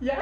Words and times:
Ya. 0.00 0.16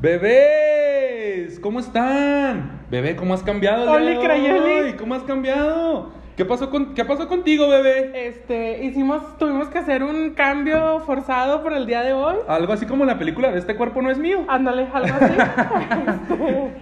Bebés, 0.00 1.60
¿cómo 1.60 1.78
están? 1.78 2.80
Bebé, 2.90 3.14
¿cómo 3.14 3.34
has 3.34 3.44
cambiado? 3.44 3.92
Oli, 3.92 4.16
Crayoli. 4.18 4.94
¿Cómo 4.94 5.14
has 5.14 5.22
cambiado? 5.22 6.10
¿Qué 6.36 6.44
pasó, 6.44 6.70
con, 6.70 6.94
¿Qué 6.94 7.04
pasó 7.04 7.28
contigo, 7.28 7.68
bebé? 7.68 8.26
Este, 8.26 8.82
hicimos, 8.82 9.38
tuvimos 9.38 9.68
que 9.68 9.78
hacer 9.78 10.02
un 10.02 10.30
cambio 10.30 10.98
forzado 11.06 11.62
por 11.62 11.74
el 11.74 11.86
día 11.86 12.02
de 12.02 12.14
hoy. 12.14 12.36
Algo 12.48 12.72
así 12.72 12.86
como 12.86 13.04
la 13.04 13.18
película 13.18 13.52
de 13.52 13.58
Este 13.60 13.76
cuerpo 13.76 14.02
no 14.02 14.10
es 14.10 14.18
mío. 14.18 14.44
Ándale, 14.48 14.88
algo 14.92 15.16
así. 15.20 15.34
Este, 16.32 16.72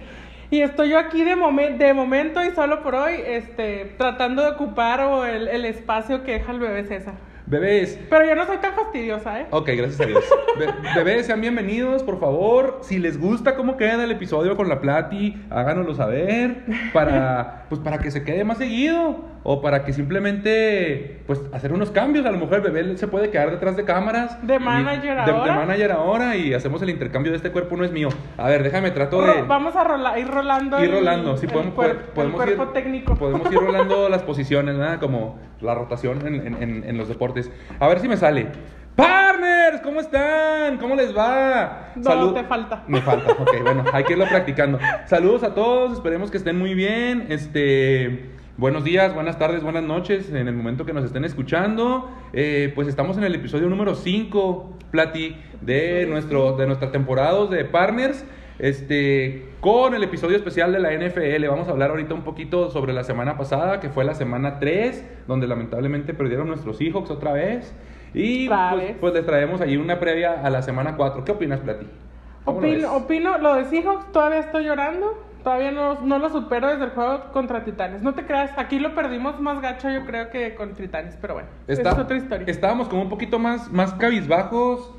y 0.51 0.61
estoy 0.61 0.89
yo 0.89 0.99
aquí 0.99 1.23
de, 1.23 1.35
momen- 1.35 1.77
de 1.77 1.93
momento 1.93 2.43
y 2.45 2.51
solo 2.51 2.83
por 2.83 2.93
hoy, 2.93 3.15
este, 3.25 3.95
tratando 3.97 4.43
de 4.43 4.49
ocupar 4.49 4.99
o 5.01 5.25
el, 5.25 5.47
el 5.47 5.65
espacio 5.65 6.23
que 6.23 6.33
deja 6.33 6.51
el 6.51 6.59
bebé 6.59 6.83
César. 6.83 7.15
Bebés, 7.47 7.99
Pero 8.09 8.25
yo 8.25 8.35
no 8.35 8.45
soy 8.45 8.57
tan 8.57 8.73
fastidiosa, 8.75 9.41
¿eh? 9.41 9.47
Ok, 9.49 9.67
gracias 9.75 9.99
a 9.99 10.05
Dios. 10.05 10.23
Be- 10.57 10.71
bebés, 10.95 11.25
sean 11.25 11.41
bienvenidos, 11.41 12.01
por 12.03 12.17
favor. 12.19 12.79
Si 12.81 12.97
les 12.97 13.19
gusta 13.19 13.55
cómo 13.55 13.75
queda 13.75 14.01
el 14.03 14.11
episodio 14.11 14.55
con 14.55 14.69
la 14.69 14.79
Plati, 14.79 15.35
háganoslo 15.49 15.93
saber 15.95 16.63
para, 16.93 17.65
pues, 17.67 17.81
para 17.81 17.97
que 17.97 18.09
se 18.11 18.23
quede 18.23 18.43
más 18.45 18.57
seguido 18.59 19.30
o 19.43 19.61
para 19.61 19.83
que 19.83 19.93
simplemente, 19.93 21.21
pues, 21.27 21.41
hacer 21.53 21.73
unos 21.73 21.91
cambios. 21.91 22.25
A 22.25 22.31
lo 22.31 22.37
mejor 22.37 22.55
el 22.55 22.61
bebé 22.61 22.97
se 22.97 23.07
puede 23.07 23.29
quedar 23.31 23.49
detrás 23.51 23.75
de 23.75 23.83
cámaras. 23.85 24.37
De 24.45 24.59
manager 24.59 25.17
de- 25.19 25.25
De, 25.25 25.31
ahora. 25.31 25.55
manager 25.55 25.91
ahora 25.91 26.35
y 26.35 26.53
hacemos 26.53 26.81
el 26.81 26.89
intercambio 26.89 27.31
de 27.31 27.37
este 27.37 27.51
cuerpo 27.51 27.75
no 27.77 27.83
es 27.83 27.91
mío. 27.91 28.09
A 28.37 28.47
ver, 28.47 28.63
déjame, 28.63 28.91
trato 28.91 29.21
de... 29.21 29.41
Vamos 29.43 29.75
a 29.75 29.83
rola- 29.83 30.17
ir 30.19 30.27
rolando. 30.27 30.83
Ir 30.83 30.91
rolando, 30.91 31.37
sí, 31.37 31.45
el 31.47 31.51
podemos, 31.51 31.73
podemos 31.73 32.17
el 32.17 32.31
cuerpo 32.55 32.63
ir, 32.63 32.69
técnico. 32.73 33.15
Podemos 33.15 33.51
ir 33.51 33.57
rolando 33.59 34.09
las 34.09 34.23
posiciones, 34.23 34.77
¿verdad? 34.77 34.99
Como 34.99 35.39
la 35.59 35.73
rotación 35.75 36.25
en, 36.27 36.35
en- 36.47 36.61
en- 36.63 36.83
en 36.83 36.97
los 36.97 37.07
deportes. 37.07 37.51
A 37.79 37.87
ver 37.87 37.99
si 37.99 38.07
me 38.07 38.17
sale. 38.17 38.47
Partners, 38.95 39.81
¿cómo 39.81 40.01
están? 40.01 40.77
¿Cómo 40.77 40.95
les 40.95 41.15
va? 41.17 41.93
No, 41.95 42.33
te 42.33 42.43
falta. 42.43 42.83
Me 42.87 43.01
falta, 43.01 43.31
ok, 43.31 43.49
bueno, 43.63 43.85
hay 43.93 44.03
que 44.03 44.13
irlo 44.13 44.25
practicando. 44.29 44.77
Saludos 45.05 45.43
a 45.43 45.53
todos, 45.55 45.93
esperemos 45.93 46.29
que 46.29 46.37
estén 46.37 46.57
muy 46.59 46.73
bien. 46.73 47.25
Este, 47.29 48.29
buenos 48.61 48.83
días, 48.83 49.15
buenas 49.15 49.39
tardes, 49.39 49.63
buenas 49.63 49.81
noches 49.81 50.29
en 50.29 50.47
el 50.47 50.53
momento 50.53 50.85
que 50.85 50.93
nos 50.93 51.03
estén 51.03 51.25
escuchando. 51.25 52.11
Eh, 52.31 52.71
pues 52.75 52.87
estamos 52.87 53.17
en 53.17 53.23
el 53.23 53.33
episodio 53.33 53.67
número 53.67 53.95
5, 53.95 54.77
Plati, 54.91 55.35
de, 55.61 56.05
nuestro, 56.05 56.55
de 56.55 56.67
nuestra 56.67 56.91
temporada 56.91 57.47
de 57.47 57.65
Partners. 57.65 58.23
Este, 58.59 59.49
con 59.61 59.95
el 59.95 60.03
episodio 60.03 60.37
especial 60.37 60.71
de 60.73 60.79
la 60.79 60.91
NFL, 60.93 61.43
vamos 61.47 61.69
a 61.69 61.71
hablar 61.71 61.89
ahorita 61.89 62.13
un 62.13 62.21
poquito 62.21 62.69
sobre 62.69 62.93
la 62.93 63.03
semana 63.03 63.35
pasada, 63.35 63.79
que 63.79 63.89
fue 63.89 64.05
la 64.05 64.13
semana 64.13 64.59
3, 64.59 65.23
donde 65.27 65.47
lamentablemente 65.47 66.13
perdieron 66.13 66.47
nuestros 66.47 66.77
Seahawks 66.77 67.09
otra 67.09 67.33
vez. 67.33 67.73
Y 68.13 68.47
pues, 68.47 68.95
pues 69.01 69.13
les 69.15 69.25
traemos 69.25 69.59
ahí 69.61 69.75
una 69.75 69.99
previa 69.99 70.39
a 70.45 70.51
la 70.51 70.61
semana 70.61 70.97
4. 70.97 71.25
¿Qué 71.25 71.31
opinas, 71.31 71.61
Plati? 71.61 71.87
Opino, 72.45 72.95
opino, 72.95 73.39
lo 73.39 73.55
de 73.55 73.65
Seahawks 73.65 74.11
todavía 74.11 74.41
estoy 74.41 74.65
llorando. 74.65 75.30
Todavía 75.43 75.71
no, 75.71 76.01
no 76.01 76.19
lo 76.19 76.29
supero 76.29 76.67
desde 76.67 76.85
el 76.85 76.89
juego 76.91 77.31
contra 77.31 77.63
Titanes. 77.63 78.01
No 78.01 78.13
te 78.13 78.25
creas, 78.25 78.51
aquí 78.57 78.79
lo 78.79 78.93
perdimos 78.93 79.39
más 79.39 79.61
gacho 79.61 79.89
yo 79.89 80.05
creo 80.05 80.29
que 80.29 80.53
con 80.55 80.73
Titanes, 80.73 81.17
pero 81.19 81.33
bueno, 81.35 81.49
Está- 81.67 81.91
es 81.91 81.97
otra 81.97 82.17
historia. 82.17 82.45
Estábamos 82.47 82.87
como 82.89 83.01
un 83.01 83.09
poquito 83.09 83.39
más, 83.39 83.71
más 83.71 83.93
cabizbajos 83.93 84.93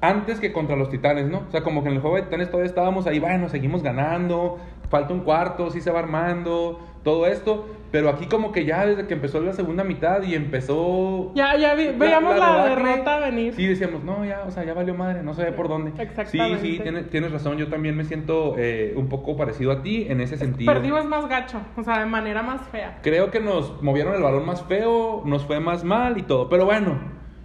antes 0.00 0.38
que 0.40 0.52
contra 0.52 0.76
los 0.76 0.90
Titanes, 0.90 1.28
¿no? 1.28 1.38
O 1.48 1.50
sea, 1.50 1.62
como 1.62 1.82
que 1.82 1.88
en 1.88 1.96
el 1.96 2.00
juego 2.00 2.16
de 2.16 2.22
Titanes 2.22 2.48
todavía 2.50 2.68
estábamos 2.68 3.06
ahí, 3.06 3.18
bueno, 3.18 3.48
seguimos 3.48 3.82
ganando, 3.82 4.58
falta 4.90 5.12
un 5.12 5.20
cuarto, 5.20 5.70
sí 5.70 5.80
se 5.80 5.90
va 5.90 5.98
armando, 6.00 6.80
todo 7.08 7.26
esto. 7.26 7.74
Pero 7.90 8.10
aquí 8.10 8.26
como 8.26 8.52
que 8.52 8.66
ya 8.66 8.84
desde 8.84 9.06
que 9.06 9.14
empezó 9.14 9.40
la 9.40 9.54
segunda 9.54 9.82
mitad 9.82 10.22
y 10.22 10.34
empezó... 10.34 11.32
Ya, 11.34 11.56
ya 11.56 11.74
vi- 11.74 11.88
veíamos 11.96 12.36
la, 12.38 12.64
debacle, 12.66 12.84
derrota 12.90 13.18
venir. 13.20 13.54
Sí, 13.54 13.66
decíamos, 13.66 14.04
no, 14.04 14.26
ya, 14.26 14.42
o 14.46 14.50
sea, 14.50 14.62
ya 14.64 14.74
valió 14.74 14.94
madre, 14.94 15.22
no 15.22 15.32
sé 15.32 15.46
por 15.52 15.68
dónde. 15.68 15.92
Exactamente. 16.02 16.60
Sí, 16.60 16.72
sí, 16.76 16.80
tienes, 16.82 17.08
tienes 17.08 17.32
razón, 17.32 17.56
yo 17.56 17.68
también 17.68 17.96
me 17.96 18.04
siento 18.04 18.56
eh, 18.58 18.92
un 18.94 19.08
poco 19.08 19.38
parecido 19.38 19.72
a 19.72 19.80
ti 19.82 20.06
en 20.06 20.20
ese 20.20 20.36
sentido. 20.36 20.70
Perdimos 20.70 21.06
más 21.06 21.26
gacho, 21.30 21.62
o 21.78 21.82
sea, 21.82 22.00
de 22.00 22.04
manera 22.04 22.42
más 22.42 22.60
fea. 22.68 22.98
Creo 23.02 23.30
que 23.30 23.40
nos 23.40 23.82
movieron 23.82 24.14
el 24.14 24.22
balón 24.22 24.44
más 24.44 24.62
feo, 24.64 25.22
nos 25.24 25.46
fue 25.46 25.58
más 25.58 25.82
mal 25.82 26.18
y 26.18 26.22
todo. 26.24 26.50
Pero 26.50 26.66
bueno, 26.66 26.98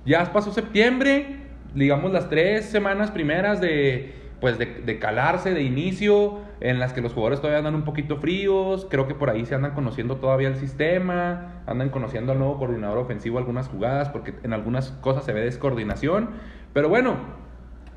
ya 0.06 0.26
pasó 0.34 0.52
septiembre, 0.52 1.38
digamos 1.74 2.12
las 2.12 2.28
tres 2.30 2.66
semanas 2.66 3.12
primeras 3.12 3.62
de, 3.62 4.14
pues 4.42 4.58
de, 4.58 4.66
de 4.66 5.00
calarse, 5.00 5.54
de 5.54 5.64
inicio, 5.64 6.40
en 6.64 6.80
las 6.80 6.94
que 6.94 7.02
los 7.02 7.12
jugadores 7.12 7.42
todavía 7.42 7.60
andan 7.60 7.76
un 7.76 7.84
poquito 7.84 8.18
fríos. 8.18 8.88
Creo 8.90 9.06
que 9.06 9.14
por 9.14 9.30
ahí 9.30 9.46
se 9.46 9.54
andan 9.54 9.74
conociendo 9.74 10.16
todavía 10.16 10.48
el 10.48 10.56
sistema, 10.56 11.62
andan 11.68 11.90
conociendo 11.90 12.32
al 12.32 12.40
nuevo 12.40 12.58
coordinador 12.58 12.98
ofensivo 13.00 13.38
algunas 13.38 13.68
jugadas, 13.68 14.08
porque 14.10 14.34
en 14.44 14.54
algunas 14.54 14.92
cosas 15.02 15.26
se 15.26 15.34
ve 15.34 15.42
descoordinación. 15.42 16.30
Pero 16.72 16.88
bueno, 16.88 17.18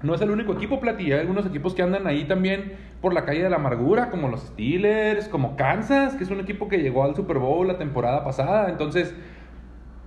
no 0.03 0.17
es 0.17 0.21
el 0.21 0.31
único 0.31 0.53
equipo, 0.53 0.81
Plati. 0.81 1.13
Hay 1.13 1.21
algunos 1.21 1.47
equipos 1.47 1.75
que 1.75 1.83
andan 1.83 2.09
ahí 2.09 2.25
también 2.25 2.73
por 3.01 3.15
la 3.15 3.25
calle 3.25 3.45
de 3.45 3.51
la 3.51 3.57
amargura, 3.57 4.11
como 4.11 4.29
los 4.29 4.41
Steelers, 4.41 5.29
como 5.29 5.57
Kansas, 5.57 6.17
que 6.17 6.25
es 6.25 6.31
un 6.31 6.41
equipo 6.41 6.67
que 6.67 6.79
llegó 6.79 7.05
al 7.05 7.15
Super 7.15 7.39
Bowl 7.39 7.69
la 7.69 7.79
temporada 7.79 8.25
pasada. 8.25 8.69
Entonces, 8.69 9.15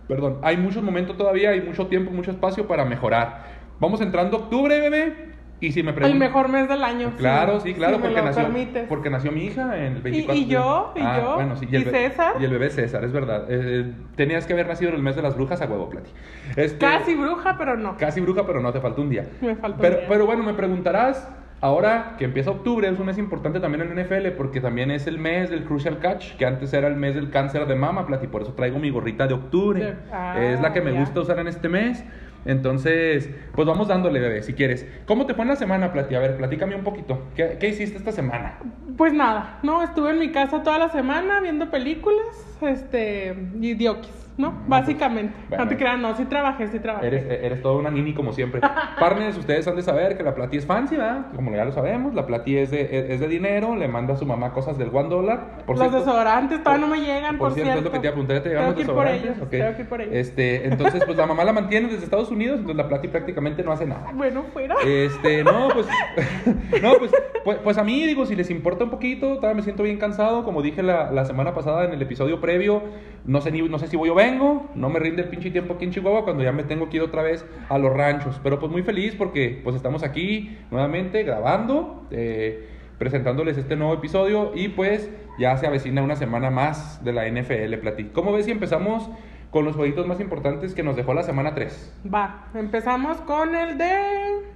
perdón, 0.09 0.40
hay 0.41 0.58
muchos 0.58 0.84
momentos 0.84 1.16
todavía, 1.16 1.52
hay 1.52 1.62
mucho 1.62 1.88
tiempo, 1.88 2.12
mucho 2.12 2.31
espacio 2.31 2.68
para 2.68 2.84
mejorar. 2.84 3.46
Vamos 3.80 4.02
entrando 4.02 4.36
octubre, 4.36 4.81
bebé. 4.81 5.28
Y 5.62 5.74
si 5.74 5.84
me 5.84 5.92
El 5.92 6.16
mejor 6.16 6.47
mes 6.47 6.70
del 6.70 6.84
año. 6.84 7.12
Claro, 7.18 7.59
si- 7.59 7.70
sí, 7.70 7.74
claro, 7.75 7.97
si 7.97 8.02
porque, 8.02 8.22
nació, 8.22 8.44
permites. 8.44 8.86
porque 8.88 9.09
nació 9.09 9.31
mi 9.31 9.44
hija 9.46 9.78
en 9.78 9.97
el 9.97 10.02
24 10.02 10.36
y 10.42 10.46
yo? 10.47 10.94
¿Y 10.96 11.00
yo? 11.02 11.36
bueno, 11.36 11.56
sí, 11.58 11.68
el 11.72 11.81
¿Y 11.81 11.86
César? 11.86 12.34
Y 12.40 12.46
el 12.46 12.52
bebé 12.52 12.70
César, 12.70 13.03
es 13.03 13.12
verdad. 13.12 13.46
Eh, 13.50 13.92
tenías 14.16 14.46
que 14.46 14.53
haber 14.53 14.68
nacido 14.68 14.90
en 14.92 14.96
el 14.96 15.03
mes 15.03 15.16
de 15.18 15.22
las 15.22 15.36
brujas 15.36 15.62
a 15.62 15.66
huevo, 15.66 15.90
Plati. 15.90 16.12
Este- 16.56 16.78
Casi 16.86 17.14
bruja, 17.16 17.56
pero 17.58 17.75
no. 17.75 17.97
Casi 17.97 18.22
bruja, 18.22 18.46
pero 18.46 18.62
no, 18.62 18.72
te 18.72 18.80
falta 18.80 19.02
un 19.02 19.09
día. 19.09 19.28
Me 19.42 19.56
falta 19.56 19.75
un 19.75 19.81
pero, 19.81 19.97
día. 19.97 20.06
Pero 20.08 20.25
bueno, 20.25 20.44
me 20.44 20.53
preguntarás, 20.53 21.30
ahora 21.59 22.16
que 22.18 22.24
empieza 22.24 22.52
octubre, 22.52 22.88
es 22.88 22.97
un 22.97 23.08
mes 23.08 23.18
importante 23.18 23.59
también 23.59 23.81
en 23.84 23.91
NFL, 24.00 24.31
porque 24.38 24.62
también 24.62 24.91
es 24.91 25.08
el 25.08 25.20
mes 25.20 25.50
del 25.50 25.66
Crucial 25.66 26.00
Catch, 26.00 26.38
que 26.38 26.46
antes 26.46 26.72
era 26.74 26.88
el 26.88 26.96
mes 26.96 27.16
del 27.16 27.31
cáncer 27.31 27.66
de 27.68 27.76
mama, 27.76 28.08
Plati, 28.08 28.28
por 28.28 28.44
eso 28.44 28.53
traigo 28.53 28.80
mi 28.80 28.91
gorrita 28.91 29.28
de 29.28 29.34
octubre. 29.34 29.96
Ah, 30.14 30.36
es 30.40 30.62
la 30.62 30.72
que 30.72 30.80
me 30.80 30.94
ya. 30.94 31.02
gusta 31.02 31.20
usar 31.20 31.40
en 31.40 31.50
este 31.50 31.68
mes. 31.68 32.02
Entonces, 32.46 33.30
pues 33.54 33.68
vamos 33.68 33.88
dándole, 33.88 34.20
bebé, 34.20 34.44
si 34.44 34.54
quieres. 34.54 34.86
¿Cómo 35.06 35.26
te 35.26 35.34
fue 35.34 35.44
en 35.44 35.50
la 35.50 35.56
semana, 35.56 35.92
Plati? 35.92 36.16
A 36.16 36.20
ver, 36.20 36.38
platícame 36.38 36.76
un 36.76 36.84
poquito. 36.84 37.28
¿Qué, 37.36 37.58
qué 37.60 37.70
hiciste 37.70 37.98
esta 37.98 38.12
semana? 38.12 38.60
Pues 38.98 39.14
nada, 39.14 39.60
no, 39.64 39.84
estuve 39.84 40.12
en 40.12 40.20
mi 40.20 40.32
casa 40.32 40.64
toda 40.64 40.80
la 40.80 40.90
semana 40.90 41.40
viendo 41.42 41.70
películas, 41.70 42.26
este, 42.62 43.36
y 43.60 43.74
diokis, 43.74 44.28
¿no? 44.40 44.54
Básicamente. 44.68 45.34
bueno. 45.50 45.66
no 45.66 45.70
te 45.70 45.78
creas, 45.78 46.00
no, 46.00 46.16
sí 46.16 46.26
trabajé, 46.26 46.68
sí 46.70 46.80
trabajé. 46.80 47.08
Eres, 47.08 47.26
eres 47.30 47.62
toda 47.62 47.76
una 47.78 47.92
nini 47.92 48.14
como 48.14 48.32
siempre. 48.34 48.62
Partners, 49.00 49.38
ustedes 49.38 49.68
han 49.68 49.76
de 49.76 49.82
saber 49.84 50.18
que 50.18 50.24
la 50.24 50.34
Plati 50.34 50.58
es 50.58 50.66
fancy, 50.66 50.96
¿verdad? 50.96 51.28
Como 51.36 51.52
ya 51.52 51.66
lo 51.66 51.72
sabemos, 51.72 52.16
la 52.16 52.26
Plati 52.26 52.58
es 52.58 52.72
de, 52.72 53.14
es 53.14 53.20
de 53.20 53.28
dinero, 53.28 53.76
le 53.76 53.88
manda 53.88 54.14
a 54.14 54.18
su 54.18 54.26
mamá 54.26 54.52
cosas 54.54 54.78
del 54.78 54.90
one 54.94 55.10
dólar. 55.10 55.58
Por 55.66 55.78
Los 55.78 55.80
cierto- 55.90 56.00
desodorantes 56.00 56.64
todavía 56.64 56.88
por- 56.88 56.90
no 56.90 56.96
me 56.96 57.06
llegan, 57.06 57.38
Por 57.38 57.50
por, 57.50 57.54
cierto, 57.54 57.78
es 57.80 57.84
lo 57.84 57.92
que 57.92 58.00
te 58.00 58.08
a 58.08 58.16
¿ya 58.16 58.42
te 58.44 58.50
llegaron 58.50 58.70
ir 58.70 58.74
por 58.74 58.78
desodorantes? 58.78 59.24
ellos, 59.26 59.38
Ok. 59.42 59.50
tengo 59.50 59.76
que 59.76 59.82
ir 59.82 59.90
por 59.90 60.02
ellos. 60.02 60.16
Este, 60.16 60.68
entonces, 60.68 61.04
pues 61.06 61.18
la 61.18 61.26
mamá 61.26 61.44
la 61.44 61.54
mantiene 61.54 61.88
desde 61.90 62.06
Estados 62.06 62.32
Unidos, 62.32 62.60
entonces 62.60 62.78
la 62.78 62.88
Plati 62.88 63.10
prácticamente 63.10 63.62
no 63.64 63.72
hace 63.74 63.86
nada. 63.86 64.12
Bueno, 64.14 64.44
fuera. 64.54 64.76
Este, 64.86 65.44
no, 65.44 65.68
pues, 65.74 65.86
no, 66.82 66.94
pues, 66.98 67.12
pues, 67.44 67.58
pues 67.64 67.78
a 67.78 67.84
mí, 67.84 68.06
digo, 68.06 68.26
si 68.26 68.36
les 68.36 68.50
importa 68.50 68.86
un 68.86 68.90
poquito, 68.90 69.36
todavía 69.36 69.56
me 69.56 69.64
siento 69.64 69.84
bien 69.84 69.98
cansado, 69.98 70.44
como 70.46 70.62
dije 70.62 70.82
la, 70.84 71.12
la 71.12 71.26
semana 71.26 71.54
pasada 71.54 71.84
en 71.86 71.92
el 71.94 72.02
episodio 72.02 72.40
previo, 72.40 72.84
no 73.26 73.42
sé, 73.42 73.52
ni, 73.52 73.62
no 73.62 73.80
sé 73.80 73.88
si 73.88 73.98
voy 73.98 74.10
o 74.10 74.16
vengo, 74.29 74.69
no 74.75 74.90
me 74.90 75.00
rinde 75.00 75.23
el 75.23 75.29
pinche 75.29 75.51
tiempo 75.51 75.73
aquí 75.73 75.85
en 75.85 75.91
Chihuahua 75.91 76.23
cuando 76.23 76.44
ya 76.44 76.51
me 76.51 76.63
tengo 76.63 76.90
que 76.90 76.97
ir 76.97 77.03
otra 77.03 77.22
vez 77.22 77.45
a 77.69 77.78
los 77.78 77.95
ranchos, 77.95 78.40
pero 78.44 78.59
pues 78.59 78.72
muy 78.72 78.84
feliz 78.84 79.16
porque 79.16 79.59
pues 79.63 79.75
estamos 79.75 80.03
aquí 80.03 80.57
nuevamente 80.72 81.23
grabando, 81.23 82.07
eh, 82.12 82.67
presentándoles 82.97 83.57
este 83.57 83.75
nuevo 83.75 83.94
episodio 83.94 84.51
y 84.56 84.69
pues 84.69 85.09
ya 85.40 85.57
se 85.57 85.67
avecina 85.67 86.01
una 86.03 86.16
semana 86.16 86.50
más 86.50 87.03
de 87.03 87.13
la 87.13 87.28
NFL, 87.28 87.75
Plati. 87.78 88.06
¿Cómo 88.06 88.31
ves 88.34 88.45
si 88.45 88.51
empezamos 88.51 89.09
con 89.51 89.66
los 89.66 89.76
jueguitos 89.76 90.05
más 90.05 90.20
importantes 90.20 90.73
que 90.73 90.84
nos 90.84 90.96
dejó 90.96 91.14
la 91.14 91.23
semana 91.23 91.55
3? 91.55 92.02
Va, 92.14 92.49
empezamos 92.53 93.17
con 93.22 93.55
el 93.55 93.78
de 93.78 94.49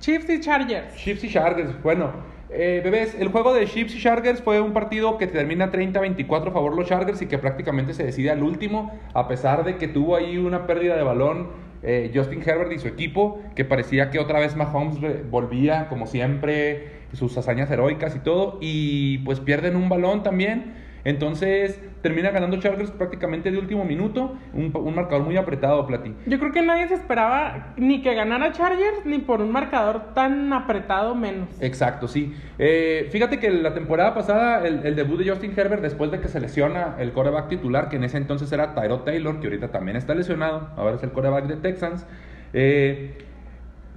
Chiefs 0.00 0.30
y 0.30 0.40
Chargers. 0.40 0.94
Chiefs 0.96 1.24
y 1.24 1.30
Chargers. 1.30 1.82
Bueno, 1.82 2.12
eh, 2.50 2.80
bebés, 2.84 3.16
el 3.18 3.28
juego 3.28 3.52
de 3.52 3.66
Chiefs 3.66 3.94
y 3.94 4.00
Chargers 4.00 4.40
fue 4.40 4.60
un 4.60 4.72
partido 4.72 5.18
que 5.18 5.26
termina 5.26 5.72
30-24 5.72 6.48
a 6.48 6.50
favor 6.52 6.76
los 6.76 6.86
Chargers 6.86 7.20
y 7.22 7.26
que 7.26 7.38
prácticamente 7.38 7.92
se 7.92 8.04
decide 8.04 8.30
al 8.30 8.42
último, 8.42 8.92
a 9.14 9.26
pesar 9.26 9.64
de 9.64 9.76
que 9.76 9.88
tuvo 9.88 10.16
ahí 10.16 10.38
una 10.38 10.66
pérdida 10.66 10.96
de 10.96 11.02
balón 11.02 11.48
eh, 11.82 12.10
Justin 12.14 12.42
Herbert 12.44 12.72
y 12.72 12.78
su 12.78 12.88
equipo, 12.88 13.40
que 13.54 13.64
parecía 13.64 14.10
que 14.10 14.18
otra 14.18 14.40
vez 14.40 14.56
Mahomes 14.56 14.98
volvía, 15.30 15.88
como 15.88 16.06
siempre, 16.06 16.92
sus 17.12 17.36
hazañas 17.36 17.70
heroicas 17.70 18.16
y 18.16 18.20
todo, 18.20 18.58
y 18.60 19.18
pues 19.18 19.40
pierden 19.40 19.76
un 19.76 19.88
balón 19.88 20.22
también. 20.22 20.85
Entonces, 21.06 21.80
termina 22.02 22.32
ganando 22.32 22.56
Chargers 22.56 22.90
prácticamente 22.90 23.52
de 23.52 23.58
último 23.58 23.84
minuto, 23.84 24.36
un, 24.52 24.72
un 24.74 24.92
marcador 24.92 25.24
muy 25.24 25.36
apretado, 25.36 25.86
Plati. 25.86 26.12
Yo 26.26 26.40
creo 26.40 26.50
que 26.50 26.62
nadie 26.62 26.88
se 26.88 26.94
esperaba 26.94 27.74
ni 27.76 28.02
que 28.02 28.12
ganara 28.12 28.50
Chargers, 28.50 29.06
ni 29.06 29.18
por 29.18 29.40
un 29.40 29.52
marcador 29.52 30.14
tan 30.14 30.52
apretado 30.52 31.14
menos. 31.14 31.48
Exacto, 31.60 32.08
sí. 32.08 32.34
Eh, 32.58 33.06
fíjate 33.12 33.38
que 33.38 33.50
la 33.50 33.72
temporada 33.72 34.14
pasada, 34.14 34.66
el, 34.66 34.84
el, 34.84 34.96
debut 34.96 35.20
de 35.20 35.30
Justin 35.30 35.52
Herbert, 35.56 35.80
después 35.80 36.10
de 36.10 36.18
que 36.18 36.26
se 36.26 36.40
lesiona 36.40 36.96
el 36.98 37.12
coreback 37.12 37.50
titular, 37.50 37.88
que 37.88 37.94
en 37.94 38.02
ese 38.02 38.16
entonces 38.16 38.50
era 38.50 38.74
Tyro 38.74 39.02
Taylor, 39.02 39.38
que 39.38 39.46
ahorita 39.46 39.68
también 39.68 39.96
está 39.96 40.12
lesionado, 40.12 40.70
ahora 40.76 40.96
es 40.96 41.04
el 41.04 41.12
coreback 41.12 41.46
de 41.46 41.54
Texans, 41.54 42.04
eh, 42.52 43.16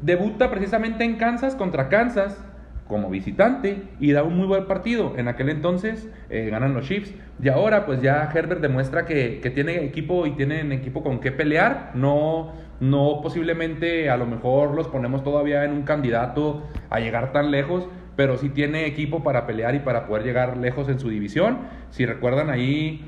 debuta 0.03 0.51
precisamente 0.51 1.05
en 1.05 1.15
Kansas 1.15 1.55
contra 1.55 1.89
Kansas 1.89 2.37
como 2.89 3.09
visitante 3.09 3.83
y 3.99 4.11
da 4.11 4.23
un 4.23 4.35
muy 4.35 4.47
buen 4.47 4.65
partido. 4.65 5.13
En 5.15 5.27
aquel 5.27 5.49
entonces 5.49 6.09
eh, 6.29 6.49
ganan 6.49 6.73
los 6.73 6.87
Chiefs. 6.87 7.13
Y 7.41 7.47
ahora 7.47 7.85
pues 7.85 8.01
ya 8.01 8.29
Herbert 8.33 8.59
demuestra 8.59 9.05
que, 9.05 9.39
que 9.41 9.51
tiene 9.51 9.85
equipo 9.85 10.25
y 10.25 10.31
tienen 10.31 10.71
equipo 10.71 11.03
con 11.03 11.19
qué 11.19 11.31
pelear. 11.31 11.91
No, 11.93 12.51
no 12.79 13.19
posiblemente 13.21 14.09
a 14.09 14.17
lo 14.17 14.25
mejor 14.25 14.73
los 14.73 14.87
ponemos 14.87 15.23
todavía 15.23 15.63
en 15.63 15.71
un 15.71 15.83
candidato 15.83 16.63
a 16.89 16.99
llegar 16.99 17.31
tan 17.31 17.51
lejos. 17.51 17.87
Pero 18.15 18.37
sí 18.37 18.49
tiene 18.49 18.85
equipo 18.85 19.23
para 19.23 19.45
pelear 19.45 19.75
y 19.75 19.79
para 19.79 20.07
poder 20.07 20.25
llegar 20.25 20.57
lejos 20.57 20.89
en 20.89 20.99
su 20.99 21.09
división. 21.09 21.59
Si 21.91 22.05
recuerdan 22.05 22.49
ahí 22.49 23.05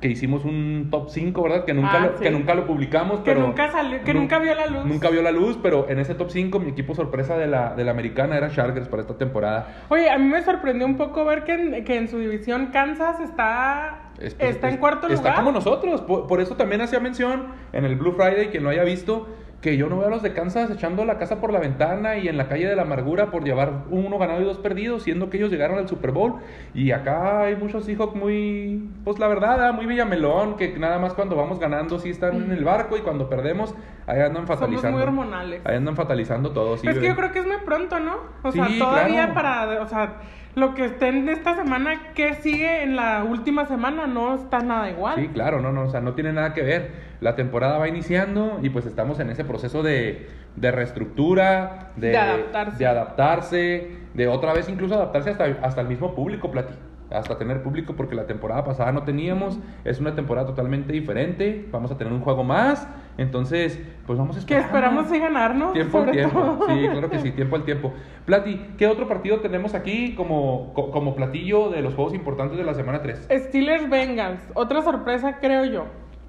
que 0.00 0.08
hicimos 0.08 0.44
un 0.44 0.88
top 0.90 1.08
5, 1.08 1.42
¿verdad? 1.42 1.64
Que 1.64 1.72
nunca, 1.72 1.90
Ah, 1.94 2.06
lo, 2.06 2.18
sí. 2.18 2.22
que 2.24 2.30
nunca 2.30 2.54
lo 2.54 2.66
publicamos, 2.66 3.20
Que 3.20 3.32
pero... 3.32 3.40
nunca 3.46 3.70
salió, 3.70 4.02
que 4.04 4.12
nu- 4.12 4.20
nunca 4.20 4.38
vio 4.38 4.54
la 4.54 4.66
luz. 4.66 4.84
Nunca 4.84 5.08
vio 5.10 5.22
la 5.22 5.30
luz, 5.32 5.58
pero 5.62 5.88
en 5.88 5.98
ese 5.98 6.14
top 6.14 6.30
5 6.30 6.58
mi 6.60 6.70
equipo 6.70 6.94
sorpresa 6.94 7.36
de 7.38 7.46
la, 7.46 7.74
de 7.74 7.84
la 7.84 7.92
americana 7.92 8.36
era 8.36 8.50
Chargers 8.50 8.88
para 8.88 9.02
esta 9.02 9.16
temporada. 9.16 9.68
Oye, 9.88 10.10
a 10.10 10.18
mí 10.18 10.26
me 10.26 10.42
sorprendió 10.42 10.86
un 10.86 10.96
poco 10.96 11.24
ver 11.24 11.44
que 11.44 11.54
en, 11.54 11.84
que 11.84 11.96
en 11.96 12.08
su 12.08 12.18
división 12.18 12.66
Kansas 12.72 13.20
está, 13.20 14.10
Es- 14.18 14.36
está 14.38 14.68
es- 14.68 14.74
en 14.74 14.80
cuarto 14.80 15.06
Está 15.08 15.16
lugar. 15.30 15.34
como 15.36 15.52
nosotros, 15.52 16.02
por, 16.02 16.26
por 16.26 16.40
eso 16.40 16.56
también 16.56 16.82
hacía 16.82 17.00
mención 17.00 17.46
en 17.72 17.84
el 17.86 17.96
Blue 17.96 18.12
Friday, 18.12 18.48
quien 18.48 18.64
lo 18.64 18.70
haya 18.70 18.84
visto, 18.84 19.28
que 19.66 19.76
yo 19.76 19.88
no 19.88 19.98
veo 19.98 20.06
a 20.06 20.10
los 20.10 20.22
de 20.22 20.32
Kansas 20.32 20.70
echando 20.70 21.04
la 21.04 21.18
casa 21.18 21.40
por 21.40 21.52
la 21.52 21.58
ventana 21.58 22.18
y 22.18 22.28
en 22.28 22.36
la 22.36 22.46
calle 22.46 22.68
de 22.68 22.76
la 22.76 22.82
amargura 22.82 23.32
por 23.32 23.42
llevar 23.42 23.82
uno 23.90 24.16
ganado 24.16 24.40
y 24.40 24.44
dos 24.44 24.58
perdidos, 24.58 25.02
siendo 25.02 25.28
que 25.28 25.38
ellos 25.38 25.50
llegaron 25.50 25.76
al 25.76 25.88
Super 25.88 26.12
Bowl. 26.12 26.36
Y 26.72 26.92
acá 26.92 27.40
hay 27.40 27.56
muchos 27.56 27.84
Seahawks 27.84 28.14
muy, 28.14 28.88
pues 29.02 29.18
la 29.18 29.26
verdad, 29.26 29.74
muy 29.74 29.86
Villamelón, 29.86 30.56
que 30.56 30.78
nada 30.78 31.00
más 31.00 31.14
cuando 31.14 31.34
vamos 31.34 31.58
ganando 31.58 31.98
sí 31.98 32.10
están 32.10 32.36
en 32.36 32.52
el 32.52 32.62
barco 32.62 32.96
y 32.96 33.00
cuando 33.00 33.28
perdemos 33.28 33.74
ahí 34.06 34.20
andan 34.20 34.46
Somos 34.46 34.60
fatalizando. 34.60 34.98
muy 34.98 35.02
hormonales. 35.02 35.62
Ahí 35.64 35.74
andan 35.74 35.96
fatalizando 35.96 36.52
todo. 36.52 36.76
sí, 36.76 36.86
es 36.86 36.98
que 37.00 37.08
yo 37.08 37.16
creo 37.16 37.32
que 37.32 37.40
es 37.40 37.46
muy 37.46 37.56
pronto, 37.64 37.98
¿no? 37.98 38.18
O 38.44 38.52
sea, 38.52 38.68
todavía 38.78 39.32
claro. 39.32 39.34
para, 39.34 39.82
o 39.82 39.88
sea, 39.88 40.20
lo 40.54 40.74
que 40.74 40.84
esté 40.84 41.08
en 41.08 41.28
esta 41.28 41.56
semana, 41.56 42.12
¿qué 42.14 42.34
sigue 42.34 42.84
en 42.84 42.94
la 42.94 43.24
última 43.24 43.66
semana? 43.66 44.06
No 44.06 44.36
está 44.36 44.60
nada 44.60 44.88
igual. 44.90 45.16
Sí, 45.16 45.26
claro, 45.26 45.60
no, 45.60 45.72
no, 45.72 45.82
o 45.82 45.90
sea, 45.90 46.00
no 46.00 46.14
tiene 46.14 46.32
nada 46.32 46.54
que 46.54 46.62
ver. 46.62 47.05
La 47.20 47.34
temporada 47.36 47.78
va 47.78 47.88
iniciando 47.88 48.58
y 48.62 48.70
pues 48.70 48.86
estamos 48.86 49.18
en 49.20 49.30
ese 49.30 49.44
proceso 49.44 49.82
de, 49.82 50.28
de 50.56 50.70
reestructura, 50.70 51.92
de, 51.96 52.08
De 52.10 52.16
adaptarse. 52.18 52.78
de 52.78 52.86
adaptarse, 52.86 53.90
de 54.14 54.28
otra 54.28 54.52
vez 54.52 54.68
incluso 54.68 54.94
adaptarse 54.94 55.30
hasta, 55.30 55.44
hasta 55.62 55.80
el 55.80 55.88
mismo 55.88 56.14
público, 56.14 56.50
Plati. 56.50 56.74
Hasta 57.08 57.38
tener 57.38 57.62
público 57.62 57.94
porque 57.94 58.16
la 58.16 58.26
temporada 58.26 58.64
pasada 58.64 58.90
no 58.90 59.04
teníamos, 59.04 59.60
es 59.84 60.00
una 60.00 60.16
temporada 60.16 60.48
totalmente 60.48 60.92
diferente, 60.92 61.64
vamos 61.70 61.92
a 61.92 61.96
tener 61.96 62.12
un 62.12 62.20
juego 62.20 62.42
más, 62.42 62.88
entonces 63.16 63.80
pues 64.08 64.18
vamos 64.18 64.34
a 64.36 64.40
Que 64.40 64.58
esperar. 64.58 64.64
esperamos 64.64 65.06
sí 65.08 65.20
ganar, 65.20 65.54
¿no? 65.54 65.70
Tiempo 65.70 65.98
al 65.98 66.10
tiempo, 66.10 66.40
todo. 66.40 66.66
sí, 66.66 66.88
claro 66.90 67.08
que 67.08 67.20
sí, 67.20 67.30
tiempo 67.30 67.54
al 67.54 67.64
tiempo. 67.64 67.94
Plati, 68.24 68.60
¿qué 68.76 68.88
otro 68.88 69.06
partido 69.06 69.38
tenemos 69.38 69.74
aquí 69.74 70.16
como, 70.16 70.72
co- 70.74 70.90
como 70.90 71.14
platillo 71.14 71.70
de 71.70 71.80
los 71.80 71.94
juegos 71.94 72.12
importantes 72.12 72.58
de 72.58 72.64
la 72.64 72.74
semana 72.74 73.00
3? 73.02 73.28
Steelers 73.30 73.88
Bengals, 73.88 74.40
otra 74.54 74.82
sorpresa 74.82 75.38
creo 75.40 75.64
yo. 75.64 75.84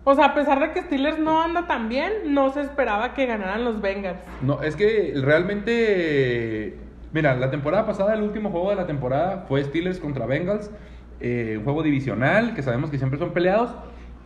O 0.10 0.16
sea, 0.16 0.28
a 0.28 0.34
pesar 0.34 0.62
de 0.62 0.72
que 0.72 0.84
Steelers 0.84 1.20
no 1.20 1.42
anda 1.42 1.68
tan 1.68 1.90
bien, 1.90 2.34
no 2.34 2.50
se 2.54 2.62
esperaba 2.62 3.14
que 3.14 3.26
ganaran 3.26 3.66
los 3.66 3.82
Bengals. 3.82 4.22
No, 4.42 4.62
es 4.62 4.78
que 4.78 5.14
realmente. 5.22 6.78
Mira, 7.12 7.36
la 7.36 7.52
temporada 7.52 7.86
pasada, 7.86 8.14
el 8.14 8.22
último 8.22 8.50
juego 8.50 8.70
de 8.70 8.78
la 8.78 8.88
temporada 8.88 9.44
fue 9.50 9.62
Steelers 9.66 10.00
contra 10.00 10.26
Bengals. 10.26 10.72
eh, 11.20 11.56
un 11.58 11.66
juego 11.66 11.84
divisional 11.84 12.56
que 12.56 12.64
sabemos 12.64 12.90
que 12.90 12.98
siempre 12.98 13.20
son 13.20 13.32
peleados. 13.32 13.76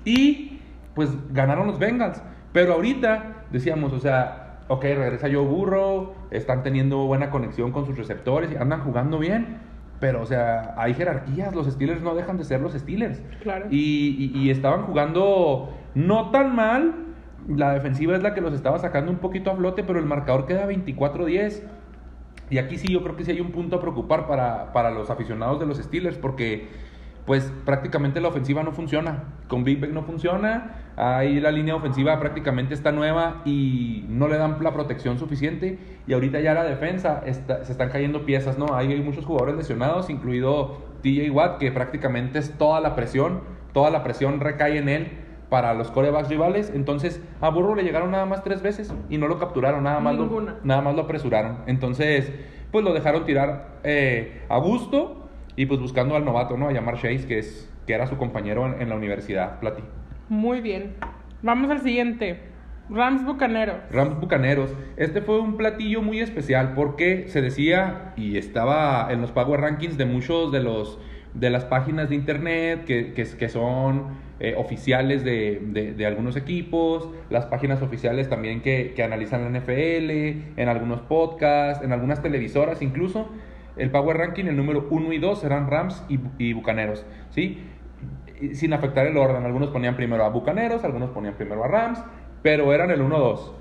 Y 0.06 0.60
pues 0.94 1.10
ganaron 1.34 1.66
los 1.66 1.80
Bengals. 1.80 2.22
Pero 2.54 2.74
ahorita 2.74 3.46
decíamos, 3.50 3.92
o 3.92 4.00
sea, 4.00 4.60
ok, 4.68 4.84
regresa 4.84 5.30
Joe 5.34 5.48
Burrow. 5.48 6.14
Están 6.30 6.62
teniendo 6.62 7.08
buena 7.08 7.32
conexión 7.32 7.72
con 7.72 7.88
sus 7.88 7.98
receptores 7.98 8.52
y 8.52 8.56
andan 8.56 8.82
jugando 8.82 9.18
bien. 9.18 9.58
Pero, 10.02 10.22
o 10.22 10.26
sea, 10.26 10.74
hay 10.78 10.94
jerarquías. 10.96 11.56
Los 11.56 11.68
Steelers 11.68 12.02
no 12.02 12.14
dejan 12.16 12.36
de 12.38 12.44
ser 12.44 12.60
los 12.60 12.74
Steelers. 12.74 13.22
Claro. 13.44 13.68
Y, 13.72 14.32
y- 14.36 14.38
y 14.40 14.50
estaban 14.50 14.82
jugando 14.82 15.70
no 15.96 16.32
tan 16.32 16.54
mal. 16.56 16.94
La 17.48 17.72
defensiva 17.74 18.16
es 18.18 18.22
la 18.24 18.34
que 18.34 18.42
los 18.42 18.54
estaba 18.54 18.78
sacando 18.80 19.12
un 19.12 19.18
poquito 19.20 19.50
a 19.52 19.56
flote, 19.56 19.84
pero 19.84 20.00
el 20.00 20.06
marcador 20.06 20.46
queda 20.46 20.68
24-10. 20.68 21.62
Y 22.50 22.58
aquí 22.58 22.78
sí 22.78 22.92
yo 22.92 23.02
creo 23.04 23.16
que 23.16 23.24
sí 23.24 23.32
hay 23.32 23.40
un 23.40 23.52
punto 23.52 23.78
a 23.78 23.80
preocupar 23.82 24.28
para, 24.28 24.74
para 24.74 24.92
los 24.92 25.10
aficionados 25.10 25.60
de 25.60 25.66
los 25.66 25.78
Steelers, 25.78 26.18
porque 26.18 26.68
pues 27.26 27.52
prácticamente 27.66 28.20
la 28.22 28.30
ofensiva 28.30 28.64
no 28.64 28.72
funciona. 28.72 29.24
Con 29.48 29.64
Big 29.64 29.80
Ben 29.80 29.94
no 29.94 30.04
funciona. 30.04 30.78
Ahí 30.98 31.40
la 31.40 31.52
línea 31.52 31.76
ofensiva 31.76 32.20
prácticamente 32.20 32.74
está 32.74 32.92
nueva 32.92 33.42
y 33.46 34.06
no 34.10 34.28
le 34.28 34.38
dan 34.38 34.58
la 34.62 34.74
protección 34.74 35.20
suficiente. 35.20 35.78
Y 36.08 36.14
ahorita 36.14 36.40
ya 36.40 36.54
la 36.54 36.64
defensa 36.64 37.22
está- 37.26 37.64
se 37.64 37.72
están 37.72 37.90
cayendo 37.90 38.26
piezas, 38.26 38.58
¿no? 38.58 38.74
Hay, 38.74 38.92
hay 38.92 39.02
muchos 39.02 39.26
jugadores 39.26 39.56
lesionados, 39.56 40.10
incluido 40.10 40.78
TJ 41.04 41.30
Watt, 41.32 41.58
que 41.60 41.72
prácticamente 41.72 42.40
es 42.40 42.58
toda 42.58 42.80
la 42.82 42.96
presión. 42.96 43.42
Toda 43.74 43.90
la 43.92 44.04
presión 44.04 44.40
recae 44.40 44.78
en 44.78 44.90
él 44.90 45.12
para 45.50 45.74
los 45.74 45.92
corebacks 45.92 46.30
rivales. 46.30 46.72
Entonces, 46.74 47.22
a 47.40 47.50
Burrow 47.50 47.76
le 47.76 47.84
llegaron 47.84 48.12
nada 48.12 48.26
más 48.26 48.44
tres 48.44 48.62
veces 48.62 48.94
y 49.10 49.18
no 49.18 49.28
lo 49.28 49.38
capturaron, 49.38 49.84
nada 49.84 50.00
más, 50.00 50.16
lo, 50.16 50.24
Ninguna. 50.24 50.56
nada 50.64 50.82
más 50.82 50.96
lo 50.96 51.04
apresuraron. 51.04 51.58
Entonces, 51.68 52.32
pues 52.72 52.84
lo 52.86 52.94
dejaron 52.94 53.26
tirar 53.26 53.80
eh, 53.84 54.44
a 54.50 54.58
gusto 54.60 55.21
y 55.62 55.66
pues 55.68 55.80
buscando 55.80 56.16
al 56.16 56.26
novato, 56.26 56.58
¿no? 56.58 56.70
A 56.70 56.72
llamar 56.72 56.96
Chase, 56.96 57.26
que, 57.28 57.38
es, 57.40 57.72
que 57.86 57.94
era 57.94 58.08
su 58.08 58.18
compañero 58.18 58.66
en, 58.66 58.82
en 58.82 58.90
la 58.90 58.96
universidad, 58.96 59.60
Plati. 59.60 59.84
Muy 60.30 60.60
bien. 60.62 60.96
Vamos 61.44 61.70
al 61.70 61.82
siguiente. 61.82 62.40
Rams 62.90 63.24
Bucaneros. 63.24 63.76
Rams 63.92 64.20
Bucaneros. 64.20 64.74
Este 64.98 65.22
fue 65.22 65.40
un 65.40 65.58
platillo 65.58 66.02
muy 66.02 66.20
especial 66.20 66.74
porque 66.76 67.26
se 67.28 67.42
decía 67.42 68.14
y 68.18 68.38
estaba 68.38 69.08
en 69.12 69.22
los 69.22 69.32
Power 69.32 69.62
Rankings 69.62 69.98
de 69.98 70.06
muchos 70.06 70.52
de 70.52 70.62
los 70.62 71.00
de 71.34 71.50
las 71.50 71.64
páginas 71.64 72.10
de 72.10 72.16
internet 72.16 72.84
que, 72.86 73.14
que, 73.14 73.24
que 73.24 73.48
son 73.48 74.08
eh, 74.42 74.56
oficiales 74.58 75.24
de, 75.24 75.62
de- 75.64 75.94
de 75.94 76.06
algunos 76.06 76.36
equipos, 76.36 77.08
las 77.30 77.46
páginas 77.46 77.82
oficiales 77.82 78.28
también 78.28 78.62
que, 78.62 78.92
que 78.96 79.04
analizan 79.04 79.44
la 79.54 79.60
NFL, 79.60 80.10
en 80.60 80.68
algunos 80.68 81.00
podcasts, 81.02 81.86
en 81.86 81.94
algunas 81.94 82.22
televisoras 82.22 82.82
incluso. 82.82 83.30
El 83.78 83.92
Power 83.92 84.18
Ranking, 84.18 84.46
el 84.46 84.58
número 84.58 84.88
1 84.90 85.14
y 85.14 85.18
2 85.20 85.40
serán 85.42 85.70
Rams 85.70 86.04
y, 86.10 86.20
y 86.38 86.54
Bucaneros, 86.54 87.06
¿sí? 87.30 87.64
Sin 88.54 88.74
afectar 88.74 89.06
el 89.06 89.18
orden. 89.18 89.46
Algunos 89.46 89.70
ponían 89.70 89.96
primero 89.96 90.26
a 90.26 90.30
Bucaneros, 90.30 90.84
algunos 90.84 91.12
ponían 91.12 91.36
primero 91.36 91.64
a 91.64 91.68
Rams, 91.68 92.04
pero 92.42 92.74
eran 92.74 92.92
el 92.92 93.02
1-2, 93.02 93.52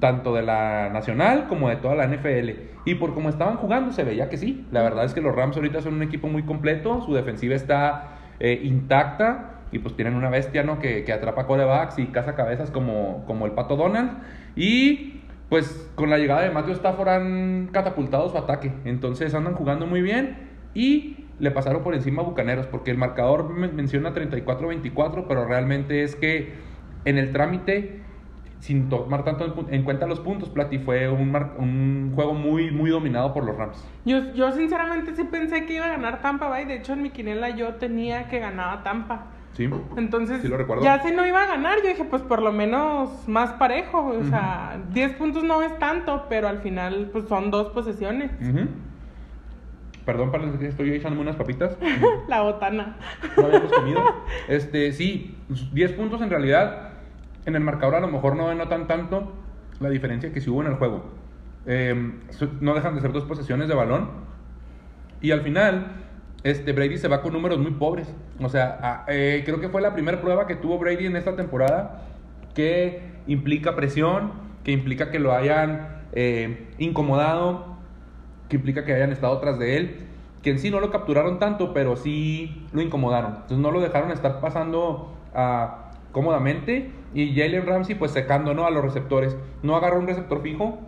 tanto 0.00 0.34
de 0.34 0.42
la 0.42 0.90
nacional 0.92 1.46
como 1.48 1.68
de 1.68 1.76
toda 1.76 1.94
la 1.94 2.06
NFL. 2.06 2.50
Y 2.84 2.94
por 2.96 3.14
cómo 3.14 3.28
estaban 3.28 3.56
jugando 3.56 3.92
se 3.92 4.04
veía 4.04 4.28
que 4.28 4.36
sí. 4.36 4.66
La 4.72 4.82
verdad 4.82 5.04
es 5.04 5.14
que 5.14 5.20
los 5.20 5.34
Rams 5.34 5.56
ahorita 5.56 5.80
son 5.80 5.94
un 5.94 6.02
equipo 6.02 6.28
muy 6.28 6.42
completo, 6.42 7.02
su 7.02 7.14
defensiva 7.14 7.54
está 7.54 8.18
eh, 8.40 8.60
intacta 8.62 9.60
y 9.70 9.78
pues 9.78 9.94
tienen 9.94 10.14
una 10.14 10.28
bestia, 10.28 10.62
¿no? 10.62 10.78
Que, 10.78 11.04
que 11.04 11.12
atrapa 11.12 11.46
corebacks 11.46 11.98
y 11.98 12.06
caza 12.06 12.34
cabezas 12.34 12.70
como, 12.70 13.24
como 13.26 13.46
el 13.46 13.52
Pato 13.52 13.76
Donald. 13.76 14.18
Y 14.56 15.11
pues 15.52 15.86
con 15.96 16.08
la 16.08 16.16
llegada 16.16 16.40
de 16.40 16.50
Matthew 16.50 16.72
Stafford 16.76 17.08
han 17.10 17.68
catapultado 17.72 18.26
su 18.30 18.38
ataque. 18.38 18.72
Entonces 18.86 19.34
andan 19.34 19.52
jugando 19.52 19.86
muy 19.86 20.00
bien 20.00 20.48
y 20.72 21.26
le 21.38 21.50
pasaron 21.50 21.82
por 21.82 21.94
encima 21.94 22.22
a 22.22 22.24
Bucaneros 22.24 22.66
porque 22.68 22.90
el 22.90 22.96
marcador 22.96 23.50
me- 23.50 23.68
menciona 23.68 24.14
34-24, 24.14 25.26
pero 25.28 25.44
realmente 25.44 26.04
es 26.04 26.16
que 26.16 26.54
en 27.04 27.18
el 27.18 27.32
trámite, 27.32 28.00
sin 28.60 28.88
tomar 28.88 29.24
tanto 29.24 29.66
en 29.68 29.82
cuenta 29.82 30.06
los 30.06 30.20
puntos, 30.20 30.48
Plati 30.48 30.78
fue 30.78 31.10
un, 31.10 31.30
mar- 31.30 31.56
un 31.58 32.12
juego 32.14 32.32
muy, 32.32 32.70
muy 32.70 32.88
dominado 32.88 33.34
por 33.34 33.44
los 33.44 33.54
Rams. 33.54 33.86
Yo, 34.06 34.32
yo 34.32 34.52
sinceramente 34.52 35.14
sí 35.14 35.24
pensé 35.24 35.66
que 35.66 35.74
iba 35.74 35.84
a 35.84 35.88
ganar 35.90 36.22
Tampa 36.22 36.48
Bay. 36.48 36.64
De 36.64 36.76
hecho, 36.76 36.94
en 36.94 37.02
mi 37.02 37.10
quinela 37.10 37.50
yo 37.50 37.74
tenía 37.74 38.26
que 38.28 38.38
ganaba 38.38 38.82
Tampa. 38.82 39.26
¿Sí? 39.54 39.68
Entonces, 39.96 40.40
Sí 40.40 40.48
lo 40.48 40.56
recuerdo. 40.56 40.82
ya 40.82 41.02
si 41.02 41.10
no 41.12 41.26
iba 41.26 41.42
a 41.42 41.46
ganar, 41.46 41.78
yo 41.82 41.88
dije, 41.90 42.04
pues 42.04 42.22
por 42.22 42.40
lo 42.40 42.52
menos 42.52 43.10
más 43.28 43.52
parejo. 43.54 44.06
O 44.06 44.24
sea, 44.24 44.80
10 44.94 45.12
puntos 45.16 45.44
no 45.44 45.62
es 45.62 45.78
tanto, 45.78 46.24
pero 46.30 46.48
al 46.48 46.58
final, 46.60 47.10
pues 47.12 47.26
son 47.28 47.50
dos 47.50 47.68
posesiones. 47.68 48.30
Perdón 50.06 50.32
para 50.32 50.50
que 50.58 50.66
estoy 50.66 50.90
echándome 50.94 51.22
unas 51.22 51.36
papitas. 51.36 51.76
La 52.28 52.40
botana. 52.42 52.96
no 53.36 53.46
habíamos 53.46 53.72
comido. 53.72 54.00
Este, 54.48 54.90
sí, 54.92 55.36
10 55.72 55.92
puntos 55.92 56.20
en 56.22 56.30
realidad. 56.30 56.88
En 57.44 57.54
el 57.54 57.60
marcador 57.62 57.96
a 57.96 58.00
lo 58.00 58.08
mejor 58.08 58.34
no 58.36 58.48
denotan 58.48 58.86
tanto 58.86 59.32
la 59.80 59.90
diferencia 59.90 60.32
que 60.32 60.40
sí 60.40 60.48
hubo 60.50 60.62
en 60.62 60.68
el 60.68 60.74
juego. 60.74 61.04
Eh, 61.66 62.12
su- 62.30 62.48
no 62.60 62.74
dejan 62.74 62.94
de 62.94 63.00
ser 63.00 63.12
dos 63.12 63.24
posesiones 63.24 63.68
de 63.68 63.74
balón. 63.74 64.08
Y 65.20 65.30
al 65.30 65.42
final, 65.42 66.01
este, 66.44 66.72
Brady 66.72 66.98
se 66.98 67.08
va 67.08 67.22
con 67.22 67.32
números 67.32 67.58
muy 67.58 67.72
pobres. 67.72 68.12
O 68.40 68.48
sea, 68.48 69.04
eh, 69.08 69.42
creo 69.44 69.60
que 69.60 69.68
fue 69.68 69.80
la 69.80 69.92
primera 69.92 70.20
prueba 70.20 70.46
que 70.46 70.56
tuvo 70.56 70.78
Brady 70.78 71.06
en 71.06 71.16
esta 71.16 71.36
temporada 71.36 72.02
que 72.54 73.02
implica 73.26 73.76
presión, 73.76 74.32
que 74.64 74.72
implica 74.72 75.10
que 75.10 75.18
lo 75.18 75.32
hayan 75.32 76.02
eh, 76.12 76.68
incomodado, 76.78 77.76
que 78.48 78.56
implica 78.56 78.84
que 78.84 78.92
hayan 78.92 79.12
estado 79.12 79.38
tras 79.38 79.58
de 79.58 79.76
él, 79.76 80.06
que 80.42 80.50
en 80.50 80.58
sí 80.58 80.70
no 80.70 80.80
lo 80.80 80.90
capturaron 80.90 81.38
tanto, 81.38 81.72
pero 81.72 81.96
sí 81.96 82.66
lo 82.72 82.82
incomodaron. 82.82 83.32
Entonces 83.32 83.58
no 83.58 83.70
lo 83.70 83.80
dejaron 83.80 84.10
estar 84.10 84.40
pasando 84.40 85.14
ah, 85.34 85.92
cómodamente 86.10 86.90
y 87.14 87.34
Jalen 87.36 87.66
Ramsey 87.66 87.94
pues 87.94 88.10
secando 88.10 88.52
¿no? 88.52 88.66
a 88.66 88.70
los 88.70 88.84
receptores. 88.84 89.36
No 89.62 89.76
agarró 89.76 90.00
un 90.00 90.06
receptor 90.06 90.42
fijo, 90.42 90.80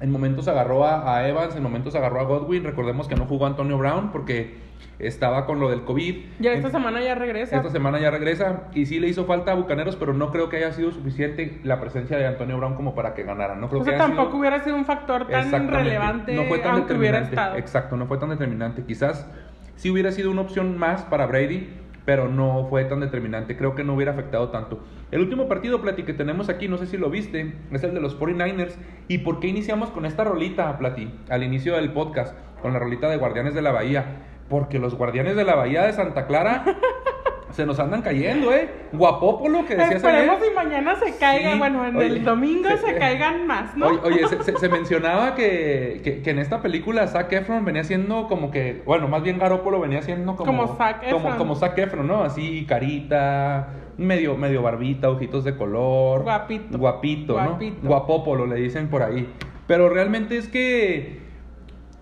en 0.00 0.10
momentos 0.10 0.48
agarró 0.48 0.84
a, 0.84 1.16
a 1.16 1.28
Evans, 1.28 1.54
en 1.54 1.62
momentos 1.62 1.94
agarró 1.94 2.20
a 2.20 2.24
Godwin. 2.24 2.64
Recordemos 2.64 3.06
que 3.06 3.16
no 3.16 3.26
jugó 3.26 3.46
Antonio 3.46 3.76
Brown 3.76 4.10
porque 4.10 4.69
estaba 4.98 5.46
con 5.46 5.60
lo 5.60 5.70
del 5.70 5.82
COVID. 5.84 6.14
Ya 6.40 6.52
esta 6.52 6.68
En- 6.68 6.72
semana 6.72 7.00
ya 7.02 7.14
regresa. 7.14 7.56
esta 7.56 7.70
semana 7.70 7.98
ya 8.00 8.10
regresa 8.10 8.64
y 8.74 8.86
sí 8.86 9.00
le 9.00 9.08
hizo 9.08 9.24
falta 9.24 9.52
a 9.52 9.54
Bucaneros, 9.54 9.96
pero 9.96 10.12
no 10.12 10.30
creo 10.30 10.48
que 10.48 10.56
haya 10.58 10.72
sido 10.72 10.90
suficiente 10.90 11.60
la 11.64 11.80
presencia 11.80 12.16
de 12.18 12.26
Antonio 12.26 12.56
Brown 12.58 12.74
como 12.74 12.94
para 12.94 13.14
que 13.14 13.22
ganaran. 13.22 13.60
No 13.60 13.68
creo 13.68 13.80
o 13.82 13.84
sea, 13.84 13.94
que 13.94 13.98
tampoco 13.98 14.28
sido- 14.30 14.40
hubiera 14.40 14.62
sido 14.62 14.76
un 14.76 14.84
factor 14.84 15.26
tan 15.28 15.68
relevante 15.68 16.34
no 16.34 16.44
fue 16.44 16.58
tan 16.58 16.74
aunque 16.74 16.94
hubiera 16.94 17.20
determinante. 17.20 17.34
estado. 17.34 17.56
Exacto, 17.56 17.96
no 17.96 18.06
fue 18.06 18.18
tan 18.18 18.30
determinante. 18.30 18.82
Quizás 18.84 19.28
sí 19.76 19.90
hubiera 19.90 20.12
sido 20.12 20.30
una 20.30 20.42
opción 20.42 20.76
más 20.78 21.02
para 21.04 21.26
Brady, 21.26 21.68
pero 22.04 22.28
no 22.28 22.66
fue 22.68 22.84
tan 22.86 23.00
determinante. 23.00 23.56
Creo 23.56 23.74
que 23.74 23.84
no 23.84 23.94
hubiera 23.94 24.12
afectado 24.12 24.48
tanto. 24.48 24.82
El 25.10 25.20
último 25.20 25.48
partido, 25.48 25.80
Plati, 25.80 26.02
que 26.02 26.12
tenemos 26.14 26.48
aquí, 26.48 26.66
no 26.68 26.76
sé 26.78 26.86
si 26.86 26.96
lo 26.96 27.10
viste, 27.10 27.54
es 27.72 27.82
el 27.84 27.94
de 27.94 28.00
los 28.00 28.18
49ers. 28.18 28.76
¿Y 29.08 29.18
por 29.18 29.38
qué 29.40 29.48
iniciamos 29.48 29.90
con 29.90 30.06
esta 30.06 30.24
rolita, 30.24 30.76
Plati, 30.78 31.12
al 31.28 31.42
inicio 31.42 31.76
del 31.76 31.92
podcast, 31.92 32.34
con 32.62 32.72
la 32.72 32.78
rolita 32.78 33.08
de 33.08 33.16
Guardianes 33.16 33.54
de 33.54 33.62
la 33.62 33.70
Bahía? 33.72 34.04
Porque 34.50 34.78
los 34.78 34.94
Guardianes 34.96 35.34
de 35.36 35.44
la 35.44 35.54
Bahía 35.54 35.84
de 35.84 35.92
Santa 35.94 36.26
Clara 36.26 36.64
se 37.52 37.64
nos 37.66 37.78
andan 37.80 38.02
cayendo, 38.02 38.52
¿eh? 38.52 38.68
Guapópolo, 38.92 39.60
que 39.64 39.74
decías 39.76 40.04
ayer. 40.04 40.22
Esperemos 40.24 40.38
y 40.50 40.54
mañana 40.54 40.96
se 40.96 41.16
caiga, 41.18 41.52
Sí, 41.52 41.58
bueno, 41.58 41.86
en 41.86 41.96
oye, 41.96 42.06
el 42.06 42.24
domingo 42.24 42.68
se- 42.68 42.78
se, 42.78 42.94
caigan 42.98 43.46
más, 43.46 43.76
¿no? 43.76 43.86
Oye, 43.86 43.98
oye, 44.04 44.28
se, 44.28 44.42
se- 44.44 44.56
se 44.58 44.68
mencionaba 44.68 45.34
que, 45.34 46.00
que, 46.04 46.20
que 46.22 46.30
en 46.30 46.38
esta 46.40 46.60
película 46.62 47.06
Zac 47.08 47.32
Efron 47.32 47.64
venía 47.64 47.82
siendo 47.84 48.28
como 48.28 48.50
que, 48.50 48.82
bueno, 48.86 49.08
más 49.08 49.22
bien 49.22 49.38
Garópolo 49.38 49.80
venía 49.80 50.02
siendo 50.02 50.36
como... 50.36 50.46
Como 50.64 50.76
Zac 50.76 51.04
Como, 51.10 51.16
Efron. 51.18 51.38
como 51.38 51.54
Zac 51.56 51.78
Efron, 51.78 52.06
¿no? 52.06 52.22
Así, 52.22 52.66
carita, 52.68 53.68
medio, 53.96 54.36
medio 54.36 54.62
barbita, 54.62 55.10
ojitos 55.10 55.44
de 55.44 55.56
color. 55.56 56.22
Guapito. 56.22 56.78
Guapito, 56.78 57.40
¿no? 57.40 57.48
Guapito. 57.50 57.86
Guapópolo 57.86 58.46
le 58.46 58.56
dicen 58.56 58.88
por 58.88 59.02
ahí. 59.02 59.32
Pero 59.66 59.88
realmente 59.88 60.36
es 60.36 60.48
que... 60.48 61.29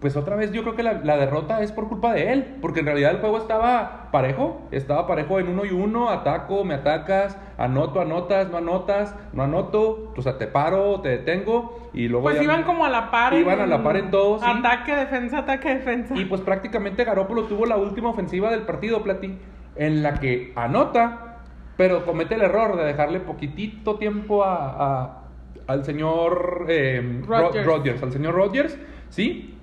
Pues 0.00 0.16
otra 0.16 0.36
vez 0.36 0.52
yo 0.52 0.62
creo 0.62 0.76
que 0.76 0.84
la, 0.84 0.92
la 1.02 1.16
derrota 1.16 1.60
es 1.60 1.72
por 1.72 1.88
culpa 1.88 2.12
de 2.12 2.32
él, 2.32 2.58
porque 2.60 2.80
en 2.80 2.86
realidad 2.86 3.10
el 3.10 3.18
juego 3.18 3.38
estaba 3.38 4.10
parejo, 4.12 4.68
estaba 4.70 5.08
parejo 5.08 5.40
en 5.40 5.48
uno 5.48 5.64
y 5.64 5.70
uno, 5.70 6.08
ataco, 6.10 6.62
me 6.64 6.74
atacas, 6.74 7.36
anoto, 7.56 8.00
anotas, 8.00 8.48
no 8.48 8.58
anotas, 8.58 9.16
no 9.32 9.42
anoto, 9.42 10.12
o 10.16 10.22
sea, 10.22 10.38
te 10.38 10.46
paro, 10.46 11.00
te 11.00 11.08
detengo 11.08 11.90
y 11.92 12.06
luego 12.06 12.26
pues 12.28 12.40
iban 12.40 12.62
como 12.62 12.84
a 12.84 12.88
la 12.88 13.10
par. 13.10 13.34
en- 13.34 13.40
Iban 13.40 13.60
a 13.60 13.66
la 13.66 13.82
par 13.82 13.96
en 13.96 14.10
todo, 14.12 14.38
sí. 14.38 14.44
Ataque, 14.48 14.94
defensa, 14.94 15.38
ataque, 15.38 15.68
defensa. 15.74 16.14
Y 16.16 16.26
pues 16.26 16.42
prácticamente 16.42 17.02
Garópolo 17.02 17.44
tuvo 17.44 17.66
la 17.66 17.76
última 17.76 18.10
ofensiva 18.10 18.50
del 18.50 18.62
partido, 18.62 19.02
Plati, 19.02 19.36
en 19.74 20.04
la 20.04 20.20
que 20.20 20.52
anota, 20.54 21.38
pero 21.76 22.04
comete 22.06 22.36
el 22.36 22.42
error 22.42 22.76
de 22.76 22.84
dejarle 22.84 23.18
poquitito 23.18 23.96
tiempo 23.96 24.44
a, 24.44 24.54
a- 25.02 25.24
al 25.66 25.84
señor 25.84 26.66
eh, 26.68 27.20
Ro- 27.26 27.38
Rodgers. 27.48 27.66
Rodgers, 27.66 28.02
al 28.04 28.12
señor 28.12 28.34
Rodgers, 28.36 28.78
¿sí? 29.08 29.57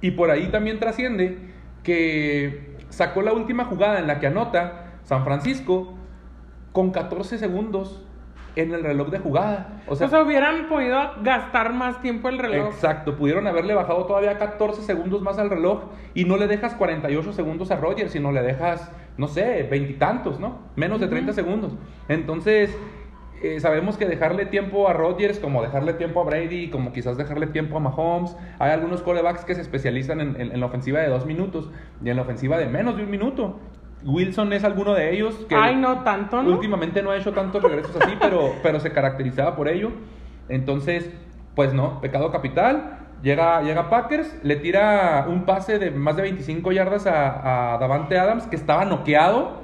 Y 0.00 0.12
por 0.12 0.30
ahí 0.30 0.48
también 0.48 0.78
trasciende 0.78 1.38
que 1.82 2.76
sacó 2.88 3.22
la 3.22 3.32
última 3.32 3.64
jugada 3.64 3.98
en 3.98 4.06
la 4.06 4.18
que 4.20 4.26
anota 4.26 4.94
San 5.04 5.24
Francisco 5.24 5.94
con 6.72 6.90
14 6.90 7.38
segundos 7.38 8.02
en 8.56 8.74
el 8.74 8.82
reloj 8.82 9.10
de 9.10 9.18
jugada. 9.18 9.82
O 9.86 9.96
sea, 9.96 10.08
o 10.08 10.10
sea, 10.10 10.22
hubieran 10.22 10.68
podido 10.68 10.98
gastar 11.22 11.72
más 11.72 12.00
tiempo 12.02 12.28
el 12.28 12.38
reloj. 12.38 12.68
Exacto, 12.72 13.16
pudieron 13.16 13.46
haberle 13.46 13.74
bajado 13.74 14.06
todavía 14.06 14.38
14 14.38 14.82
segundos 14.82 15.22
más 15.22 15.38
al 15.38 15.50
reloj 15.50 15.84
y 16.14 16.24
no 16.24 16.36
le 16.36 16.46
dejas 16.46 16.74
48 16.74 17.32
segundos 17.32 17.70
a 17.70 17.76
Rogers, 17.76 18.12
sino 18.12 18.32
le 18.32 18.42
dejas, 18.42 18.90
no 19.16 19.28
sé, 19.28 19.66
veintitantos, 19.70 20.40
¿no? 20.40 20.58
Menos 20.76 21.00
de 21.00 21.08
30 21.08 21.32
segundos. 21.32 21.72
Entonces, 22.08 22.76
eh, 23.42 23.60
sabemos 23.60 23.96
que 23.96 24.06
dejarle 24.06 24.46
tiempo 24.46 24.88
a 24.88 24.92
Rodgers, 24.92 25.38
como 25.38 25.62
dejarle 25.62 25.94
tiempo 25.94 26.20
a 26.20 26.24
Brady, 26.24 26.68
como 26.70 26.92
quizás 26.92 27.16
dejarle 27.16 27.46
tiempo 27.46 27.76
a 27.76 27.80
Mahomes, 27.80 28.36
hay 28.58 28.70
algunos 28.72 29.02
corebacks 29.02 29.44
que 29.44 29.54
se 29.54 29.60
especializan 29.60 30.20
en, 30.20 30.40
en- 30.40 30.52
en 30.52 30.60
la 30.60 30.66
ofensiva 30.66 31.00
de 31.00 31.08
dos 31.08 31.26
minutos 31.26 31.70
y 32.04 32.10
en 32.10 32.16
la 32.16 32.22
ofensiva 32.22 32.58
de 32.58 32.66
menos 32.66 32.96
de 32.96 33.04
un 33.04 33.10
minuto. 33.10 33.58
Wilson 34.04 34.52
es 34.54 34.64
alguno 34.64 34.94
de 34.94 35.12
ellos 35.12 35.34
que 35.48 35.54
Ay, 35.54 35.76
no 35.76 36.02
tanto, 36.04 36.42
¿no? 36.42 36.50
últimamente 36.52 37.02
no 37.02 37.10
ha 37.10 37.16
hecho 37.18 37.32
tantos 37.32 37.62
regresos 37.62 37.94
así, 38.00 38.14
pero, 38.20 38.54
pero 38.62 38.80
se 38.80 38.92
caracterizaba 38.92 39.54
por 39.56 39.68
ello. 39.68 39.90
Entonces, 40.48 41.10
pues 41.54 41.72
no, 41.74 42.00
pecado 42.00 42.30
capital. 42.32 42.96
Llega, 43.22 43.60
llega 43.60 43.90
Packers, 43.90 44.34
le 44.42 44.56
tira 44.56 45.26
un 45.28 45.44
pase 45.44 45.78
de 45.78 45.90
más 45.90 46.16
de 46.16 46.22
25 46.22 46.72
yardas 46.72 47.06
a, 47.06 47.74
a 47.74 47.78
Davante 47.78 48.18
Adams, 48.18 48.46
que 48.46 48.56
estaba 48.56 48.86
noqueado. 48.86 49.60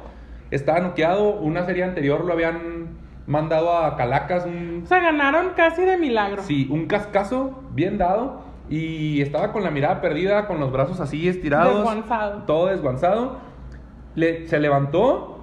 Estaba 0.50 0.80
noqueado. 0.80 1.30
Una 1.36 1.64
serie 1.64 1.82
anterior 1.84 2.22
lo 2.26 2.34
habían 2.34 2.88
mandado 3.26 3.76
a 3.76 3.96
Calacas, 3.96 4.46
un, 4.46 4.82
O 4.84 4.86
sea, 4.86 5.00
ganaron 5.00 5.48
casi 5.56 5.82
de 5.82 5.96
milagro. 5.98 6.42
sí, 6.42 6.68
un 6.70 6.86
cascazo 6.86 7.62
bien 7.72 7.98
dado. 7.98 8.44
Y 8.68 9.20
estaba 9.22 9.52
con 9.52 9.62
la 9.62 9.70
mirada 9.70 10.00
perdida, 10.00 10.46
con 10.48 10.58
los 10.58 10.72
brazos 10.72 10.98
así 11.00 11.28
estirados. 11.28 11.74
Desguanzado. 11.76 12.42
Todo 12.46 12.66
desguanzado. 12.66 13.36
Le- 14.16 14.48
se 14.48 14.58
levantó, 14.58 15.38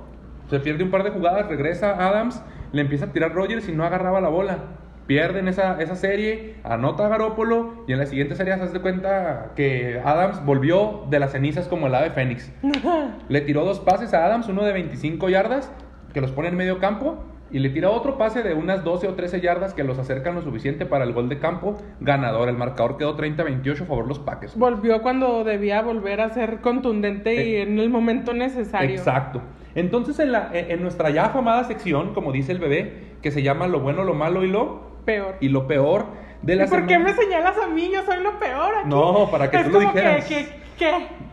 se 0.49 0.59
pierde 0.59 0.83
un 0.83 0.91
par 0.91 1.03
de 1.03 1.11
jugadas, 1.11 1.47
regresa 1.47 1.91
Adams, 2.05 2.41
le 2.73 2.81
empieza 2.81 3.05
a 3.05 3.09
tirar 3.13 3.33
Rogers 3.33 3.69
y 3.69 3.71
no 3.71 3.85
agarraba 3.85 4.19
la 4.19 4.29
bola. 4.29 4.57
Pierden 5.07 5.47
esa, 5.49 5.81
esa 5.81 5.95
serie, 5.95 6.55
anota 6.63 7.05
a 7.05 7.09
Garópolo 7.09 7.83
y 7.87 7.93
en 7.93 7.99
la 7.99 8.05
siguiente 8.07 8.35
serie 8.35 8.55
se 8.57 8.63
hace 8.63 8.79
cuenta 8.79 9.51
que 9.55 10.01
Adams 10.03 10.43
volvió 10.45 11.03
de 11.09 11.19
las 11.19 11.31
cenizas 11.33 11.67
como 11.67 11.87
el 11.87 11.95
ave 11.95 12.09
fénix. 12.11 12.51
Le 13.29 13.41
tiró 13.41 13.63
dos 13.65 13.79
pases 13.79 14.13
a 14.13 14.25
Adams, 14.25 14.47
uno 14.47 14.63
de 14.63 14.73
25 14.73 15.29
yardas, 15.29 15.71
que 16.13 16.19
los 16.21 16.31
pone 16.31 16.47
en 16.49 16.55
medio 16.57 16.79
campo, 16.79 17.23
y 17.53 17.60
le 17.60 17.69
tira 17.69 17.89
otro 17.89 18.17
pase 18.17 18.43
de 18.43 18.53
unas 18.53 18.83
12 18.83 19.07
o 19.07 19.13
13 19.13 19.39
yardas 19.39 19.74
que 19.74 19.83
los 19.86 19.98
acercan 20.00 20.36
lo 20.36 20.41
suficiente 20.41 20.86
para 20.86 21.05
el 21.05 21.13
gol 21.13 21.29
de 21.29 21.39
campo 21.39 21.77
ganador. 22.01 22.50
El 22.50 22.57
marcador 22.57 22.98
quedó 22.98 23.15
30-28 23.15 23.83
a 23.83 23.86
favor 23.86 24.03
de 24.03 24.10
los 24.10 24.19
Packers. 24.19 24.57
Volvió 24.57 25.01
cuando 25.01 25.43
debía 25.45 25.81
volver 25.81 26.19
a 26.19 26.29
ser 26.29 26.60
contundente 26.62 27.36
y 27.36 27.55
Eh, 27.55 27.62
en 27.62 27.79
el 27.79 27.89
momento 27.89 28.33
necesario. 28.33 28.89
Exacto. 28.89 29.41
Entonces, 29.75 30.19
en, 30.19 30.31
la, 30.31 30.50
en 30.51 30.81
nuestra 30.81 31.10
ya 31.12 31.25
afamada 31.27 31.63
sección, 31.63 32.13
como 32.13 32.31
dice 32.31 32.51
el 32.51 32.60
bebé, 32.60 33.13
que 33.22 33.31
se 33.31 33.41
llama 33.43 33.67
lo 33.67 33.79
bueno, 33.79 34.03
lo 34.03 34.13
malo 34.15 34.43
y 34.43 34.48
lo, 34.50 34.91
Peor. 35.05 35.36
y 35.39 35.50
lo 35.50 35.67
peor 35.67 36.05
de 36.41 36.55
la 36.55 36.65
¿Y 36.65 36.67
por 36.67 36.86
qué 36.88 37.00
me 37.00 37.13
señalas 37.13 37.55
a 37.57 37.67
mí? 37.67 37.89
Yo 37.93 38.03
soy 38.03 38.22
lo 38.24 38.38
peor 38.39 38.75
aquí. 38.79 38.89
No, 38.89 39.29
para 39.31 39.50
que 39.50 39.57
Es 39.57 39.63
tú 39.65 39.69
lo 39.72 39.79
como 39.79 39.91
dijeras. 39.93 40.25
Que, 40.25 40.36
que, 40.45 40.62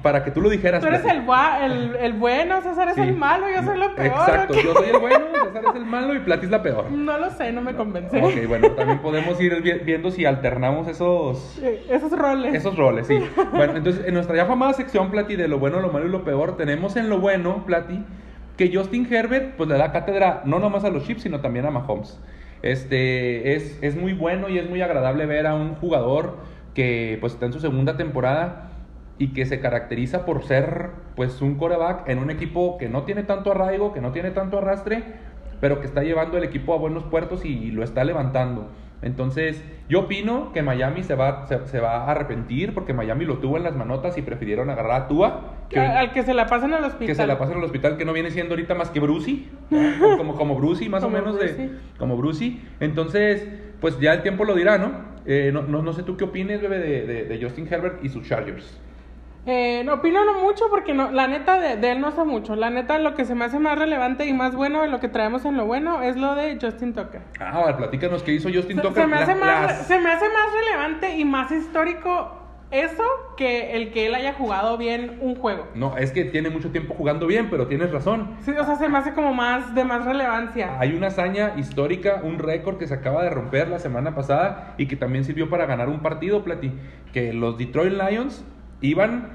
Para 0.03 0.25
que 0.25 0.31
tú 0.31 0.41
lo 0.41 0.49
dijeras. 0.49 0.81
tú 0.81 0.87
eres 0.89 1.05
el, 1.05 1.25
el, 1.63 1.97
el 1.97 2.13
bueno, 2.15 2.63
César 2.63 2.89
es 2.89 2.95
Sí. 2.95 3.01
el 3.03 3.15
malo, 3.15 3.47
yo 3.55 3.63
soy 3.63 3.79
lo 3.79 3.95
peor. 3.95 4.07
Exacto, 4.07 4.55
¿o 4.55 4.57
qué? 4.57 4.63
yo 4.65 4.75
soy 4.75 4.89
el 4.91 4.99
bueno, 4.99 5.19
César 5.45 5.63
es 5.71 5.75
el 5.77 5.85
malo 5.85 6.15
y 6.15 6.21
Plati 6.21 6.47
es 6.47 6.51
la 6.51 6.63
peor. 6.63 6.91
No 6.91 7.19
lo 7.19 7.31
sé, 7.31 7.53
no 7.53 7.61
me 7.61 7.75
convence. 7.75 8.19
Ok, 8.23 8.49
bueno, 8.49 8.71
también 8.73 8.99
podemos 9.01 9.41
ir 9.41 9.61
vi- 9.63 9.79
viendo 9.85 10.11
si 10.11 10.25
alternamos 10.25 10.89
esos, 10.89 11.61
Esos 11.91 12.13
roles. 12.13 12.55
esos 12.55 12.77
roles, 12.77 13.07
sí. 13.07 13.19
Bueno, 13.53 13.77
entonces 13.77 14.07
en 14.07 14.15
nuestra 14.15 14.37
ya 14.37 14.47
famada 14.47 14.73
sección, 14.73 15.11
Plati, 15.11 15.37
de 15.37 15.49
lo 15.49 15.59
bueno, 15.59 15.81
lo 15.81 15.91
malo 15.93 16.07
y 16.07 16.11
lo 16.11 16.25
peor, 16.25 16.57
tenemos 16.57 16.97
en 16.97 17.11
lo 17.11 17.19
bueno, 17.19 17.65
Plati, 17.67 18.03
que 18.57 18.75
Justin 18.75 19.07
Herbert 19.13 19.57
pues 19.57 19.69
le 19.69 19.77
da 19.77 19.93
cátedra 19.93 20.43
no 20.45 20.59
nomás 20.59 20.85
a 20.85 20.91
los 20.91 21.05
Chiefs, 21.07 21.23
sino 21.23 21.41
también 21.41 21.67
a 21.67 21.71
Mahomes. 21.71 22.19
Este, 22.63 23.55
es, 23.55 23.79
es 23.83 23.97
muy 23.97 24.13
bueno 24.13 24.49
y 24.49 24.59
es 24.59 24.69
muy 24.69 24.81
agradable 24.83 25.27
ver 25.27 25.47
a 25.47 25.55
un 25.55 25.75
jugador 25.77 26.37
que 26.75 27.17
pues 27.21 27.33
está 27.35 27.47
en 27.47 27.53
su 27.53 27.61
segunda 27.61 27.97
temporada 27.97 28.70
y 29.21 29.35
que 29.35 29.45
se 29.45 29.61
caracteriza 29.61 30.25
por 30.25 30.45
ser 30.45 30.93
pues 31.15 31.43
un 31.43 31.57
coreback 31.57 32.09
en 32.09 32.19
un 32.19 32.31
equipo 32.31 32.79
que 32.79 32.89
no 32.89 33.03
tiene 33.03 33.23
tanto 33.23 33.53
arraigo, 33.53 33.93
que 33.93 34.00
no 34.00 34.12
tiene 34.12 34.31
tanto 34.31 34.57
arrastre, 34.57 35.05
pero 35.61 35.79
que 35.79 35.87
está 35.87 36.03
llevando 36.03 36.39
el 36.39 36.45
equipo 36.45 36.73
a 36.73 36.79
buenos 36.79 37.05
puertos 37.05 37.45
y 37.45 37.71
lo 37.71 37.85
está 37.85 38.03
levantando. 38.03 38.71
Entonces, 39.03 39.62
yo 39.91 40.00
opino 40.00 40.53
que 40.53 40.62
Miami 40.62 41.03
se 41.03 41.15
va, 41.15 41.47
se, 41.47 41.67
se 41.67 41.81
va 41.81 42.05
a 42.05 42.11
arrepentir 42.11 42.73
porque 42.73 42.95
Miami 42.95 43.27
lo 43.27 43.39
tuvo 43.39 43.59
en 43.59 43.62
las 43.62 43.77
manotas 43.77 44.17
y 44.17 44.23
prefirieron 44.23 44.71
agarrar 44.71 45.03
a 45.03 45.09
Tua, 45.09 45.55
que, 45.69 45.79
Al 45.79 46.12
que 46.12 46.23
se 46.23 46.33
la 46.33 46.47
pasan 46.47 46.73
al 46.73 46.85
hospital. 46.85 47.07
que 47.07 47.15
se 47.15 47.27
la 47.27 47.39
pasen 47.39 47.59
al 47.59 47.65
hospital, 47.65 47.99
que 47.99 48.07
no 48.07 48.15
viene 48.15 48.31
siendo 48.31 48.55
ahorita 48.55 48.75
más 48.75 48.89
que 48.89 49.00
Brucey, 49.00 49.50
como, 50.17 50.35
como 50.35 50.57
Brucey, 50.57 50.89
más 50.89 51.05
Como 51.05 51.15
o 51.15 51.21
menos 51.21 51.39
de 51.39 51.73
como 51.99 52.17
Brucey. 52.17 52.62
Entonces, 52.81 53.47
pues 53.83 54.00
ya 54.00 54.15
el 54.15 54.23
tiempo 54.23 54.47
lo 54.47 54.55
dirá, 54.55 54.79
¿no? 54.79 54.93
Eh, 55.27 55.50
no, 55.53 55.61
no, 55.61 55.83
no 55.83 55.93
sé 55.93 56.05
tú 56.05 56.17
qué 56.17 56.25
opines, 56.25 56.62
bebé, 56.62 56.79
de, 56.79 57.07
de, 57.07 57.25
de 57.27 57.43
Justin 57.43 57.69
Herbert 57.71 58.03
y 58.03 58.09
sus 58.09 58.27
Chargers. 58.27 58.81
Eh, 59.47 59.83
no 59.87 59.95
opino 59.95 60.25
no 60.25 60.41
mucho 60.41 60.65
porque 60.71 60.93
no, 60.93 61.11
la 61.11 61.27
neta 61.27 61.59
de, 61.59 61.77
de 61.77 61.93
él 61.93 62.01
no 62.01 62.11
sé 62.13 62.25
mucho. 62.25 62.57
La 62.57 62.69
neta 62.71 62.99
lo 62.99 63.15
que 63.15 63.25
se 63.25 63.35
me 63.35 63.47
hace 63.47 63.59
más 63.59 63.79
relevante 63.79 64.27
y 64.27 64.33
más 64.35 64.55
bueno 64.55 64.83
de 64.83 64.89
lo 64.89 65.01
que 65.01 65.09
traemos 65.09 65.45
en 65.47 65.57
lo 65.57 65.65
bueno 65.65 66.03
es 66.03 66.17
lo 66.17 66.35
de 66.35 66.59
Justin 66.61 66.93
Tucker. 66.93 67.23
Ah, 67.41 67.63
a 67.63 67.67
ver, 67.67 67.77
platícanos 67.77 68.23
qué 68.23 68.33
hizo 68.33 68.51
Justin 68.53 68.77
Se, 68.77 68.83
Tucker. 68.83 69.03
se 69.03 69.07
me 69.09 69.17
hace 69.17 69.35
La- 69.35 69.41
más, 69.45 69.63
las- 69.67 69.87
se 69.87 69.99
me 69.99 70.11
hace 70.11 70.27
más 70.27 70.53
relevante 70.53 71.17
y 71.17 71.25
más 71.25 71.51
histórico 71.51 72.37
eso 72.71 73.03
que 73.37 73.75
el 73.77 73.91
que 73.93 74.07
él 74.07 74.15
haya 74.15 74.35
jugado 74.35 74.77
bien 74.77 75.19
un 75.23 75.35
juego. 75.35 75.67
No, 75.75 75.97
es 75.97 76.13
que 76.13 76.25
tiene 76.27 76.51
mucho 76.51 76.71
tiempo 76.71 76.95
jugando 76.95 77.27
bien, 77.27 77.49
pero 77.51 77.67
tienes 77.67 77.91
razón. 77.91 78.37
Sí, 78.43 78.53
o 78.53 78.65
sea, 78.65 78.77
se 78.77 78.89
me 78.89 78.99
hace 78.99 79.13
como 79.15 79.33
más 79.35 79.75
de 79.75 79.83
más 79.85 80.05
relevancia. 80.05 80.79
Hay 80.79 80.93
una 80.95 81.09
hazaña 81.09 81.55
histórica, 81.57 82.21
un 82.23 82.39
récord 82.39 82.77
que 82.79 82.87
se 82.87 82.95
acaba 82.95 83.25
de 83.25 83.31
romper 83.31 83.69
la 83.69 83.79
semana 83.81 84.15
pasada 84.15 84.75
y 84.77 84.87
que 84.87 84.95
también 84.97 85.25
sirvió 85.25 85.49
para 85.51 85.67
ganar 85.67 85.89
un 85.89 86.01
partido, 86.01 86.45
Plati. 86.45 86.71
Que 87.13 87.33
los 87.33 87.59
Detroit 87.59 87.93
Lions 87.95 88.45
iban 88.81 89.29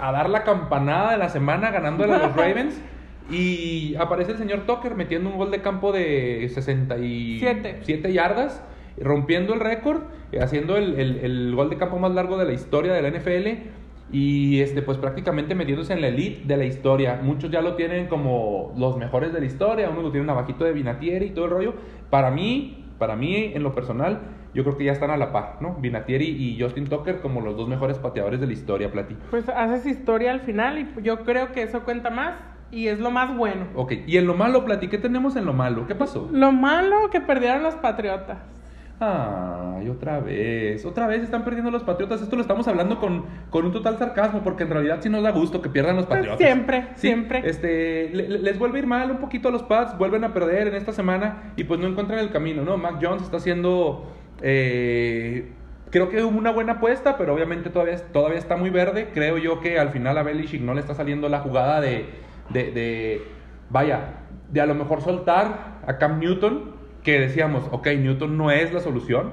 a 0.00 0.12
dar 0.12 0.28
la 0.30 0.42
campanada 0.44 1.12
de 1.12 1.18
la 1.18 1.28
semana 1.28 1.70
ganando 1.70 2.04
a 2.04 2.06
los 2.06 2.36
Ravens. 2.36 2.80
Y 3.30 3.94
aparece 3.96 4.32
el 4.32 4.38
señor 4.38 4.60
Tucker 4.66 4.94
metiendo 4.94 5.30
un 5.30 5.36
gol 5.36 5.50
de 5.50 5.60
campo 5.62 5.92
de 5.92 6.48
67 6.52 7.78
Siete. 7.82 8.12
yardas, 8.12 8.62
rompiendo 9.00 9.54
el 9.54 9.60
récord, 9.60 10.02
eh, 10.32 10.40
haciendo 10.40 10.76
el, 10.76 10.98
el- 10.98 11.16
el 11.18 11.54
gol 11.54 11.70
de 11.70 11.76
campo 11.76 11.98
más 11.98 12.12
largo 12.12 12.36
de 12.36 12.44
la 12.46 12.52
historia 12.52 12.92
de 12.92 13.02
la 13.02 13.08
NFL. 13.10 13.70
Y 14.14 14.60
este, 14.60 14.82
pues 14.82 14.98
prácticamente 14.98 15.54
metiéndose 15.54 15.94
en 15.94 16.02
la 16.02 16.08
elite 16.08 16.42
de 16.46 16.56
la 16.58 16.64
historia. 16.66 17.18
Muchos 17.22 17.50
ya 17.50 17.62
lo 17.62 17.76
tienen 17.76 18.08
como 18.08 18.74
los 18.76 18.98
mejores 18.98 19.32
de 19.32 19.40
la 19.40 19.46
historia, 19.46 19.88
unos 19.88 20.04
lo 20.04 20.10
tienen 20.10 20.28
abajito 20.28 20.64
de 20.64 20.72
Vinatieri 20.72 21.26
y 21.26 21.30
todo 21.30 21.46
el 21.46 21.50
rollo. 21.52 21.74
Para 22.10 22.30
mí, 22.30 22.84
para 22.98 23.16
mí, 23.16 23.52
en 23.54 23.62
lo 23.62 23.74
personal, 23.74 24.20
yo 24.54 24.62
creo 24.64 24.76
que 24.76 24.84
ya 24.84 24.92
están 24.92 25.10
a 25.10 25.16
la 25.16 25.32
par, 25.32 25.56
¿no? 25.60 25.74
Vinatieri 25.74 26.26
y 26.26 26.60
Justin 26.60 26.86
Tucker 26.88 27.20
como 27.20 27.40
los 27.40 27.56
dos 27.56 27.68
mejores 27.68 27.98
pateadores 27.98 28.40
de 28.40 28.46
la 28.46 28.52
historia, 28.52 28.90
Plati. 28.92 29.16
Pues 29.30 29.48
haces 29.48 29.86
historia 29.86 30.30
al 30.32 30.40
final 30.40 30.78
y 30.78 30.88
yo 31.02 31.24
creo 31.24 31.52
que 31.52 31.62
eso 31.62 31.82
cuenta 31.84 32.10
más 32.10 32.34
y 32.70 32.88
es 32.88 32.98
lo 33.00 33.10
más 33.10 33.36
bueno. 33.36 33.66
Ok, 33.74 33.92
y 34.06 34.16
en 34.16 34.26
lo 34.26 34.34
malo, 34.34 34.64
Plati, 34.64 34.88
¿qué 34.88 34.98
tenemos 34.98 35.36
en 35.36 35.44
lo 35.44 35.52
malo? 35.52 35.86
¿Qué 35.86 35.94
pasó? 35.94 36.28
Lo 36.32 36.52
malo 36.52 37.10
que 37.10 37.20
perdieron 37.20 37.62
los 37.62 37.74
Patriotas. 37.76 38.38
Ay, 39.04 39.88
otra 39.88 40.20
vez, 40.20 40.84
otra 40.86 41.08
vez 41.08 41.22
están 41.22 41.42
perdiendo 41.44 41.72
los 41.72 41.82
Patriotas. 41.82 42.22
Esto 42.22 42.36
lo 42.36 42.42
estamos 42.42 42.68
hablando 42.68 43.00
con, 43.00 43.24
con 43.50 43.64
un 43.66 43.72
total 43.72 43.98
sarcasmo, 43.98 44.42
porque 44.44 44.62
en 44.62 44.70
realidad 44.70 44.98
sí 45.00 45.08
nos 45.08 45.24
da 45.24 45.32
gusto 45.32 45.60
que 45.60 45.68
pierdan 45.70 45.96
los 45.96 46.06
Pues 46.06 46.18
Patriotas. 46.20 46.38
siempre, 46.46 46.82
Sí, 46.94 47.08
siempre. 47.08 47.42
Este, 47.44 48.10
le- 48.12 48.28
le- 48.28 48.38
les 48.38 48.58
vuelve 48.60 48.78
a 48.78 48.82
ir 48.82 48.86
mal 48.86 49.10
un 49.10 49.16
poquito 49.16 49.48
a 49.48 49.50
los 49.50 49.64
Pats, 49.64 49.98
vuelven 49.98 50.22
a 50.22 50.32
perder 50.32 50.68
en 50.68 50.74
esta 50.76 50.92
semana 50.92 51.52
y 51.56 51.64
pues 51.64 51.80
no 51.80 51.88
encuentran 51.88 52.20
el 52.20 52.30
camino, 52.30 52.62
¿no? 52.62 52.76
Mac 52.76 52.98
Jones 53.02 53.22
está 53.22 53.38
haciendo, 53.38 54.06
eh, 54.42 55.52
creo 55.90 56.08
que 56.08 56.22
hubo 56.22 56.36
una 56.36 56.50
buena 56.50 56.74
apuesta, 56.74 57.16
pero 57.16 57.34
obviamente 57.34 57.70
todavía, 57.70 57.96
todavía 58.12 58.38
está 58.38 58.56
muy 58.56 58.70
verde. 58.70 59.10
Creo 59.14 59.38
yo 59.38 59.60
que 59.60 59.78
al 59.78 59.90
final 59.90 60.18
a 60.18 60.22
Belichick 60.22 60.60
no 60.60 60.74
le 60.74 60.80
está 60.80 60.94
saliendo 60.94 61.28
la 61.28 61.40
jugada 61.40 61.80
de, 61.80 62.06
de, 62.50 63.22
vaya, 63.70 64.14
de 64.50 64.60
a 64.60 64.66
lo 64.66 64.74
mejor 64.74 65.00
soltar 65.00 65.80
a 65.86 65.98
Cam 65.98 66.18
Newton, 66.18 66.72
que 67.02 67.20
decíamos, 67.20 67.64
ok, 67.70 67.86
Newton 67.98 68.36
no 68.36 68.50
es 68.50 68.72
la 68.72 68.80
solución, 68.80 69.32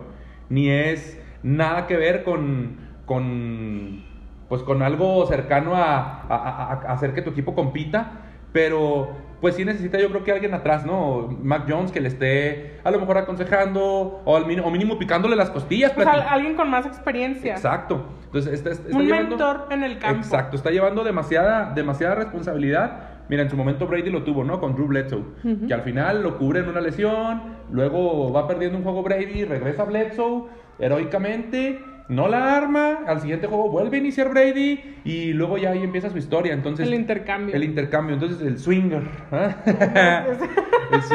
ni 0.50 0.70
es 0.70 1.20
nada 1.44 1.88
que 1.88 1.98
ver 1.98 2.24
con, 2.24 2.78
con 3.06 4.08
pues 4.48 4.63
con 4.63 4.82
algo 4.82 5.25
cercano 5.28 5.75
a 5.75 6.72
hacer 6.88 7.13
que 7.13 7.22
tu 7.22 7.30
equipo 7.30 7.54
compita, 7.54 8.29
pero 8.51 9.10
pues 9.41 9.56
sí 9.56 9.63
necesita 9.63 9.98
yo 10.00 10.10
creo 10.10 10.24
que 10.25 10.34
alguien 10.34 10.53
atrás, 10.53 10.86
¿no? 10.86 11.29
Mac 11.41 11.63
Jones 11.70 11.91
que 11.94 12.01
le 12.01 12.10
esté 12.10 12.79
a 12.84 12.91
lo 12.91 13.00
mejor 13.00 13.18
aconsejando 13.20 14.22
o, 14.25 14.36
al 14.36 14.46
mínimo, 14.46 14.68
o 14.68 14.72
mínimo 14.72 15.00
picándole 15.00 15.36
las 15.38 15.50
costillas. 15.50 15.94
Pues 15.94 16.06
al- 16.08 16.22
alguien 16.24 16.56
con 16.56 16.70
más 16.70 16.86
experiencia. 16.86 17.53
Exacto. 17.53 18.03
Entonces, 18.25 18.51
está, 18.53 18.72
está 18.72 18.96
Un 18.96 19.06
llevando- 19.06 19.29
mentor 19.38 19.68
en 19.72 19.84
el 19.84 19.98
campo. 19.98 20.18
Exacto, 20.18 20.58
está 20.58 20.72
llevando 20.72 21.03
demasiada, 21.06 21.72
demasiada 21.74 22.15
responsabilidad. 22.15 23.00
Mira, 23.29 23.44
en 23.44 23.50
su 23.50 23.56
momento 23.56 23.88
Brady 23.88 24.10
lo 24.10 24.24
tuvo, 24.24 24.44
¿no? 24.44 24.60
Con 24.60 24.74
Drew 24.75 24.88
Bledsoe. 24.88 25.24
Que 25.68 25.74
al 25.74 25.82
final 25.84 26.22
lo 26.22 26.38
cubre 26.38 26.60
en 26.60 26.68
una 26.70 26.82
lesión, 26.82 27.41
luego 27.72 28.34
va 28.34 28.46
perdiendo 28.48 28.77
un 28.77 28.84
juego 28.84 29.03
Brady, 29.03 29.46
regresa 29.46 29.86
Bledsoe 29.86 30.48
heroicamente, 30.79 31.79
no 32.10 32.28
la 32.28 32.58
arma, 32.58 33.00
al 33.08 33.22
siguiente 33.22 33.48
juego 33.48 33.70
vuelve 33.70 33.98
a 33.98 34.00
iniciar 34.00 34.30
Brady 34.30 34.98
y 35.06 35.32
luego 35.34 35.58
ya 35.58 35.70
ahí 35.72 35.84
empieza 35.84 36.10
su 36.10 36.18
historia. 36.18 36.54
Entonces, 36.54 36.88
El 36.88 36.94
intercambio. 36.96 37.56
El 37.56 37.63
intercambio, 37.63 38.16
entonces 38.16 38.42
el 38.46 38.58
swinger. 38.60 39.04
¿ah? 39.32 39.56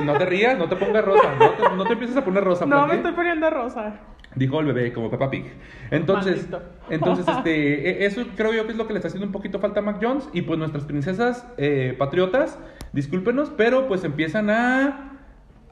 No 0.05 0.17
te 0.17 0.25
rías, 0.27 0.57
no 0.57 0.69
te 0.69 0.77
pongas 0.77 1.05
rosa, 1.05 1.35
no 1.39 1.51
te, 1.51 1.77
no 1.77 1.85
te 1.85 1.93
empieces 1.95 2.17
a 2.17 2.25
poner 2.25 2.45
rosa. 2.45 2.65
No, 2.65 2.87
me 2.87 2.95
estoy 2.95 3.11
poniendo 3.13 3.51
rosa. 3.51 3.95
Dijo 4.37 4.61
el 4.61 4.67
bebé, 4.67 4.93
como 4.93 5.11
Peppa 5.11 5.31
Pig. 5.31 5.47
Entonces, 5.91 6.49
Maldito. 6.49 6.63
entonces 6.91 7.27
este, 7.37 7.91
e- 8.03 8.07
eso 8.07 8.23
creo 8.37 8.53
yo 8.53 8.67
que 8.67 8.73
es 8.73 8.79
lo 8.79 8.87
que 8.87 8.93
le 8.93 8.99
está 8.99 9.09
haciendo 9.09 9.27
un 9.27 9.33
poquito 9.33 9.59
falta 9.59 9.81
a 9.81 9.83
Mac 9.83 9.99
Jones. 10.01 10.29
Y 10.33 10.43
pues 10.43 10.59
nuestras 10.61 10.85
princesas 10.85 11.47
eh, 11.57 11.95
patriotas, 11.99 12.59
discúlpenos, 12.93 13.51
pero 13.57 13.89
pues 13.89 14.05
empiezan 14.05 14.49
a, 14.51 15.19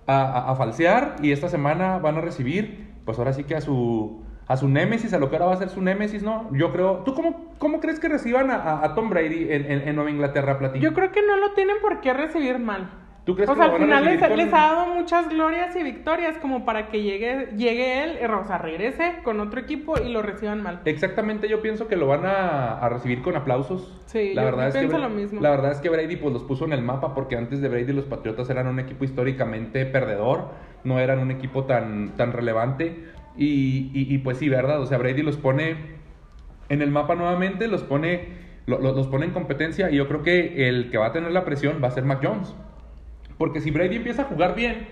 a- 0.08 0.50
a 0.50 0.56
falsear. 0.56 1.16
Y 1.22 1.30
esta 1.30 1.48
semana 1.48 1.98
van 1.98 2.16
a 2.16 2.20
recibir, 2.20 2.88
pues 3.04 3.18
ahora 3.18 3.32
sí 3.32 3.44
que 3.44 3.54
a 3.54 3.60
su, 3.60 4.24
a 4.48 4.56
su 4.56 4.68
némesis, 4.68 5.12
a 5.14 5.18
lo 5.18 5.30
que 5.30 5.36
ahora 5.36 5.46
va 5.46 5.54
a 5.54 5.56
ser 5.58 5.68
su 5.68 5.80
némesis, 5.82 6.22
¿no? 6.22 6.48
Yo 6.52 6.72
creo. 6.72 6.98
¿Tú 7.04 7.14
cómo, 7.14 7.52
cómo 7.58 7.80
crees 7.80 7.98
que 8.00 8.08
reciban 8.08 8.50
a, 8.50 8.84
a- 8.84 8.94
Tom 8.94 9.08
Brady 9.10 9.46
en, 9.50 9.70
en- 9.70 9.88
en 9.88 9.94
Nueva 9.96 10.10
Inglaterra, 10.10 10.58
Platillo? 10.58 10.82
Yo 10.90 10.94
creo 10.94 11.12
que 11.12 11.22
no 11.26 11.36
lo 11.36 11.52
tienen 11.52 11.76
por 11.80 12.00
qué 12.00 12.12
recibir 12.12 12.58
mal. 12.58 12.90
¿Tú 13.24 13.36
crees 13.36 13.48
o 13.48 13.52
que 13.52 13.58
sea, 13.60 13.68
lo 13.68 13.74
al 13.76 13.80
final 13.80 14.04
les, 14.04 14.18
con- 14.20 14.36
les 14.36 14.48
ha 14.52 14.56
dado 14.74 14.86
muchas 14.94 15.28
glorias 15.28 15.76
y 15.76 15.84
victorias 15.84 16.38
como 16.38 16.64
para 16.64 16.88
que 16.88 17.02
llegue, 17.02 17.50
llegue 17.56 18.02
él, 18.02 18.18
o 18.28 18.44
sea, 18.44 18.58
regrese 18.58 19.20
con 19.22 19.38
otro 19.38 19.60
equipo 19.60 19.94
y 19.96 20.12
lo 20.12 20.22
reciban 20.22 20.60
mal. 20.60 20.80
Exactamente, 20.86 21.48
yo 21.48 21.62
pienso 21.62 21.86
que 21.86 21.94
lo 21.94 22.08
van 22.08 22.26
a, 22.26 22.78
a 22.80 22.88
recibir 22.88 23.22
con 23.22 23.36
aplausos. 23.36 23.96
Sí, 24.06 24.34
la 24.34 24.42
yo- 24.42 24.46
verdad 24.46 24.68
es 24.68 24.74
que 24.74 24.80
pienso 24.80 24.96
Bra- 24.98 25.02
lo 25.02 25.08
mismo. 25.10 25.40
La 25.40 25.50
verdad 25.50 25.70
es 25.70 25.78
que 25.78 25.88
Brady 25.88 26.16
pues 26.16 26.32
los 26.32 26.42
puso 26.42 26.64
en 26.64 26.72
el 26.72 26.82
mapa 26.82 27.14
porque 27.14 27.36
antes 27.36 27.60
de 27.62 27.68
Brady 27.68 27.92
los 27.92 28.06
Patriotas 28.06 28.50
eran 28.50 28.66
un 28.66 28.80
equipo 28.80 29.04
históricamente 29.04 29.86
perdedor, 29.86 30.48
no 30.82 30.98
eran 30.98 31.20
un 31.20 31.30
equipo 31.30 31.62
tan, 31.64 32.16
tan 32.16 32.32
relevante 32.32 33.04
y, 33.36 33.90
y- 33.94 34.14
y, 34.14 34.18
pues 34.18 34.38
sí, 34.38 34.48
verdad, 34.48 34.80
o 34.80 34.86
sea, 34.86 34.98
Brady 34.98 35.22
los 35.22 35.36
pone 35.36 35.76
en 36.68 36.82
el 36.82 36.90
mapa 36.90 37.14
nuevamente, 37.14 37.68
los 37.68 37.82
pone, 37.82 38.28
lo- 38.66 38.78
lo- 38.78 38.92
los 38.94 39.06
pone 39.08 39.26
en 39.26 39.32
competencia 39.32 39.90
y 39.90 39.96
yo 39.96 40.08
creo 40.08 40.22
que 40.22 40.68
el 40.68 40.90
que 40.90 40.98
va 40.98 41.06
a 41.06 41.12
tener 41.12 41.32
la 41.32 41.44
presión 41.44 41.80
va 41.82 41.88
a 41.88 41.90
ser 41.92 42.04
Mac 42.04 42.20
Jones. 42.22 42.54
Porque 43.38 43.60
si 43.60 43.70
Brady 43.70 43.96
empieza 43.96 44.22
a 44.22 44.24
jugar 44.26 44.54
bien, 44.54 44.86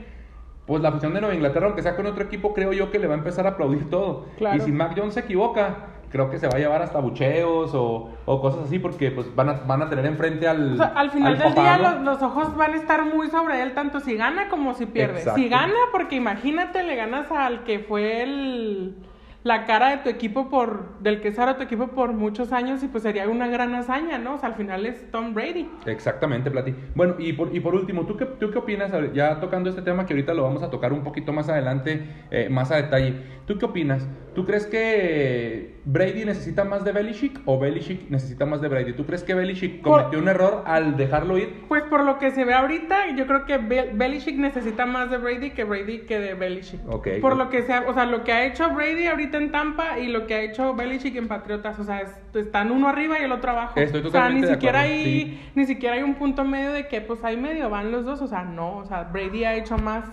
pues 0.67 0.83
la 0.83 0.89
afición 0.91 1.15
de 1.15 1.21
Nueva 1.21 1.35
Inglaterra, 1.35 1.67
aunque 1.67 1.83
sea 1.83 1.97
con 1.97 2.07
otro 2.07 2.23
equipo, 2.25 2.55
creo 2.55 2.73
yo 2.73 2.91
que 2.91 2.99
le 2.99 3.07
va 3.07 3.15
a 3.15 3.19
empezar 3.19 3.47
a 3.47 3.51
aplaudir 3.51 3.89
todo. 3.91 4.27
Claro. 4.39 4.57
Y 4.57 4.61
si 4.61 4.73
Mac 4.73 4.93
Jones 4.97 5.15
se 5.15 5.21
equivoca, 5.21 5.87
creo 6.11 6.31
que 6.31 6.39
se 6.39 6.49
va 6.49 6.57
a 6.57 6.59
llevar 6.59 6.83
hasta 6.83 6.99
bucheos 6.99 7.73
o, 7.75 8.11
o 8.25 8.41
cosas 8.41 8.65
así, 8.67 8.79
porque 8.79 9.11
pues 9.11 9.35
van 9.35 9.49
a, 9.49 9.53
van 9.67 9.83
a 9.83 9.89
tener 9.89 10.07
enfrente 10.07 10.47
al. 10.49 10.75
O 10.75 10.77
sea, 10.77 10.93
al 10.97 11.11
final 11.11 11.39
del 11.39 11.49
papá, 11.49 11.61
día 11.63 11.79
¿no? 11.79 11.91
los, 11.91 12.03
los 12.03 12.23
ojos 12.23 12.57
van 12.57 12.73
a 12.73 12.77
estar 12.77 13.05
muy 13.05 13.29
sobre 13.29 13.63
él, 13.63 13.75
tanto 13.75 14.01
si 14.01 14.17
gana 14.17 14.49
como 14.49 14.75
si 14.75 14.87
pierde. 14.87 15.19
Exacto. 15.19 15.41
Si 15.41 15.49
gana, 15.49 15.75
porque 15.93 16.17
imagínate, 16.17 16.83
le 16.83 16.97
ganas 16.97 17.31
al 17.31 17.65
que 17.65 17.79
fue 17.79 18.23
el, 18.23 18.97
la 19.43 19.65
cara 19.65 19.91
de 19.91 19.97
tu 19.99 20.11
equipo 20.11 20.51
por, 20.51 20.99
del 21.01 21.21
que 21.21 21.29
era 21.29 21.57
tu 21.57 21.63
equipo 21.63 21.89
por 21.89 22.13
muchos 22.13 22.53
años 22.53 22.83
y 22.83 22.89
pues 22.89 23.03
sería 23.03 23.27
una 23.29 23.47
gran 23.49 23.75
hazaña, 23.75 24.19
¿no? 24.19 24.35
O 24.35 24.39
sea, 24.39 24.51
al 24.51 24.55
final 24.55 24.85
es 24.85 25.11
Tom 25.11 25.33
Brady. 25.33 25.69
Exactamente, 25.87 26.51
Plati. 26.51 26.75
Bueno, 26.95 27.15
y 27.19 27.33
por, 27.33 27.55
y 27.55 27.61
por 27.61 27.75
último, 27.75 28.05
¿tú 28.05 28.17
qué, 28.17 28.27
¿tú 28.27 28.51
qué 28.51 28.59
opinas? 28.59 28.93
Ya 29.15 29.41
tocando 29.41 29.71
este 29.71 29.83
tema 29.83 30.05
que 30.05 30.13
ahorita 30.13 30.35
lo 30.35 30.43
vamos 30.43 30.63
a 30.63 30.71
tocar 30.71 30.93
un 30.93 31.03
poquito 31.03 31.33
más 31.33 31.49
adelante, 31.49 32.07
eh, 32.31 32.49
más 32.51 32.71
a 32.71 32.77
detalle. 32.77 33.15
¿Tú 33.47 33.57
qué 33.59 33.65
opinas? 33.65 34.07
¿Tú 34.35 34.45
crees 34.45 34.67
que 34.67 35.80
Brady 35.85 36.25
necesita 36.27 36.65
más 36.65 36.85
de 36.85 36.93
Belichick 36.93 37.41
o 37.47 37.59
Belichick 37.59 38.11
necesita 38.11 38.45
más 38.45 38.61
de 38.61 38.69
Brady? 38.69 38.93
¿Tú 38.93 39.07
crees 39.07 39.23
que 39.25 39.35
Belichick 39.35 39.83
Por- 39.83 39.99
cometió 40.01 40.19
un 40.19 40.29
error 40.29 40.63
al 40.67 40.97
dejarlo 40.97 41.39
ir? 41.39 41.65
Pues 41.69 41.83
por 41.85 42.05
lo 42.05 42.19
que 42.19 42.31
se 42.33 42.45
ve 42.45 42.53
ahorita, 42.53 43.17
yo 43.17 43.27
creo 43.27 43.47
que 43.47 43.59
Bel- 43.59 43.93
Belichick 43.97 44.37
necesita 44.37 44.85
más 44.85 45.11
de 45.11 45.17
Brady 45.17 45.51
que 45.53 45.65
Brady 45.65 46.01
que 46.01 46.19
de 46.19 46.35
Belichick. 46.35 46.81
Ok. 46.89 47.09
Por 47.23 47.37
lo 47.37 47.49
que 47.49 47.63
sea, 47.63 47.85
o 47.89 47.95
sea, 47.95 48.05
lo 48.05 48.25
que 48.25 48.33
ha 48.33 48.45
hecho 48.45 48.69
Brady 48.75 49.07
ahorita 49.07 49.39
en 49.39 49.51
Tampa 49.51 49.99
y 49.99 50.09
lo 50.09 50.27
que 50.27 50.35
ha 50.35 50.41
hecho 50.43 50.75
Belichick 50.75 51.17
en 51.17 51.29
Patriotas, 51.29 51.79
o 51.79 51.85
sea, 51.85 52.01
es- 52.03 52.21
están 52.37 52.71
uno 52.71 52.89
arriba 52.89 53.19
y 53.19 53.25
el 53.25 53.33
otro 53.33 53.51
abajo. 53.53 53.81
Estoy 53.81 54.01
o 54.01 54.11
sea, 54.11 54.29
ni 54.29 54.43
totalmente 54.43 54.49
siquiera 54.55 54.81
hay 54.81 55.05
sí. 55.05 55.41
ni 55.55 55.65
siquiera 55.67 55.97
hay 55.97 56.03
un 56.03 56.15
punto 56.15 56.45
medio 56.45 56.73
de 56.73 56.89
que 56.89 57.01
pues 57.01 57.25
ahí 57.25 57.37
medio 57.37 57.71
van 57.71 57.91
los 57.91 58.05
dos, 58.05 58.21
o 58.21 58.27
sea, 58.27 58.45
no, 58.45 58.77
o 58.77 58.85
sea, 58.85 59.05
Brady 59.05 59.45
ha 59.45 59.55
hecho 59.55 59.79
más. 59.79 60.05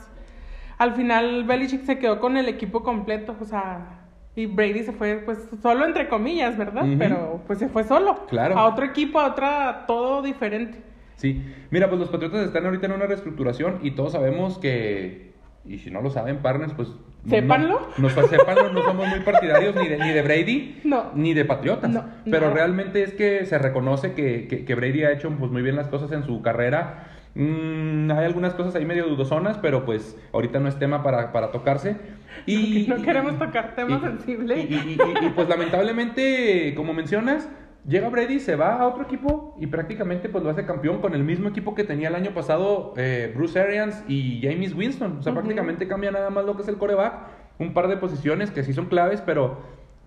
Al 0.78 0.94
final 0.94 1.44
Belichick 1.44 1.84
se 1.84 1.98
quedó 2.00 2.20
con 2.20 2.38
el 2.38 2.48
equipo 2.48 2.84
completo, 2.84 3.36
o 3.40 3.46
sea, 3.46 3.97
y 4.38 4.46
Brady 4.46 4.84
se 4.84 4.94
fue 4.94 5.16
pues 5.26 5.40
solo 5.64 5.84
entre 5.86 6.08
comillas, 6.08 6.56
¿verdad? 6.58 6.86
Pero 7.00 7.42
pues 7.48 7.58
se 7.60 7.68
fue 7.70 7.84
solo. 7.84 8.26
Claro. 8.30 8.56
A 8.58 8.68
otro 8.68 8.86
equipo, 8.86 9.20
a 9.20 9.28
otra 9.32 9.86
todo 9.88 10.22
diferente. 10.22 10.80
Sí, 11.16 11.44
mira, 11.72 11.88
pues 11.90 12.00
los 12.00 12.10
Patriotas 12.10 12.46
están 12.46 12.64
ahorita 12.66 12.86
en 12.86 12.92
una 12.92 13.08
reestructuración 13.08 13.80
y 13.82 13.92
todos 13.92 14.12
sabemos 14.12 14.60
que, 14.60 15.34
y 15.66 15.80
si 15.80 15.90
no 15.90 16.02
lo 16.02 16.12
saben, 16.12 16.38
partners, 16.38 16.74
pues... 16.74 16.90
Sépanlo. 17.28 17.82
No, 17.98 18.08
no, 18.08 18.28
sépanlo, 18.28 18.72
no 18.72 18.84
somos 18.84 19.08
muy 19.08 19.20
partidarios 19.22 19.76
ni 19.76 19.88
de, 19.88 19.98
ni 19.98 20.12
de 20.14 20.22
Brady, 20.22 20.80
No. 20.86 21.12
ni 21.16 21.34
de 21.34 21.44
Patriotas. 21.44 21.90
No, 21.90 22.06
pero 22.30 22.54
realmente 22.54 23.02
es 23.04 23.14
que 23.16 23.46
se 23.48 23.58
reconoce 23.58 24.14
que, 24.14 24.48
que- 24.48 24.64
que 24.64 24.76
Brady 24.76 25.04
ha 25.04 25.12
hecho 25.12 25.30
pues, 25.32 25.52
muy 25.52 25.64
bien 25.64 25.76
las 25.76 25.88
cosas 25.88 26.12
en 26.12 26.24
su 26.24 26.42
carrera. 26.44 27.07
Mm, 27.38 28.10
hay 28.12 28.26
algunas 28.26 28.56
cosas 28.56 28.74
ahí 28.76 28.86
medio 28.86 29.06
dudosonas, 29.08 29.58
pero 29.60 29.86
pues 29.86 30.18
ahorita 30.34 30.60
no 30.60 30.68
es 30.68 30.80
tema 30.80 31.04
para, 31.04 31.32
para 31.32 31.52
tocarse. 31.52 31.96
Y, 32.46 32.86
No 32.88 33.02
queremos 33.02 33.38
tocar 33.40 33.74
temas 33.76 34.02
sensibles. 34.02 34.70
Y, 34.70 34.74
y- 34.74 34.98
y- 34.98 35.26
y, 35.26 35.30
pues 35.32 35.50
lamentablemente, 35.50 36.74
como 36.76 36.94
mencionas, 36.94 37.50
llega 37.88 38.10
Brady, 38.10 38.40
se 38.40 38.56
va 38.56 38.76
a 38.80 38.88
otro 38.88 39.04
equipo 39.04 39.56
y 39.60 39.68
prácticamente 39.68 40.30
pues 40.30 40.44
lo 40.44 40.50
hace 40.52 40.66
campeón 40.66 41.00
con 41.02 41.14
el 41.14 41.24
mismo 41.24 41.50
equipo 41.50 41.74
que 41.76 41.84
tenía 41.84 42.10
el 42.10 42.16
año 42.16 42.32
pasado 42.32 42.94
eh, 42.96 43.32
Bruce 43.36 43.60
Arians 43.60 44.04
y 44.08 44.40
James 44.44 44.74
Winston. 44.76 45.18
O 45.20 45.24
sea, 45.24 45.34
prácticamente 45.34 45.88
cambia 45.88 46.12
nada 46.12 46.30
más 46.30 46.46
lo 46.46 46.56
que 46.56 46.62
es 46.62 46.68
el 46.68 46.78
coreback, 46.78 47.14
un 47.60 47.74
par 47.74 47.88
de 47.88 47.98
posiciones 47.98 48.52
que 48.52 48.64
sí 48.64 48.74
son 48.74 48.86
claves, 48.86 49.22
pero 49.26 49.58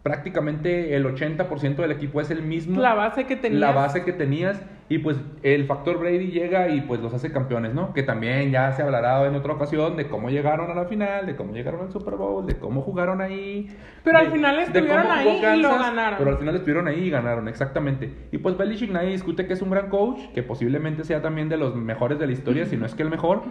prácticamente 0.03 0.97
el 0.97 1.05
80% 1.05 1.77
del 1.77 1.93
equipo 1.93 2.21
es 2.21 2.31
el 2.31 2.43
mismo. 2.43 2.81
La 2.81 2.95
base 2.95 3.25
que 3.27 3.37
tenías. 3.37 3.61
La 3.61 3.73
base 3.73 4.03
que 4.05 4.13
tenías. 4.13 4.61
Y 4.89 4.99
pues 4.99 5.17
el 5.45 5.67
factor 5.67 5.99
Brady 6.01 6.33
llega 6.33 6.69
y 6.69 6.81
pues 6.81 7.01
los 7.01 7.15
hace 7.15 7.31
campeones, 7.31 7.75
¿no? 7.75 7.93
Que 7.95 8.03
también 8.03 8.51
ya 8.51 8.73
se 8.73 8.83
hablará 8.83 9.25
en 9.27 9.37
otra 9.37 9.53
ocasión 9.53 9.97
de 9.97 10.09
cómo 10.09 10.31
llegaron 10.31 10.69
a 10.69 10.75
la 10.75 10.87
final, 10.87 11.27
de 11.27 11.37
cómo 11.37 11.53
llegaron 11.53 11.83
al 11.83 11.93
Super 11.93 12.15
Bowl, 12.17 12.45
de 12.45 12.57
cómo 12.59 12.81
jugaron 12.83 13.21
ahí. 13.21 13.69
Pero 14.03 14.19
de- 14.19 14.25
al 14.27 14.33
final 14.33 14.59
estuvieron 14.59 15.07
ahí 15.07 15.41
y 15.59 15.63
lo 15.63 15.79
ganaron. 15.79 16.19
Pero 16.19 16.31
al 16.33 16.39
final 16.39 16.57
estuvieron 16.57 16.89
ahí 16.89 17.05
y 17.05 17.11
ganaron, 17.11 17.47
exactamente. 17.47 18.13
Y 18.33 18.39
pues 18.39 18.57
Belichick 18.57 18.91
nadie 18.91 19.11
discute 19.11 19.47
que 19.47 19.53
es 19.53 19.63
un 19.63 19.71
gran 19.71 19.91
coach, 19.91 20.19
que 20.35 20.43
posiblemente 20.43 21.05
sea 21.05 21.23
también 21.23 21.49
de 21.49 21.57
los 21.57 21.77
mejores 21.77 22.19
de 22.19 22.27
la 22.27 22.33
historia, 22.33 22.67
si 22.67 22.77
no 22.77 22.85
es 22.87 22.95
que 22.95 23.03
el 23.05 23.11
mejor. 23.11 23.43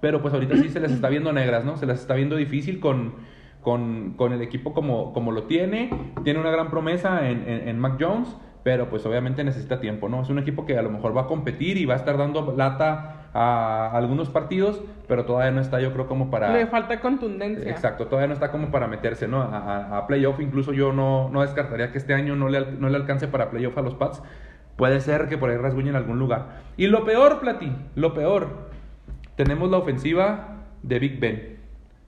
Pero 0.00 0.22
pues 0.22 0.32
ahorita 0.32 0.56
sí 0.56 0.68
se 0.70 0.80
les 0.80 0.92
está 0.92 1.08
viendo 1.10 1.32
negras, 1.32 1.64
¿no? 1.64 1.76
Se 1.76 1.84
les 1.86 2.00
está 2.00 2.14
viendo 2.14 2.36
difícil 2.36 2.80
con, 2.80 3.12
con, 3.62 4.14
con 4.16 4.32
el 4.32 4.42
equipo 4.42 4.74
como, 4.74 5.12
como 5.12 5.32
lo 5.32 5.44
tiene. 5.44 5.90
Tiene 6.24 6.40
una 6.40 6.50
gran 6.50 6.70
promesa 6.70 7.28
en, 7.28 7.48
en, 7.48 7.68
en 7.68 7.78
Mac 7.78 7.96
Jones, 7.98 8.36
pero 8.62 8.88
pues 8.88 9.04
obviamente 9.06 9.42
necesita 9.44 9.80
tiempo, 9.80 10.08
¿no? 10.08 10.22
Es 10.22 10.28
un 10.28 10.38
equipo 10.38 10.66
que 10.66 10.78
a 10.78 10.82
lo 10.82 10.90
mejor 10.90 11.16
va 11.16 11.22
a 11.22 11.26
competir 11.26 11.76
y 11.78 11.84
va 11.84 11.94
a 11.94 11.96
estar 11.96 12.16
dando 12.16 12.54
lata 12.56 13.28
a 13.34 13.90
algunos 13.96 14.28
partidos, 14.28 14.82
pero 15.08 15.24
todavía 15.24 15.50
no 15.50 15.60
está, 15.60 15.80
yo 15.80 15.92
creo, 15.92 16.06
como 16.06 16.30
para... 16.30 16.52
Le 16.52 16.66
falta 16.66 17.00
contundencia. 17.00 17.70
Exacto, 17.70 18.06
todavía 18.06 18.28
no 18.28 18.34
está 18.34 18.50
como 18.50 18.70
para 18.70 18.86
meterse, 18.88 19.26
¿no? 19.26 19.40
A, 19.40 20.06
playoff, 20.06 20.40
incluso 20.40 20.72
yo 20.72 20.92
no, 20.92 21.30
no 21.30 21.40
descartaría 21.40 21.90
que 21.92 21.98
este 21.98 22.14
año 22.14 22.36
no 22.36 22.48
le, 22.48 22.72
no 22.72 22.88
le 22.88 22.96
alcance 22.96 23.28
para 23.28 23.50
playoff 23.50 23.76
a 23.78 23.82
los 23.82 23.94
Pats. 23.94 24.22
Puede 24.76 25.00
ser 25.00 25.28
que 25.28 25.38
por 25.38 25.50
ahí 25.50 25.56
rasguñe 25.56 25.90
en 25.90 25.96
algún 25.96 26.18
lugar. 26.18 26.60
Y 26.76 26.86
lo 26.88 27.04
peor, 27.04 27.40
Plati, 27.40 27.72
lo 27.94 28.14
peor, 28.14 28.70
tenemos 29.36 29.70
la 29.70 29.78
ofensiva 29.78 30.58
de 30.82 30.98
Big 30.98 31.20
Ben. 31.20 31.51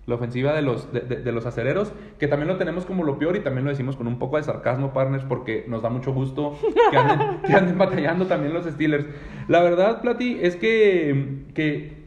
La 0.06 0.16
ofensiva 0.16 0.52
de 0.52 0.60
los, 0.62 0.92
de, 0.92 1.00
de- 1.00 1.16
de 1.22 1.32
los 1.32 1.46
acereros, 1.46 1.92
que 2.18 2.28
también 2.28 2.48
lo 2.48 2.56
tenemos 2.56 2.84
como 2.84 3.04
lo 3.04 3.18
peor 3.18 3.36
y 3.36 3.40
también 3.40 3.64
lo 3.64 3.70
decimos 3.70 3.96
con 3.96 4.06
un 4.06 4.18
poco 4.18 4.36
de 4.36 4.42
sarcasmo, 4.42 4.92
partners, 4.92 5.24
porque 5.24 5.64
nos 5.66 5.80
da 5.82 5.88
mucho 5.88 6.12
gusto 6.12 6.56
que 6.90 6.96
anden, 6.96 7.40
que 7.46 7.52
anden 7.54 7.78
batallando 7.78 8.26
también 8.26 8.52
los 8.52 8.66
Steelers. 8.66 9.06
La 9.48 9.62
verdad, 9.62 10.02
Plati, 10.02 10.38
es 10.42 10.56
que, 10.56 11.44
que, 11.54 12.04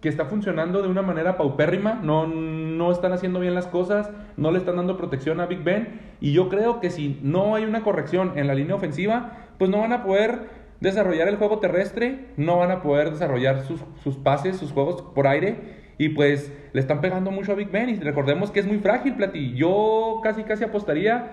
que 0.00 0.08
está 0.08 0.24
funcionando 0.24 0.82
de 0.82 0.88
una 0.88 1.02
manera 1.02 1.36
paupérrima, 1.36 2.00
no, 2.02 2.26
no 2.26 2.90
están 2.90 3.12
haciendo 3.12 3.38
bien 3.38 3.54
las 3.54 3.68
cosas, 3.68 4.10
no 4.36 4.50
le 4.50 4.58
están 4.58 4.76
dando 4.76 4.96
protección 4.96 5.40
a 5.40 5.46
Big 5.46 5.62
Ben, 5.62 6.00
y 6.20 6.32
yo 6.32 6.48
creo 6.48 6.80
que 6.80 6.90
si 6.90 7.20
no 7.22 7.54
hay 7.54 7.64
una 7.64 7.82
corrección 7.82 8.32
en 8.36 8.48
la 8.48 8.54
línea 8.54 8.74
ofensiva, 8.74 9.46
pues 9.58 9.70
no 9.70 9.78
van 9.78 9.92
a 9.92 10.02
poder 10.02 10.58
desarrollar 10.80 11.28
el 11.28 11.36
juego 11.36 11.58
terrestre, 11.58 12.26
no 12.36 12.58
van 12.58 12.70
a 12.72 12.82
poder 12.82 13.10
desarrollar 13.10 13.62
sus, 13.62 13.80
sus 14.02 14.16
pases, 14.16 14.56
sus 14.56 14.72
juegos 14.72 15.02
por 15.02 15.26
aire, 15.26 15.77
y 15.98 16.10
pues 16.10 16.52
le 16.72 16.80
están 16.80 17.00
pegando 17.00 17.30
mucho 17.30 17.52
a 17.52 17.54
Big 17.56 17.70
Ben, 17.70 17.90
y 17.90 17.96
recordemos 17.96 18.50
que 18.50 18.60
es 18.60 18.66
muy 18.66 18.78
frágil, 18.78 19.14
Plati, 19.14 19.54
yo 19.54 20.20
casi 20.22 20.44
casi 20.44 20.64
apostaría, 20.64 21.32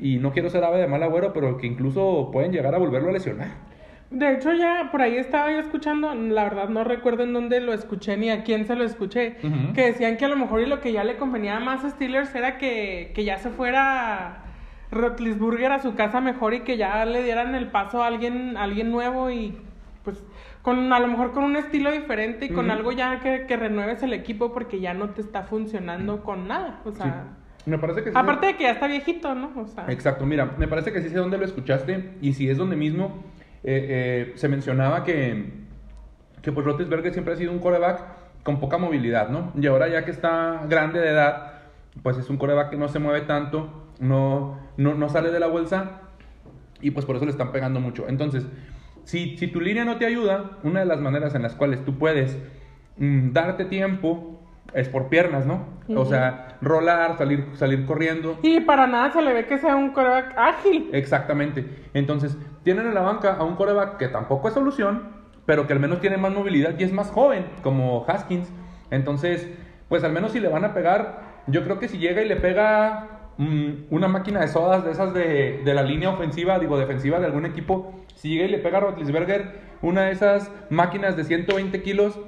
y 0.00 0.16
no 0.16 0.32
quiero 0.32 0.50
ser 0.50 0.64
ave 0.64 0.78
de 0.78 0.86
mal 0.86 1.02
agüero, 1.02 1.32
pero 1.32 1.58
que 1.58 1.66
incluso 1.66 2.30
pueden 2.32 2.52
llegar 2.52 2.74
a 2.74 2.78
volverlo 2.78 3.10
a 3.10 3.12
lesionar. 3.12 3.48
De 4.10 4.34
hecho, 4.34 4.52
ya 4.52 4.88
por 4.92 5.02
ahí 5.02 5.16
estaba 5.16 5.50
yo 5.50 5.58
escuchando, 5.58 6.14
la 6.14 6.44
verdad 6.44 6.68
no 6.68 6.84
recuerdo 6.84 7.24
en 7.24 7.32
dónde 7.32 7.60
lo 7.60 7.72
escuché 7.72 8.16
ni 8.16 8.30
a 8.30 8.44
quién 8.44 8.64
se 8.64 8.76
lo 8.76 8.84
escuché, 8.84 9.36
que 9.74 9.86
decían 9.86 10.16
que 10.16 10.24
a 10.24 10.28
lo 10.28 10.36
mejor 10.36 10.60
y 10.60 10.66
lo 10.66 10.80
que 10.80 10.92
ya 10.92 11.02
le 11.02 11.16
convenía 11.16 11.58
más 11.58 11.84
a 11.84 11.90
Steelers 11.90 12.34
era 12.34 12.56
que, 12.56 13.10
que 13.14 13.24
ya 13.24 13.38
se 13.38 13.50
fuera 13.50 14.44
Rotlisburger 14.92 15.72
a 15.72 15.80
su 15.80 15.96
casa 15.96 16.20
mejor 16.20 16.54
y 16.54 16.60
que 16.60 16.76
ya 16.76 17.04
le 17.04 17.24
dieran 17.24 17.54
el 17.56 17.66
paso 17.66 18.02
a 18.02 18.06
alguien, 18.06 18.56
a 18.56 18.62
alguien 18.62 18.92
nuevo 18.92 19.30
y 19.30 19.58
pues 20.06 20.22
con 20.62 20.92
a 20.92 21.00
lo 21.00 21.08
mejor 21.08 21.32
con 21.32 21.42
un 21.42 21.56
estilo 21.56 21.90
diferente 21.90 22.46
y 22.46 22.50
con 22.50 22.70
algo 22.70 22.92
ya 22.92 23.18
que, 23.18 23.44
que 23.46 23.56
renueves 23.56 24.04
el 24.04 24.12
equipo 24.12 24.52
porque 24.52 24.78
ya 24.78 24.94
no 24.94 25.10
te 25.10 25.20
está 25.20 25.42
funcionando 25.42 26.22
con 26.22 26.46
nada. 26.46 26.80
O 26.84 26.92
sea, 26.92 27.24
Sí. 27.64 27.70
Me 27.70 27.78
parece 27.78 28.04
que 28.04 28.12
sí. 28.12 28.16
aparte 28.16 28.46
de 28.46 28.56
que 28.56 28.62
ya 28.62 28.70
está 28.70 28.86
viejito, 28.86 29.34
¿no? 29.34 29.50
O 29.56 29.66
sea, 29.66 29.86
Exacto, 29.88 30.24
mira, 30.24 30.54
me 30.56 30.68
parece 30.68 30.92
que 30.92 31.02
sí 31.02 31.08
sé 31.08 31.16
dónde 31.16 31.36
lo 31.36 31.44
escuchaste 31.44 32.12
y 32.20 32.34
si 32.34 32.48
es 32.48 32.56
donde 32.56 32.76
mismo 32.76 33.24
eh, 33.64 34.30
eh, 34.30 34.32
se 34.36 34.48
mencionaba 34.48 35.02
que, 35.02 35.50
que 36.42 36.52
pues 36.52 36.64
Roethlisberger 36.64 37.12
siempre 37.12 37.34
ha 37.34 37.36
sido 37.36 37.50
un 37.50 37.58
coreback 37.58 38.04
con 38.44 38.60
poca 38.60 38.78
movilidad, 38.78 39.30
¿no? 39.30 39.50
Y 39.60 39.66
ahora 39.66 39.88
ya 39.88 40.04
que 40.04 40.12
está 40.12 40.62
grande 40.68 41.00
de 41.00 41.08
edad, 41.08 41.54
pues 42.04 42.16
es 42.18 42.30
un 42.30 42.36
coreback 42.36 42.70
que 42.70 42.76
no 42.76 42.86
se 42.86 43.00
mueve 43.00 43.22
tanto, 43.22 43.88
no, 43.98 44.60
no, 44.76 44.94
no 44.94 45.08
sale 45.08 45.32
de 45.32 45.40
la 45.40 45.48
bolsa 45.48 46.02
y 46.80 46.92
pues 46.92 47.04
por 47.04 47.16
eso 47.16 47.24
le 47.24 47.32
están 47.32 47.50
pegando 47.50 47.80
mucho. 47.80 48.04
Entonces, 48.08 48.46
si, 49.06 49.36
si 49.36 49.46
tu 49.46 49.60
línea 49.60 49.84
no 49.84 49.98
te 49.98 50.04
ayuda, 50.04 50.58
una 50.64 50.80
de 50.80 50.86
las 50.86 51.00
maneras 51.00 51.34
en 51.36 51.42
las 51.42 51.54
cuales 51.54 51.84
tú 51.84 51.96
puedes 51.96 52.36
mm, 52.98 53.30
darte 53.32 53.64
tiempo 53.64 54.40
es 54.74 54.88
por 54.88 55.08
piernas, 55.08 55.46
¿no? 55.46 55.64
O 55.94 56.04
sea, 56.04 56.58
rolar, 56.60 57.16
salir, 57.16 57.46
salir 57.54 57.86
corriendo. 57.86 58.36
y 58.42 58.58
para 58.60 58.88
nada 58.88 59.12
se 59.12 59.22
le 59.22 59.32
ve 59.32 59.46
que 59.46 59.58
sea 59.58 59.76
un 59.76 59.90
coreback 59.90 60.34
ágil. 60.36 60.90
Exactamente. 60.92 61.64
Entonces, 61.94 62.36
tienen 62.64 62.88
en 62.88 62.94
la 62.94 63.02
banca 63.02 63.34
a 63.34 63.44
un 63.44 63.54
coreback 63.54 63.96
que 63.96 64.08
tampoco 64.08 64.48
es 64.48 64.54
solución, 64.54 65.04
pero 65.46 65.68
que 65.68 65.72
al 65.72 65.78
menos 65.78 66.00
tiene 66.00 66.16
más 66.16 66.32
movilidad 66.32 66.74
y 66.76 66.82
es 66.82 66.92
más 66.92 67.12
joven, 67.12 67.46
como 67.62 68.04
Haskins. 68.08 68.52
Entonces, 68.90 69.48
pues 69.88 70.02
al 70.02 70.12
menos 70.12 70.32
si 70.32 70.40
le 70.40 70.48
van 70.48 70.64
a 70.64 70.74
pegar, 70.74 71.20
yo 71.46 71.62
creo 71.62 71.78
que 71.78 71.86
si 71.86 71.98
llega 71.98 72.22
y 72.22 72.28
le 72.28 72.36
pega 72.36 73.15
una 73.38 74.08
máquina 74.08 74.40
de 74.40 74.48
sodas 74.48 74.84
de 74.84 74.92
esas 74.92 75.12
de, 75.12 75.60
de 75.64 75.74
la 75.74 75.82
línea 75.82 76.08
ofensiva, 76.10 76.58
digo, 76.58 76.78
defensiva 76.78 77.18
de 77.20 77.26
algún 77.26 77.44
equipo, 77.44 77.92
si 78.14 78.30
llega 78.30 78.44
y 78.46 78.48
le 78.48 78.58
pega 78.58 78.78
a 78.78 78.80
Rotlisberger 78.80 79.66
una 79.82 80.02
de 80.04 80.12
esas 80.12 80.50
máquinas 80.70 81.16
de 81.16 81.24
120 81.24 81.82
kilos, 81.82 82.18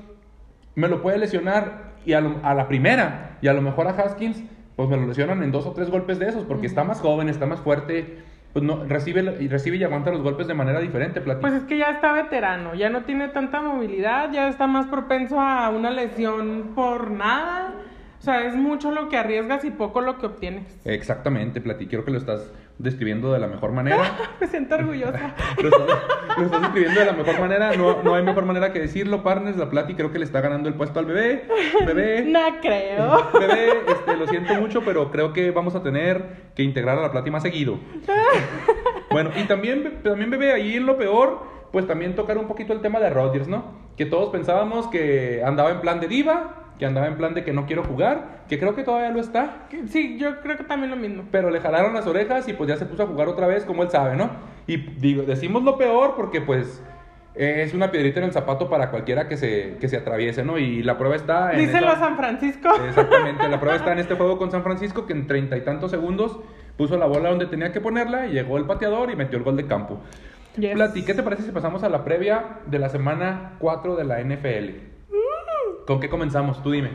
me 0.75 0.89
lo 0.89 1.01
puede 1.01 1.19
lesionar 1.19 1.93
y 2.05 2.13
a, 2.13 2.21
lo- 2.21 2.37
a 2.43 2.55
la 2.55 2.69
primera. 2.69 3.39
Y 3.41 3.49
a 3.49 3.53
lo 3.55 3.63
mejor 3.63 3.87
a 3.89 3.91
Haskins, 3.91 4.43
pues 4.77 4.89
me 4.89 4.97
lo 4.97 5.07
lesionan 5.07 5.43
en 5.43 5.51
dos 5.51 5.67
o 5.67 5.73
tres 5.73 5.91
golpes 5.91 6.19
de 6.19 6.29
esos, 6.29 6.45
porque 6.45 6.67
está 6.67 6.85
más 6.85 7.01
joven, 7.01 7.29
está 7.29 7.47
más 7.47 7.61
fuerte, 7.61 8.19
pues 8.53 8.65
no, 8.65 8.85
recibe, 8.85 9.23
y 9.41 9.49
recibe 9.49 9.77
y 9.79 9.85
aguanta 9.85 10.11
los 10.11 10.23
golpes 10.23 10.47
de 10.47 10.55
manera 10.55 10.79
diferente, 10.81 11.21
Plati. 11.21 11.41
Pues 11.41 11.55
es 11.55 11.63
que 11.65 11.79
ya 11.79 11.91
está 11.91 12.13
veterano, 12.13 12.75
ya 12.75 12.91
no 12.91 13.03
tiene 13.03 13.29
tanta 13.29 13.61
movilidad, 13.63 14.31
ya 14.31 14.49
está 14.49 14.67
más 14.67 14.87
propenso 14.87 15.41
a 15.41 15.71
una 15.71 15.91
lesión 15.91 16.73
por 16.75 17.11
nada. 17.11 17.73
O 18.19 18.23
sea, 18.23 18.47
es 18.47 18.55
mucho 18.57 18.91
lo 18.91 19.09
que 19.09 19.17
arriesgas 19.17 19.65
y 19.65 19.71
poco 19.71 20.01
lo 20.01 20.19
que 20.19 20.27
obtienes. 20.27 20.65
Exactamente, 20.85 21.61
Plati, 21.61 21.87
creo 21.87 22.05
que 22.05 22.11
lo 22.11 22.19
estás 22.19 22.53
describiendo 22.79 23.33
de 23.33 23.39
la 23.39 23.47
mejor 23.47 23.73
manera. 23.73 24.17
Me 24.41 24.47
siento 24.47 24.75
orgullosa. 24.75 25.35
lo, 25.63 25.69
estás, 25.69 25.89
lo 26.37 26.45
estás 26.45 26.61
describiendo 26.63 27.01
de 27.01 27.07
la 27.07 27.13
mejor 27.13 27.41
manera, 27.41 27.73
no, 27.77 28.03
no 28.03 28.15
hay 28.15 28.23
mejor 28.23 28.45
manera 28.45 28.73
que 28.73 28.81
decirlo, 28.81 29.23
partners, 29.23 29.57
la 29.57 29.71
Plati 29.71 29.95
creo 29.95 30.13
que 30.13 30.19
le 30.19 30.25
está 30.25 30.41
ganando 30.41 30.69
el 30.69 30.75
puesto 30.75 30.99
al 30.99 31.07
bebé. 31.07 31.45
Bebé, 31.87 32.25
No 32.27 32.41
creo. 32.61 33.31
Bebé, 33.33 33.69
este, 33.87 34.17
lo 34.17 34.27
siento 34.27 34.55
mucho, 34.55 34.83
pero 34.85 35.11
creo 35.11 35.33
que 35.33 35.51
vamos 35.51 35.75
a 35.75 35.83
tener 35.83 36.51
que 36.55 36.63
integrar 36.63 36.99
a 36.99 37.03
la 37.03 37.13
Plati 37.13 37.31
más 37.31 37.43
seguido. 37.43 37.79
Bueno, 39.11 39.31
y 39.37 39.45
también, 39.45 40.01
también 40.03 40.31
bebé, 40.31 40.53
ahí 40.53 40.77
en 40.77 40.87
lo 40.87 40.97
peor, 40.97 41.43
pues 41.73 41.87
también 41.87 42.15
tocar 42.15 42.37
un 42.39 42.47
poquito 42.47 42.73
el 42.73 42.81
tema 42.81 43.01
de 43.01 43.11
Rodgers, 43.11 43.49
¿no? 43.49 43.89
Que 43.97 44.07
todos 44.07 44.31
pensábamos 44.31 44.87
que 44.89 45.43
andaba 45.45 45.71
en 45.71 45.81
plan 45.81 46.01
de 46.01 46.09
diva, 46.09 46.68
que 46.79 46.87
andaba 46.87 47.07
en 47.07 47.17
plan 47.17 47.35
de 47.35 47.45
que 47.45 47.53
no 47.53 47.67
quiero 47.67 47.85
jugar, 47.85 48.45
que 48.49 48.59
creo 48.59 48.75
que 48.75 48.83
todavía 48.85 49.11
lo 49.11 49.21
está, 49.21 49.67
Sí, 49.89 50.17
yo 50.19 50.41
creo 50.41 50.57
que 50.57 50.65
también 50.65 50.91
lo 50.91 50.97
mismo. 50.97 51.25
pero 51.31 51.51
le 51.51 51.61
jalaron 51.61 51.95
las 51.95 52.07
orejas 52.07 52.49
y 52.49 52.53
pues 52.53 52.69
ya 52.69 52.77
se 52.77 52.87
puso 52.87 53.03
a 53.03 53.07
jugar 53.07 53.29
otra 53.29 53.47
vez 53.47 53.65
como 53.65 53.83
él 53.83 53.91
sabe, 53.91 54.17
¿no? 54.17 54.31
Y 54.67 54.77
digo, 54.77 55.23
decimos 55.23 55.63
lo 55.63 55.77
peor 55.77 56.15
porque 56.17 56.41
pues 56.41 56.83
es 57.35 57.73
una 57.73 57.91
piedrita 57.93 58.19
en 58.19 58.27
el 58.27 58.33
zapato 58.33 58.69
para 58.69 58.91
cualquiera 58.91 59.29
que 59.29 59.37
se, 59.37 59.77
que 59.81 59.89
se 59.89 59.97
atraviese, 59.97 60.45
¿no? 60.45 60.59
Y 60.59 60.83
la 60.83 60.99
prueba 60.99 61.15
está 61.15 61.53
en... 61.53 61.61
Díselo 61.61 61.89
a 61.89 61.97
San 61.97 62.17
Francisco. 62.17 62.69
Exactamente, 62.89 63.49
la 63.49 63.61
prueba 63.61 63.77
está 63.77 63.93
en 63.93 64.01
este 64.01 64.15
juego 64.15 64.39
con 64.39 64.51
San 64.51 64.65
Francisco 64.65 65.07
que 65.07 65.13
en 65.13 65.27
treinta 65.29 65.57
y 65.57 65.61
tantos 65.61 65.93
segundos 65.93 66.41
puso 66.77 66.97
la 66.97 67.07
bola 67.07 67.31
donde 67.31 67.47
tenía 67.47 67.73
que 67.73 67.81
ponerla, 67.81 68.27
y 68.27 68.33
llegó 68.33 68.57
el 68.57 68.65
pateador 68.65 69.11
y 69.11 69.17
metió 69.17 69.39
el 69.39 69.45
gol 69.45 69.57
de 69.57 69.67
campo. 69.67 70.01
Yes. 70.57 70.75
Plati, 70.75 71.05
¿qué 71.05 71.15
te 71.15 71.23
parece 71.23 71.43
si 71.43 71.53
pasamos 71.53 71.85
a 71.85 71.89
la 71.89 72.05
previa 72.05 72.59
de 72.67 72.79
la 72.81 72.89
semana 72.89 73.53
4 73.61 73.95
de 73.95 74.05
la 74.05 74.21
NFL? 74.21 74.88
¿Con 75.87 76.01
qué 76.01 76.09
comenzamos? 76.09 76.63
Tú 76.63 76.71
dime. 76.71 76.91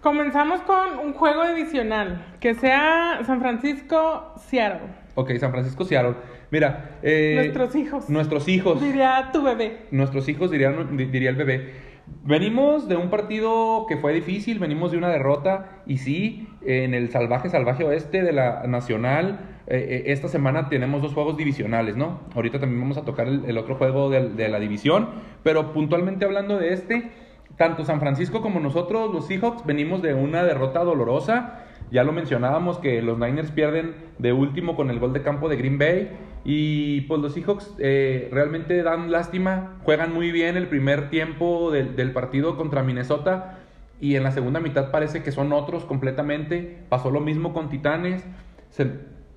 Comenzamos 0.00 0.60
con 0.62 0.98
un 0.98 1.12
juego 1.12 1.46
divisional, 1.46 2.24
que 2.40 2.54
sea 2.54 3.20
San 3.24 3.40
Francisco, 3.40 4.34
Seattle. 4.36 4.88
Ok, 5.14 5.30
San 5.38 5.52
Francisco, 5.52 5.84
Seattle. 5.84 6.14
Mira, 6.50 6.98
eh, 7.02 7.34
Nuestros 7.36 7.74
hijos. 7.76 8.10
Nuestros 8.10 8.48
hijos. 8.48 8.80
Diría 8.82 9.30
tu 9.32 9.42
bebé. 9.42 9.86
Nuestros 9.90 10.28
hijos, 10.28 10.50
diría, 10.50 10.70
di- 10.72 11.04
diría 11.04 11.30
el 11.30 11.36
bebé. 11.36 11.92
Venimos 12.24 12.88
de 12.88 12.96
un 12.96 13.10
partido 13.10 13.86
que 13.88 13.96
fue 13.96 14.12
difícil, 14.12 14.58
venimos 14.58 14.90
de 14.90 14.98
una 14.98 15.08
derrota 15.08 15.82
y 15.86 15.98
sí, 15.98 16.48
en 16.62 16.94
el 16.94 17.10
salvaje, 17.10 17.48
salvaje 17.48 17.84
oeste 17.84 18.22
de 18.22 18.32
la 18.32 18.64
Nacional, 18.66 19.38
eh, 19.68 20.02
eh, 20.06 20.12
esta 20.12 20.26
semana 20.28 20.68
tenemos 20.68 21.00
dos 21.00 21.14
juegos 21.14 21.36
divisionales, 21.36 21.96
¿no? 21.96 22.20
Ahorita 22.34 22.58
también 22.58 22.80
vamos 22.80 22.96
a 22.98 23.04
tocar 23.04 23.28
el, 23.28 23.44
el 23.44 23.56
otro 23.56 23.76
juego 23.76 24.10
de, 24.10 24.48
la 24.48 24.58
división, 24.58 25.08
pero 25.44 25.72
puntualmente 25.72 26.24
hablando 26.24 26.58
de 26.58 26.72
este, 26.72 27.10
tanto 27.56 27.84
San 27.84 28.00
Francisco 28.00 28.40
como 28.42 28.60
nosotros, 28.60 29.12
los 29.12 29.26
Seahawks, 29.26 29.64
venimos 29.64 30.02
de 30.02 30.14
una 30.14 30.42
derrota 30.42 30.84
dolorosa. 30.84 31.64
Ya 31.90 32.04
lo 32.04 32.12
mencionábamos 32.12 32.78
que 32.78 33.02
los 33.02 33.18
Niners 33.18 33.50
pierden 33.50 33.94
de 34.18 34.32
último 34.32 34.76
con 34.76 34.90
el 34.90 34.98
gol 34.98 35.12
de 35.12 35.22
campo 35.22 35.48
de 35.48 35.56
Green 35.56 35.78
Bay. 35.78 36.10
Y 36.44 37.02
pues 37.02 37.20
los 37.20 37.34
Seahawks 37.34 37.74
eh, 37.78 38.28
realmente 38.32 38.82
dan 38.82 39.12
lástima. 39.12 39.76
Juegan 39.84 40.12
muy 40.12 40.32
bien 40.32 40.56
el 40.56 40.68
primer 40.68 41.10
tiempo 41.10 41.70
del, 41.70 42.12
partido 42.12 42.56
contra 42.56 42.82
Minnesota. 42.82 43.58
Y 44.00 44.16
en 44.16 44.22
la 44.22 44.32
segunda 44.32 44.58
mitad 44.58 44.90
parece 44.90 45.22
que 45.22 45.32
son 45.32 45.52
otros 45.52 45.84
completamente. 45.84 46.78
Pasó 46.88 47.10
lo 47.10 47.20
mismo 47.20 47.52
con 47.52 47.68
Titanes. 47.68 48.24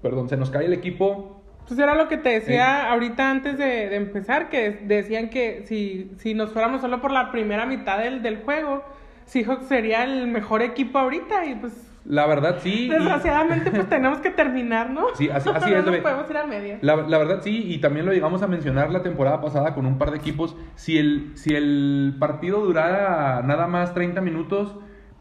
perdón, 0.01 0.29
se 0.29 0.37
nos 0.37 0.49
cae 0.49 0.65
el 0.65 0.73
equipo. 0.73 1.43
Pues 1.67 1.79
era 1.79 1.95
lo 1.95 2.07
que 2.07 2.17
te 2.17 2.29
decía 2.29 2.91
ahorita 2.91 3.31
antes 3.31 3.57
de, 3.57 3.89
de 3.89 3.95
empezar, 3.95 4.49
que 4.49 4.69
decían 4.83 5.29
que 5.29 5.63
si, 5.65 6.11
si 6.17 6.33
nos 6.33 6.51
fuéramos 6.51 6.81
solo 6.81 7.01
por 7.01 7.11
la 7.11 7.31
primera 7.31 7.65
mitad 7.65 7.97
del, 7.99 8.21
del 8.21 8.37
juego, 8.43 8.83
Seahawks 9.25 9.67
sería 9.67 10.03
el 10.03 10.27
mejor 10.27 10.61
equipo 10.61 10.99
ahorita 10.99 11.45
y 11.45 11.55
pues 11.55 11.73
La 12.05 12.27
verdad 12.27 12.57
sí. 12.61 12.85
y- 12.85 12.89
desgraciadamente 12.89 13.71
pues 13.71 13.89
tenemos 13.89 14.19
que 14.19 14.29
terminar, 14.29 14.91
¿no? 14.91 15.07
Sí, 15.15 15.27
así, 15.31 15.49
así 15.49 15.71
no 15.71 15.77
es. 15.79 15.85
nos 15.87 15.97
podemos 15.97 16.29
ir 16.29 16.37
a 16.37 16.45
media. 16.45 16.77
La, 16.81 16.97
la 16.97 17.17
verdad 17.17 17.39
sí, 17.41 17.63
y 17.73 17.79
también 17.79 18.05
lo 18.05 18.13
llegamos 18.13 18.43
a 18.43 18.47
mencionar 18.47 18.91
la 18.91 19.01
temporada 19.01 19.41
pasada 19.41 19.73
con 19.73 19.87
un 19.87 19.97
par 19.97 20.11
de 20.11 20.17
equipos. 20.17 20.55
Si 20.75 20.99
el, 20.99 21.31
si 21.33 21.55
el 21.55 22.15
partido 22.19 22.59
durara 22.61 23.41
nada 23.43 23.65
más 23.65 23.95
30 23.95 24.21
minutos, 24.21 24.75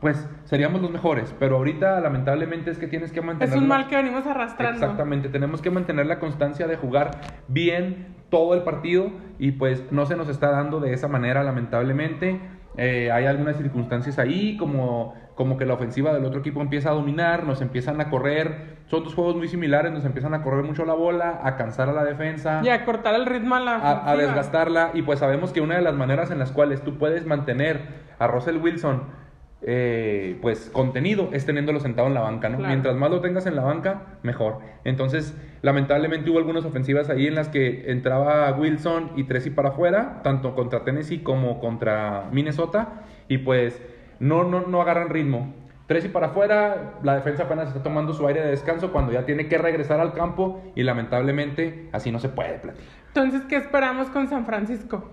pues 0.05 0.29
seríamos 0.45 0.83
los 0.83 0.91
mejores. 0.91 1.35
Pero 1.39 1.57
ahorita 1.57 1.99
lamentablemente 1.99 2.71
es 2.71 2.77
que 2.77 2.87
tienes 2.87 3.11
que 3.11 3.23
mantener... 3.23 3.55
Es 3.55 3.59
un 3.59 3.67
mal 3.67 3.89
que 3.89 3.97
venimos 3.97 4.27
arrastrando. 4.27 4.79
Exactamente, 4.79 5.31
tenemos 5.31 5.63
que 5.63 5.71
mantener 5.71 6.05
la 6.05 6.19
constancia 6.19 6.67
de 6.67 6.77
jugar 6.77 7.13
bien 7.49 8.15
todo 8.29 8.53
el 8.53 8.65
partido 8.65 9.11
y 9.39 9.53
pues 9.53 9.91
no 9.93 10.05
se 10.05 10.15
nos 10.15 10.29
está 10.29 10.51
dando 10.51 10.79
de 10.79 10.93
esa 10.93 11.09
manera 11.09 11.43
lamentablemente. 11.43 12.39
Eh, 12.77 13.11
hay 13.11 13.25
algunas 13.25 13.57
circunstancias 13.57 14.19
ahí 14.19 14.59
como, 14.59 15.15
como 15.37 15.57
que 15.57 15.65
la 15.65 15.73
ofensiva 15.73 16.13
del 16.13 16.27
otro 16.27 16.41
equipo 16.41 16.61
empieza 16.61 16.91
a 16.91 16.93
dominar, 16.93 17.45
nos 17.45 17.63
empiezan 17.63 17.99
a 18.03 18.11
correr, 18.11 18.77
son 18.85 19.05
dos 19.05 19.15
juegos 19.15 19.37
muy 19.37 19.49
similares, 19.49 19.91
nos 19.91 20.05
empiezan 20.05 20.35
a 20.35 20.43
correr 20.43 20.65
mucho 20.65 20.85
la 20.85 20.93
bola, 20.93 21.41
a 21.45 21.57
cansar 21.57 21.89
a 21.89 21.95
la 21.95 22.05
defensa 22.05 22.61
Y 22.63 22.69
a 22.69 22.85
cortar 22.85 23.15
el 23.15 23.25
ritmo 23.25 23.55
a 23.55 23.61
la 23.61 23.77
a, 23.77 24.11
a 24.11 24.17
desgastarla 24.19 24.91
y 24.93 25.01
pues 25.01 25.21
sabemos 25.21 25.55
que 25.55 25.63
una 25.63 25.77
de 25.77 25.81
las 25.81 25.95
maneras 25.95 26.31
en 26.31 26.39
las 26.39 26.53
cuales 26.53 26.83
tú 26.83 26.99
puedes 26.99 27.25
mantener 27.25 28.05
a 28.19 28.27
Russell 28.27 28.59
Wilson 28.59 29.24
eh, 29.67 30.39
pues 30.43 30.69
contenido 30.71 31.31
es 31.33 31.47
teniéndolo 31.47 31.81
sentado 31.81 32.07
en 32.07 32.15
la 32.15 32.21
banca, 32.21 32.51
¿no? 32.51 32.59
Claro. 32.59 32.69
Mientras 32.69 32.97
más 32.97 33.11
lo 33.11 33.21
tengas 33.21 33.47
en 33.47 33.57
la 33.57 33.63
banca, 33.63 34.19
mejor. 34.23 34.59
Entonces, 34.85 35.35
lamentablemente 35.63 36.31
hubo 36.31 36.39
algunas 36.39 36.67
ofensivas 36.67 37.09
ahí 37.09 37.27
en 37.27 37.35
las 37.35 37.49
que 37.49 37.91
entraba 37.91 38.53
Wilson 38.53 39.13
y 39.17 39.25
Tracy 39.25 39.51
para 39.51 39.71
afuera, 39.71 40.21
tanto 40.23 40.55
contra 40.55 40.85
Tennessee 40.85 41.21
como 41.21 41.61
contra 41.61 42.29
Minnesota, 42.31 43.05
y 43.27 43.39
pues 43.39 43.81
no, 44.21 44.45
no, 44.45 44.67
no 44.67 44.83
agarran 44.83 45.09
ritmo. 45.09 45.55
Tracy 45.87 46.09
para 46.09 46.29
afuera, 46.29 46.95
la 47.03 47.15
defensa 47.15 47.45
apenas 47.45 47.69
está 47.69 47.83
tomando 47.83 48.15
su 48.15 48.27
aire 48.27 48.41
de 48.41 48.51
descanso 48.51 48.93
cuando 48.93 49.13
ya 49.13 49.25
tiene 49.27 49.49
que 49.49 49.59
regresar 49.59 50.01
al 50.01 50.13
campo 50.13 50.63
y 50.75 50.83
lamentablemente 50.83 51.89
así 51.93 52.11
no 52.11 52.19
se 52.19 52.29
puede. 52.31 52.61
Entonces, 53.09 53.43
¿qué 53.49 53.57
esperamos 53.57 54.09
con 54.09 54.29
San 54.29 54.47
Francisco? 54.47 55.11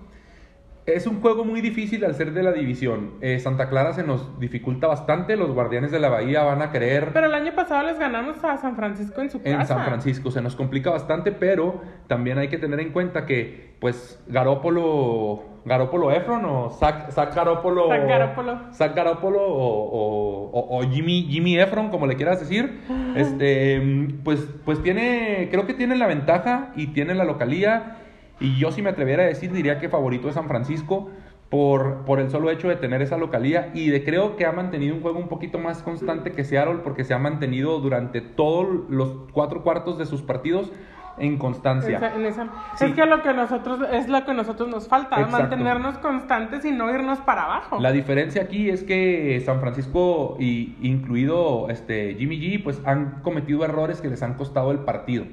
Es 0.87 1.05
un 1.05 1.21
juego 1.21 1.45
muy 1.45 1.61
difícil 1.61 2.03
al 2.05 2.15
ser 2.15 2.33
de 2.33 2.41
la 2.41 2.51
división. 2.51 3.11
Eh, 3.21 3.39
Santa 3.39 3.69
Clara 3.69 3.93
se 3.93 4.03
nos 4.03 4.39
dificulta 4.39 4.87
bastante. 4.87 5.37
Los 5.37 5.51
guardianes 5.51 5.91
de 5.91 5.99
la 5.99 6.09
Bahía 6.09 6.43
van 6.43 6.63
a 6.63 6.71
querer 6.71 7.11
Pero 7.13 7.27
el 7.27 7.35
año 7.35 7.53
pasado 7.53 7.85
les 7.85 7.99
ganamos 7.99 8.43
a 8.43 8.57
San 8.57 8.75
Francisco 8.75 9.21
en 9.21 9.29
su 9.29 9.43
casa. 9.43 9.61
en 9.61 9.65
San 9.67 9.85
Francisco. 9.85 10.31
Se 10.31 10.41
nos 10.41 10.55
complica 10.55 10.89
bastante, 10.89 11.31
pero 11.31 11.81
también 12.07 12.39
hay 12.39 12.47
que 12.47 12.57
tener 12.57 12.79
en 12.79 12.91
cuenta 12.91 13.27
que, 13.27 13.75
pues, 13.79 14.19
Garópolo, 14.27 15.43
Garópolo 15.65 16.11
Efron 16.11 16.45
o 16.45 16.71
Zach, 16.71 17.11
Zach 17.11 17.35
Garópolo. 17.35 17.87
Zach 17.87 18.07
Garoppolo. 18.07 18.59
Zach 18.73 18.95
Garoppolo 18.95 19.39
o, 19.39 19.83
o- 19.83 20.49
o- 20.51 20.79
o 20.79 20.89
Jimmy, 20.89 21.27
Jimmy 21.29 21.59
Efron, 21.59 21.89
como 21.89 22.07
le 22.07 22.15
quieras 22.15 22.39
decir. 22.39 22.81
Este, 23.15 24.07
pues, 24.23 24.47
pues 24.65 24.81
tiene, 24.81 25.47
creo 25.51 25.67
que 25.67 25.75
tiene 25.75 25.95
la 25.95 26.07
ventaja 26.07 26.71
y 26.75 26.87
tiene 26.87 27.13
la 27.13 27.23
localía. 27.23 27.97
Y 28.41 28.57
yo, 28.57 28.71
si 28.71 28.81
me 28.81 28.89
atreviera 28.89 29.23
a 29.23 29.27
decir, 29.27 29.51
diría 29.51 29.79
que 29.79 29.87
favorito 29.87 30.27
es 30.27 30.35
San 30.35 30.47
Francisco 30.47 31.09
por, 31.49 32.05
por 32.05 32.19
el 32.19 32.29
solo 32.29 32.49
hecho 32.49 32.67
de 32.69 32.75
tener 32.75 33.01
esa 33.01 33.17
localía 33.17 33.71
y 33.73 33.89
de 33.89 34.03
creo 34.03 34.35
que 34.35 34.45
ha 34.45 34.51
mantenido 34.51 34.95
un 34.95 35.01
juego 35.01 35.19
un 35.19 35.27
poquito 35.27 35.59
más 35.59 35.83
constante 35.83 36.31
que 36.31 36.43
Seattle 36.43 36.79
porque 36.83 37.03
se 37.03 37.13
ha 37.13 37.19
mantenido 37.19 37.79
durante 37.79 38.21
todos 38.21 38.67
los 38.89 39.13
cuatro 39.31 39.61
cuartos 39.61 39.97
de 39.97 40.05
sus 40.05 40.21
partidos 40.21 40.71
en 41.17 41.37
constancia. 41.37 41.97
Esa- 41.97 42.15
en 42.15 42.25
esa- 42.25 42.47
Sí. 42.75 42.85
Es 42.85 42.93
que 42.93 43.05
lo 43.05 43.21
que 43.21 43.33
nosotros 43.33 43.81
es 43.91 44.07
lo 44.07 44.25
que 44.25 44.33
nosotros 44.33 44.69
nos 44.69 44.87
falta, 44.87 45.17
Exacto. 45.17 45.37
mantenernos 45.39 45.97
constantes 45.97 46.63
y 46.63 46.71
no 46.71 46.89
irnos 46.89 47.19
para 47.19 47.43
abajo. 47.43 47.79
La 47.81 47.91
diferencia 47.91 48.41
aquí 48.43 48.69
es 48.69 48.83
que 48.83 49.39
San 49.45 49.59
Francisco, 49.59 50.37
y 50.39 50.77
incluido 50.81 51.69
este 51.69 52.15
Jimmy 52.15 52.39
G, 52.39 52.63
pues 52.63 52.81
han 52.85 53.19
cometido 53.23 53.65
errores 53.65 53.99
que 54.01 54.07
les 54.07 54.23
han 54.23 54.35
costado 54.35 54.71
el 54.71 54.79
partido. 54.79 55.25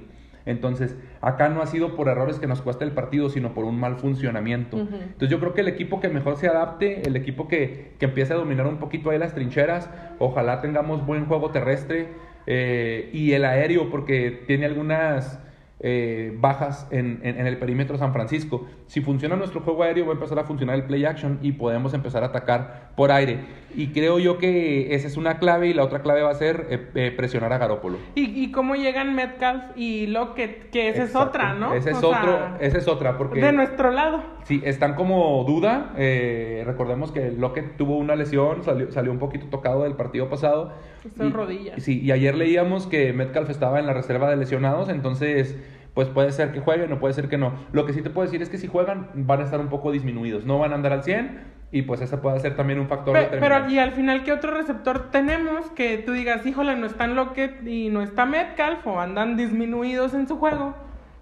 Entonces, 0.47 0.97
acá 1.21 1.49
no 1.49 1.61
ha 1.63 1.67
sido 1.67 1.95
por 1.97 2.09
errores 2.09 2.39
que 2.39 2.47
nos 2.47 2.63
cuesta 2.63 2.85
el 2.85 2.93
partido, 2.93 3.29
sino 3.29 3.53
por 3.55 3.65
un 3.65 3.79
mal 3.79 3.97
funcionamiento. 3.97 4.79
Entonces, 5.03 5.29
yo 5.29 5.41
creo 5.41 5.55
que 5.55 5.61
el 5.61 5.69
equipo 5.69 6.01
que 6.01 6.09
mejor 6.09 6.37
se 6.37 6.49
adapte, 6.49 7.03
el 7.07 7.17
equipo 7.17 7.49
que, 7.49 7.93
que 7.99 8.07
empiece 8.07 8.33
a 8.33 8.37
dominar 8.37 8.67
un 8.67 8.79
poquito 8.79 9.11
ahí 9.11 9.19
las 9.19 9.35
trincheras, 9.35 9.91
ojalá 10.19 10.61
tengamos 10.61 11.05
buen 11.07 11.27
juego 11.27 11.51
terrestre 11.51 12.09
eh, 12.47 13.11
y 13.13 13.33
el 13.33 13.45
aéreo, 13.45 13.91
porque 13.91 14.43
tiene 14.47 14.65
algunas 14.67 15.39
eh, 15.81 16.33
bajas 16.41 16.89
en, 16.91 17.21
en- 17.23 17.39
en 17.39 17.47
el 17.47 17.59
perímetro 17.59 17.99
San 17.99 18.13
Francisco. 18.13 18.67
Si 18.89 19.03
funciona 19.03 19.37
nuestro 19.37 19.61
juego 19.61 19.83
aéreo, 19.83 20.07
va 20.07 20.13
a 20.13 20.15
empezar 20.15 20.39
a 20.39 20.45
funcionar 20.45 20.75
el 20.77 20.85
play 20.85 21.05
action 21.05 21.39
y 21.43 21.53
podemos 21.53 21.93
empezar 21.93 22.23
a 22.23 22.27
atacar 22.29 22.91
por 22.97 23.13
aire. 23.13 23.41
Y 23.77 23.89
creo 23.89 24.19
yo 24.19 24.39
que 24.39 24.95
esa 24.95 25.07
es 25.07 25.19
una 25.19 25.39
clave 25.39 25.69
y 25.69 25.75
la 25.75 25.85
otra 25.85 26.01
clave 26.01 26.23
va 26.23 26.31
a 26.31 26.35
ser 26.35 26.67
eh, 26.71 26.89
eh, 26.95 27.13
presionar 27.15 27.53
a 27.53 27.59
Garópolo. 27.59 27.99
Y, 28.15 28.43
y 28.43 28.51
cómo 28.51 28.77
llegan 28.77 29.15
Metcalf 29.15 29.77
y 29.77 30.07
Lockett, 30.07 30.71
que 30.71 30.89
esa 30.89 31.03
es 31.03 31.11
Exacto. 31.11 31.29
otra, 31.29 31.53
¿no? 31.53 31.75
Esa 31.75 31.91
es, 31.91 32.03
O 32.03 32.09
otro, 32.09 32.23
sea, 32.33 32.57
esa 32.61 32.79
es 32.79 32.89
otra, 32.89 33.19
porque... 33.19 33.43
De 33.43 33.53
nuestro 33.53 33.91
lado. 33.93 34.23
Sí, 34.45 34.63
están 34.65 34.95
como 34.95 35.45
duda. 35.45 35.93
eh, 35.99 36.63
recordemos 36.67 37.13
que 37.13 37.31
Lockett 37.31 37.77
tuvo 37.77 37.99
una 37.99 38.17
lesión, 38.17 38.65
salió, 38.65 38.91
salió 38.91 39.13
un 39.13 39.19
poquito 39.19 39.47
tocado 39.51 39.83
del 39.83 39.97
partido 39.97 40.31
pasado. 40.31 40.73
Está 41.05 41.25
en 41.25 41.33
rodillas. 41.35 41.83
Sí, 41.83 42.01
y 42.01 42.11
ayer 42.11 42.35
leíamos 42.35 42.87
que 42.87 43.13
Metcalf 43.13 43.51
estaba 43.51 43.79
en 43.81 43.87
la 43.87 43.93
reserva 43.93 44.31
de 44.31 44.37
lesionados, 44.37 44.89
entonces 44.89 45.59
pues 45.95 46.09
puede 46.09 46.33
ser 46.33 46.53
que 46.53 46.61
jueguen 46.61 46.93
o 46.93 46.99
puede 47.01 47.15
ser 47.15 47.29
que 47.29 47.39
no. 47.39 47.53
Lo 47.73 47.85
que 47.87 47.93
sí 47.93 48.03
te 48.03 48.11
puedo 48.11 48.27
decir 48.27 48.43
es 48.43 48.49
que 48.49 48.59
si 48.59 48.67
juegan 48.69 49.09
van 49.15 49.41
a 49.41 49.45
estar 49.45 49.61
un 49.61 49.69
poco 49.69 49.91
disminuidos, 49.93 50.45
no 50.45 50.59
van 50.59 50.73
a 50.73 50.75
andar 50.77 50.93
al 50.93 51.03
100 51.03 51.59
y 51.71 51.83
pues 51.83 52.01
ese 52.01 52.17
puede 52.17 52.41
ser 52.41 52.57
también 52.57 52.79
un 52.79 52.89
factor 52.89 53.13
Pe- 53.15 53.21
determinante. 53.25 53.57
pero 53.65 53.71
y 53.71 53.79
al 53.79 53.93
final, 53.93 54.25
¿qué 54.25 54.33
otro 54.33 54.53
receptor 54.53 55.11
tenemos 55.11 55.67
que 55.73 55.99
tú 55.99 56.13
digas, 56.13 56.47
híjole, 56.47 56.77
no 56.77 56.87
está 56.87 57.05
en 57.05 57.15
Lockett 57.15 57.67
y 57.67 57.89
no 57.91 58.01
está 58.03 58.25
Metcalf 58.27 58.87
o 58.87 59.01
andan 59.01 59.37
disminuidos 59.37 60.15
en 60.15 60.27
su 60.29 60.39
juego? 60.39 60.75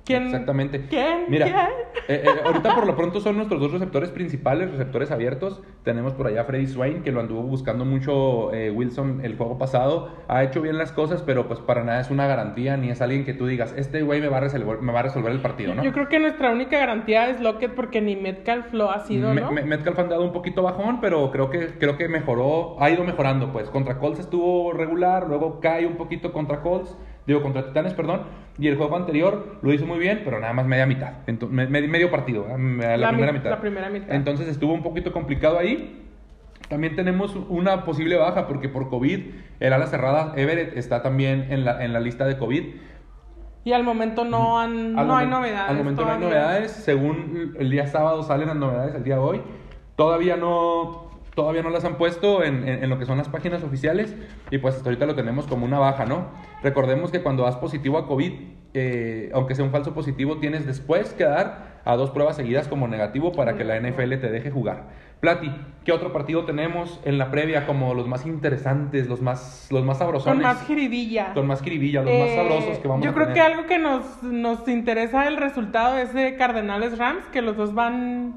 ¿Quién? 0.07 0.23
Exactamente. 0.27 0.87
¿Quién? 0.89 1.25
Mira, 1.29 1.47
¿Quién? 1.47 1.57
eh, 2.09 2.23
eh, 2.25 2.41
ahorita 2.45 2.75
por 2.77 2.87
lo 2.87 2.95
pronto 2.97 3.21
son 3.21 3.37
nuestros 3.37 3.61
dos 3.61 3.73
receptores 3.73 4.11
principales, 4.11 4.71
receptores 4.71 5.11
abiertos. 5.11 5.63
Tenemos 5.83 6.15
por 6.15 6.29
allá 6.29 6.43
a 6.43 6.45
Freddy 6.45 6.69
Swain, 6.69 7.03
que 7.03 7.11
lo 7.11 7.19
anduvo 7.21 7.43
buscando 7.43 7.85
mucho 7.85 8.53
eh, 8.55 8.71
Wilson 8.71 9.21
el 9.25 9.37
juego 9.37 9.59
pasado. 9.59 10.11
Ha 10.29 10.45
hecho 10.45 10.63
bien 10.63 10.79
las 10.79 10.93
cosas, 10.93 11.23
pero 11.23 11.49
pues 11.49 11.59
para 11.59 11.83
nada 11.83 12.01
es 12.01 12.11
una 12.11 12.27
garantía, 12.29 12.77
ni 12.77 12.91
es 12.91 13.03
alguien 13.03 13.25
que 13.25 13.35
tú 13.35 13.47
digas, 13.47 13.75
este 13.77 14.03
güey 14.03 14.21
me, 14.21 14.29
va 14.29 14.39
a 14.39 14.43
resolver- 14.43 14.79
me 14.81 14.93
va 14.93 15.01
a 15.01 15.03
resolver 15.03 15.33
el 15.33 15.41
partido, 15.41 15.75
¿no? 15.75 15.83
Yo 15.83 15.93
creo 15.93 16.09
que 16.09 16.21
nuestra 16.21 16.53
única 16.53 16.79
garantía 16.79 17.29
es 17.29 17.41
Lockett 17.41 17.75
porque 17.75 18.01
ni 18.01 18.15
Metcalf 18.15 18.73
lo 18.73 18.93
ha 18.93 19.01
sido, 19.01 19.35
¿no? 19.35 19.51
me- 19.51 19.65
Metcalf 19.65 19.99
ha 19.99 20.03
andado 20.03 20.23
un 20.23 20.33
poquito 20.33 20.63
bajón, 20.63 21.01
pero 21.01 21.33
creo 21.33 21.51
que, 21.51 21.79
creo 21.79 21.97
que 21.97 22.09
mejoró, 22.09 22.81
ha 22.81 22.91
ido 22.91 23.03
mejorando, 23.03 23.51
pues. 23.53 23.71
Contra 23.71 23.99
Colts 23.99 24.21
estuvo 24.21 24.73
regular, 24.73 25.27
luego 25.29 25.59
cae 25.61 25.85
un 25.85 25.97
poquito 25.97 26.33
contra 26.33 26.61
Colts, 26.63 26.97
digo, 27.27 27.43
contra 27.43 27.67
Titanes, 27.67 27.95
perdón. 27.95 28.23
Y 28.59 28.69
el 28.69 28.77
juego 28.77 28.97
anterior 28.97 29.59
lo 29.63 29.73
hizo 29.73 29.85
muy 29.87 29.99
bien, 29.99 30.23
pero 30.25 30.41
nada 30.41 30.53
más 30.53 30.67
media 30.67 30.87
mitad, 30.87 31.27
ento- 31.27 31.49
me- 31.49 31.67
me- 31.67 31.87
medio 31.89 32.11
partido, 32.11 32.47
la, 32.49 32.57
mi- 32.57 32.83
primera 33.09 33.33
mitad. 33.33 33.51
la 33.51 33.61
primera 33.61 33.91
mitad. 33.91 34.15
Entonces 34.15 34.49
estuvo 34.49 34.73
un 34.73 34.83
poquito 34.83 35.13
complicado 35.13 35.59
ahí. 35.59 36.03
También 36.69 36.97
tenemos 36.97 37.37
una 37.49 37.85
posible 37.85 38.17
baja 38.17 38.47
porque 38.49 38.69
por 38.69 38.89
COVID 38.89 39.21
el 39.61 39.73
ala 39.73 39.87
cerrada 39.87 40.33
Everett 40.37 40.77
está 40.77 41.03
también 41.03 41.47
en 41.51 41.65
la, 41.65 41.85
en 41.85 41.93
la 41.93 42.01
lista 42.01 42.27
de 42.27 42.39
COVID. 42.39 42.65
Y 43.65 43.73
al 43.73 43.83
momento 43.85 44.25
no 44.25 44.59
han, 44.59 44.99
Al 44.99 45.07
no 45.07 45.17
hay 45.17 45.27
novedades. 45.27 45.71
Al 45.71 45.77
momento 45.77 46.05
no 46.05 46.13
hay 46.13 46.19
novedades. 46.21 46.71
Según 46.73 47.55
el 47.59 47.71
día 47.71 47.87
sábado 47.89 48.23
salen 48.23 48.49
las 48.49 48.57
novedades, 48.57 48.95
el 48.95 49.05
día 49.05 49.17
de 49.17 49.21
hoy. 49.21 49.43
Todavía 49.97 50.37
no, 50.37 51.06
todavía 51.37 51.63
no 51.63 51.71
las 51.71 51.85
han 51.85 51.97
puesto 51.97 52.43
en, 52.43 52.67
en- 52.69 52.83
en 52.83 52.91
lo 52.91 52.99
que 52.99 53.07
son 53.07 53.19
las 53.19 53.29
páginas 53.29 53.63
oficiales. 53.63 54.17
Y 54.51 54.59
pues 54.59 54.75
hasta 54.75 54.89
ahorita 54.89 55.07
lo 55.07 55.15
tenemos 55.15 55.47
como 55.47 55.65
una 55.65 55.79
baja, 55.79 56.05
¿no? 56.07 56.27
Recordemos 56.65 57.13
que 57.13 57.21
cuando 57.23 57.45
das 57.45 57.57
positivo 57.57 57.99
a 57.99 58.09
COVID, 58.09 58.33
eh, 58.75 59.31
aunque 59.33 59.55
sea 59.55 59.65
un 59.65 59.71
falso 59.71 59.95
positivo, 59.95 60.39
tienes 60.39 60.67
después 60.67 61.13
que 61.15 61.25
dar 61.25 61.77
a 61.85 61.95
dos 61.95 62.11
pruebas 62.11 62.35
seguidas 62.37 62.67
como 62.67 62.89
negativo 62.89 63.31
para 63.33 63.55
que 63.57 63.63
la 63.65 63.79
NFL 63.79 64.17
te 64.19 64.31
deje 64.31 64.51
jugar. 64.51 64.89
Plati, 65.21 65.51
¿qué 65.85 65.93
otro 65.93 66.13
partido 66.13 66.45
tenemos 66.45 67.01
en 67.05 67.17
la 67.17 67.31
previa 67.31 67.65
como 67.67 67.95
los 67.95 68.07
más 68.09 68.27
interesantes, 68.27 69.07
los 69.09 69.23
más, 69.23 69.69
los 69.71 69.85
más 69.85 69.99
sabrosones? 69.99 70.35
Con 70.35 70.43
más 70.43 70.67
jiribilla. 70.67 71.33
Con 71.33 71.47
más 71.47 71.63
jiribilla, 71.63 72.03
los 72.03 72.13
más 72.13 72.29
Eh, 72.29 72.37
sabrosos 72.37 72.79
que 72.81 72.89
vamos 72.89 73.05
Yo 73.05 73.11
a 73.13 73.15
creo 73.15 73.27
tener. 73.29 73.35
que 73.43 73.53
algo 73.55 73.67
que 73.67 73.79
nos, 73.79 74.23
nos 74.23 74.67
interesa 74.69 75.27
el 75.29 75.37
resultado 75.39 75.97
es 75.97 76.13
de 76.13 76.37
Cardenales 76.37 76.99
Rams, 76.99 77.25
que 77.33 77.41
los 77.41 77.57
dos 77.57 77.73
van, 77.75 78.35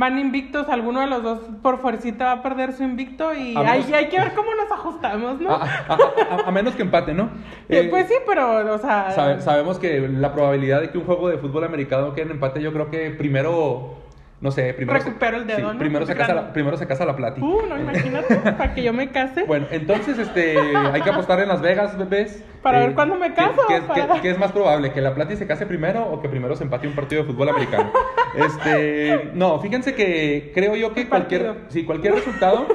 van 0.00 0.18
invictos. 0.18 0.68
Alguno 0.68 1.00
de 1.00 1.06
los 1.06 1.22
dos 1.22 1.38
por 1.62 1.78
fuercita 1.78 2.24
va 2.24 2.32
a 2.32 2.42
perder 2.42 2.72
su 2.72 2.82
invicto 2.82 3.32
y 3.34 3.54
hay, 3.56 3.84
hay 3.92 4.08
que 4.08 4.18
ver 4.18 4.32
cómo 4.34 4.50
nos 4.54 4.72
ajustamos, 4.72 5.40
¿no? 5.40 5.50
A, 5.50 5.62
a- 5.64 5.98
a- 6.36 6.48
a 6.48 6.50
menos 6.50 6.74
que 6.74 6.82
empate, 6.82 7.12
¿no? 7.14 7.24
Eh, 7.68 7.80
Eh, 7.80 7.86
pues 7.90 8.08
sí, 8.08 8.14
pero, 8.26 8.74
o 8.74 8.78
sea. 8.78 9.10
sabe- 9.12 9.40
sabemos 9.42 9.78
que 9.78 10.00
la 10.08 10.32
probabilidad 10.32 10.80
de 10.80 10.90
que 10.90 10.98
un 10.98 11.04
juego 11.04 11.28
de 11.28 11.38
fútbol 11.38 11.64
americano 11.64 12.14
quede 12.14 12.24
en 12.24 12.30
empate, 12.32 12.60
yo 12.62 12.72
creo 12.72 12.90
que 12.90 13.10
primero 13.10 13.99
no 14.40 14.50
sé, 14.50 14.72
primero. 14.74 14.98
Recupero 14.98 15.36
el 15.36 15.46
dedo, 15.46 15.72
¿no? 15.72 15.78
Primero 15.78 16.06
se, 16.06 16.14
casa 16.16 16.32
la, 16.34 16.52
primero 16.52 16.76
se 16.78 16.86
casa 16.86 17.04
la 17.04 17.14
plati. 17.14 17.42
Uh, 17.42 17.66
no, 17.68 17.78
imagínate, 17.78 18.36
para 18.58 18.72
que 18.74 18.82
yo 18.82 18.92
me 18.94 19.10
case. 19.10 19.44
Bueno, 19.44 19.66
entonces 19.70 20.18
este, 20.18 20.56
hay 20.76 21.02
que 21.02 21.10
apostar 21.10 21.40
en 21.40 21.48
Las 21.48 21.60
Vegas, 21.60 21.98
bebés. 21.98 22.42
Para 22.62 22.78
ver 22.80 22.94
cuándo 22.94 23.16
me 23.16 23.28
¿qué- 23.28 23.34
caso, 23.34 23.60
¿qué, 23.68 23.80
para- 23.82 24.14
qué- 24.14 24.20
qué 24.22 24.30
es 24.30 24.38
más 24.38 24.52
probable? 24.52 24.92
¿Que 24.92 25.00
la 25.02 25.14
Plati 25.14 25.36
se 25.36 25.46
case 25.46 25.66
primero 25.66 26.04
o 26.10 26.20
que 26.22 26.28
primero 26.30 26.56
se 26.56 26.64
empate 26.64 26.86
un 26.88 26.94
partido 26.94 27.22
de 27.22 27.28
fútbol 27.32 27.48
americano? 27.50 27.92
Este, 28.34 29.30
no, 29.34 29.58
fíjense 29.60 29.94
que 29.94 30.52
creo 30.54 30.76
yo 30.76 30.94
que 30.94 31.08
cualquier, 31.08 31.64
sí, 31.68 31.84
cualquier 31.84 32.14
resultado, 32.14 32.66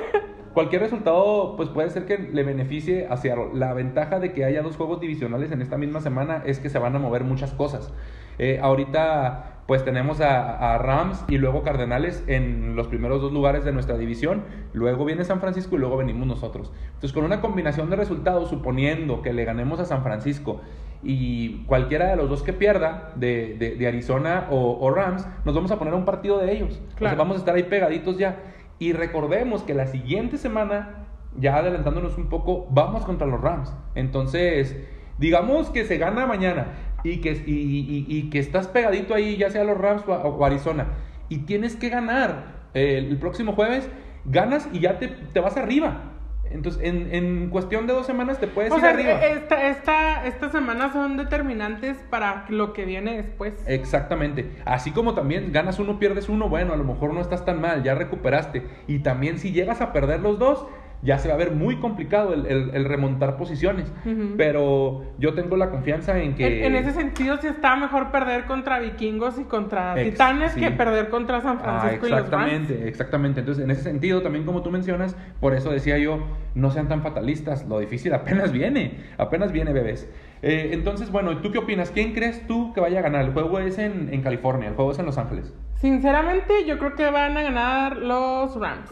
cualquier 0.53 0.81
resultado, 0.81 1.55
pues 1.55 1.69
puede 1.69 1.89
ser 1.89 2.05
que 2.05 2.17
le 2.17 2.43
beneficie 2.43 3.07
a 3.09 3.17
Seattle. 3.17 3.49
La 3.53 3.73
ventaja 3.73 4.19
de 4.19 4.33
que 4.33 4.43
haya 4.45 4.61
dos 4.61 4.75
juegos 4.75 4.99
divisionales 4.99 5.51
en 5.51 5.61
esta 5.61 5.77
misma 5.77 6.01
semana 6.01 6.43
es 6.45 6.59
que 6.59 6.69
se 6.69 6.77
van 6.77 6.95
a 6.95 6.99
mover 6.99 7.23
muchas 7.23 7.53
cosas. 7.53 7.93
Eh, 8.37 8.59
ahorita 8.61 9.54
pues 9.67 9.83
tenemos 9.83 10.21
a, 10.21 10.73
a 10.75 10.77
Rams 10.77 11.25
y 11.27 11.37
luego 11.39 11.63
Cardenales 11.63 12.23
en 12.27 12.75
los 12.75 12.87
primeros 12.87 13.21
dos 13.21 13.33
lugares 13.33 13.65
de 13.65 13.71
nuestra 13.71 13.97
división. 13.97 14.43
Luego 14.73 15.05
viene 15.05 15.23
San 15.23 15.39
Francisco 15.41 15.75
y 15.75 15.79
luego 15.79 15.97
venimos 15.97 16.27
nosotros. 16.27 16.71
Entonces, 16.87 17.13
con 17.13 17.23
una 17.23 17.41
combinación 17.41 17.89
de 17.89 17.95
resultados, 17.95 18.49
suponiendo 18.49 19.21
que 19.23 19.33
le 19.33 19.43
ganemos 19.43 19.79
a 19.79 19.85
San 19.85 20.03
Francisco 20.03 20.61
y 21.01 21.63
cualquiera 21.65 22.07
de 22.07 22.15
los 22.15 22.29
dos 22.29 22.43
que 22.43 22.53
pierda, 22.53 23.11
de, 23.15 23.55
de- 23.57 23.75
de 23.75 23.87
Arizona 23.87 24.47
o, 24.51 24.77
o 24.79 24.91
Rams, 24.91 25.27
nos 25.45 25.55
vamos 25.55 25.71
a 25.71 25.79
poner 25.79 25.93
a 25.93 25.97
un 25.97 26.05
partido 26.05 26.37
de 26.39 26.51
ellos. 26.51 26.79
Claro. 26.95 27.17
vamos 27.17 27.37
a 27.37 27.39
estar 27.39 27.55
ahí 27.55 27.63
pegaditos 27.63 28.17
ya. 28.17 28.37
Y 28.77 28.93
recordemos 28.93 29.63
que 29.63 29.73
la 29.73 29.87
siguiente 29.87 30.37
semana, 30.37 31.07
ya 31.37 31.57
adelantándonos 31.57 32.17
un 32.17 32.29
poco, 32.29 32.67
vamos 32.69 33.03
contra 33.05 33.25
los 33.25 33.41
Rams. 33.41 33.73
Entonces, 33.95 34.75
digamos 35.17 35.69
que 35.69 35.85
se 35.85 35.97
gana 35.97 36.25
mañana 36.27 36.67
y 37.11 37.21
que, 37.21 37.31
y, 37.45 37.51
y- 37.51 38.05
y 38.07 38.29
que 38.29 38.39
estás 38.39 38.67
pegadito 38.67 39.13
ahí, 39.13 39.37
ya 39.37 39.49
sea 39.49 39.63
los 39.63 39.77
Rams 39.77 40.03
o, 40.07 40.11
o 40.13 40.45
Arizona, 40.45 40.87
y 41.29 41.39
tienes 41.39 41.75
que 41.75 41.89
ganar 41.89 42.65
eh, 42.73 42.97
el 43.09 43.17
próximo 43.17 43.53
jueves, 43.53 43.89
ganas 44.25 44.67
y 44.73 44.79
ya 44.79 44.99
te, 44.99 45.07
te 45.07 45.39
vas 45.39 45.57
arriba. 45.57 46.11
Entonces, 46.51 46.81
en, 46.83 47.13
en 47.13 47.49
cuestión 47.49 47.87
de 47.87 47.93
dos 47.93 48.05
semanas 48.05 48.39
te 48.39 48.47
puedes 48.47 48.71
o 48.71 48.75
ir 48.75 48.81
sea, 48.81 48.91
arriba. 48.91 49.13
esta, 49.25 49.67
esta, 49.67 50.25
estas 50.27 50.51
semanas 50.51 50.93
son 50.93 51.17
determinantes 51.17 51.97
para 52.09 52.45
lo 52.49 52.71
que 52.71 52.85
viene 52.85 53.15
después. 53.17 53.53
Exactamente. 53.67 54.51
Así 54.63 54.91
como 54.91 55.15
también 55.15 55.51
ganas 55.51 55.79
uno, 55.79 55.97
pierdes 55.97 56.29
uno, 56.29 56.47
bueno, 56.47 56.73
a 56.73 56.77
lo 56.77 56.83
mejor 56.83 57.13
no 57.13 57.21
estás 57.21 57.45
tan 57.45 57.59
mal, 57.59 57.83
ya 57.83 57.95
recuperaste. 57.95 58.63
Y 58.87 58.99
también 58.99 59.39
si 59.39 59.51
llegas 59.53 59.81
a 59.81 59.91
perder 59.91 60.19
los 60.21 60.37
dos, 60.37 60.67
ya 61.01 61.17
se 61.19 61.27
va 61.27 61.35
a 61.35 61.37
ver 61.37 61.51
muy 61.51 61.77
complicado 61.77 62.33
el, 62.33 62.45
el- 62.47 62.71
el 62.73 62.85
remontar 62.85 63.37
posiciones. 63.37 63.91
Ujú. 64.05 64.35
Pero 64.37 65.03
yo 65.19 65.33
tengo 65.33 65.55
la 65.57 65.69
confianza 65.69 66.17
en 66.19 66.33
que... 66.35 66.65
En, 66.65 66.73
en 66.73 66.75
ese 66.83 66.91
sentido, 66.91 67.37
sí 67.37 67.47
está 67.47 67.75
mejor 67.75 68.11
perder 68.11 68.45
contra 68.45 68.79
vikingos 68.79 69.37
y 69.39 69.43
contra 69.43 69.99
Ex- 70.01 70.11
titanes 70.11 70.53
sí. 70.53 70.59
que 70.61 70.71
perder 70.71 71.09
contra 71.09 71.41
San 71.41 71.59
Ah, 71.63 71.79
Francisco 71.81 72.07
y 72.07 72.09
los 72.09 72.19
Rams. 72.29 72.43
exactamente, 72.45 72.87
exactamente. 72.87 73.39
Entonces, 73.41 73.63
en 73.63 73.71
ese 73.71 73.83
sentido, 73.83 74.21
también 74.21 74.45
como 74.45 74.61
tú 74.63 74.71
mencionas, 74.71 75.15
por 75.39 75.53
eso 75.53 75.69
decía 75.71 75.97
yo, 75.97 76.19
no 76.55 76.71
sean 76.71 76.87
tan 76.87 77.01
fatalistas. 77.03 77.67
Lo 77.67 77.79
difícil 77.79 78.13
apenas 78.13 78.51
viene, 78.53 79.03
apenas 79.17 79.51
viene, 79.51 79.73
bebés. 79.73 80.09
Eh, 80.41 80.69
entonces, 80.73 81.11
bueno, 81.11 81.37
¿tú 81.37 81.51
qué 81.51 81.57
opinas? 81.59 81.91
¿Quién 81.91 82.13
crees 82.13 82.45
tú 82.47 82.73
que 82.73 82.81
vaya 82.81 82.99
a 82.99 83.01
ganar? 83.03 83.25
El 83.25 83.31
juego 83.33 83.59
es 83.59 83.77
en, 83.79 84.13
en 84.13 84.21
California, 84.21 84.69
el 84.69 84.75
juego 84.75 84.91
es 84.91 84.99
en 84.99 85.05
Los 85.05 85.17
Ángeles. 85.17 85.53
Sinceramente, 85.75 86.65
yo 86.65 86.77
creo 86.79 86.95
que 86.95 87.09
van 87.11 87.37
a 87.37 87.41
ganar 87.43 87.97
los 87.97 88.59
Rams. 88.59 88.89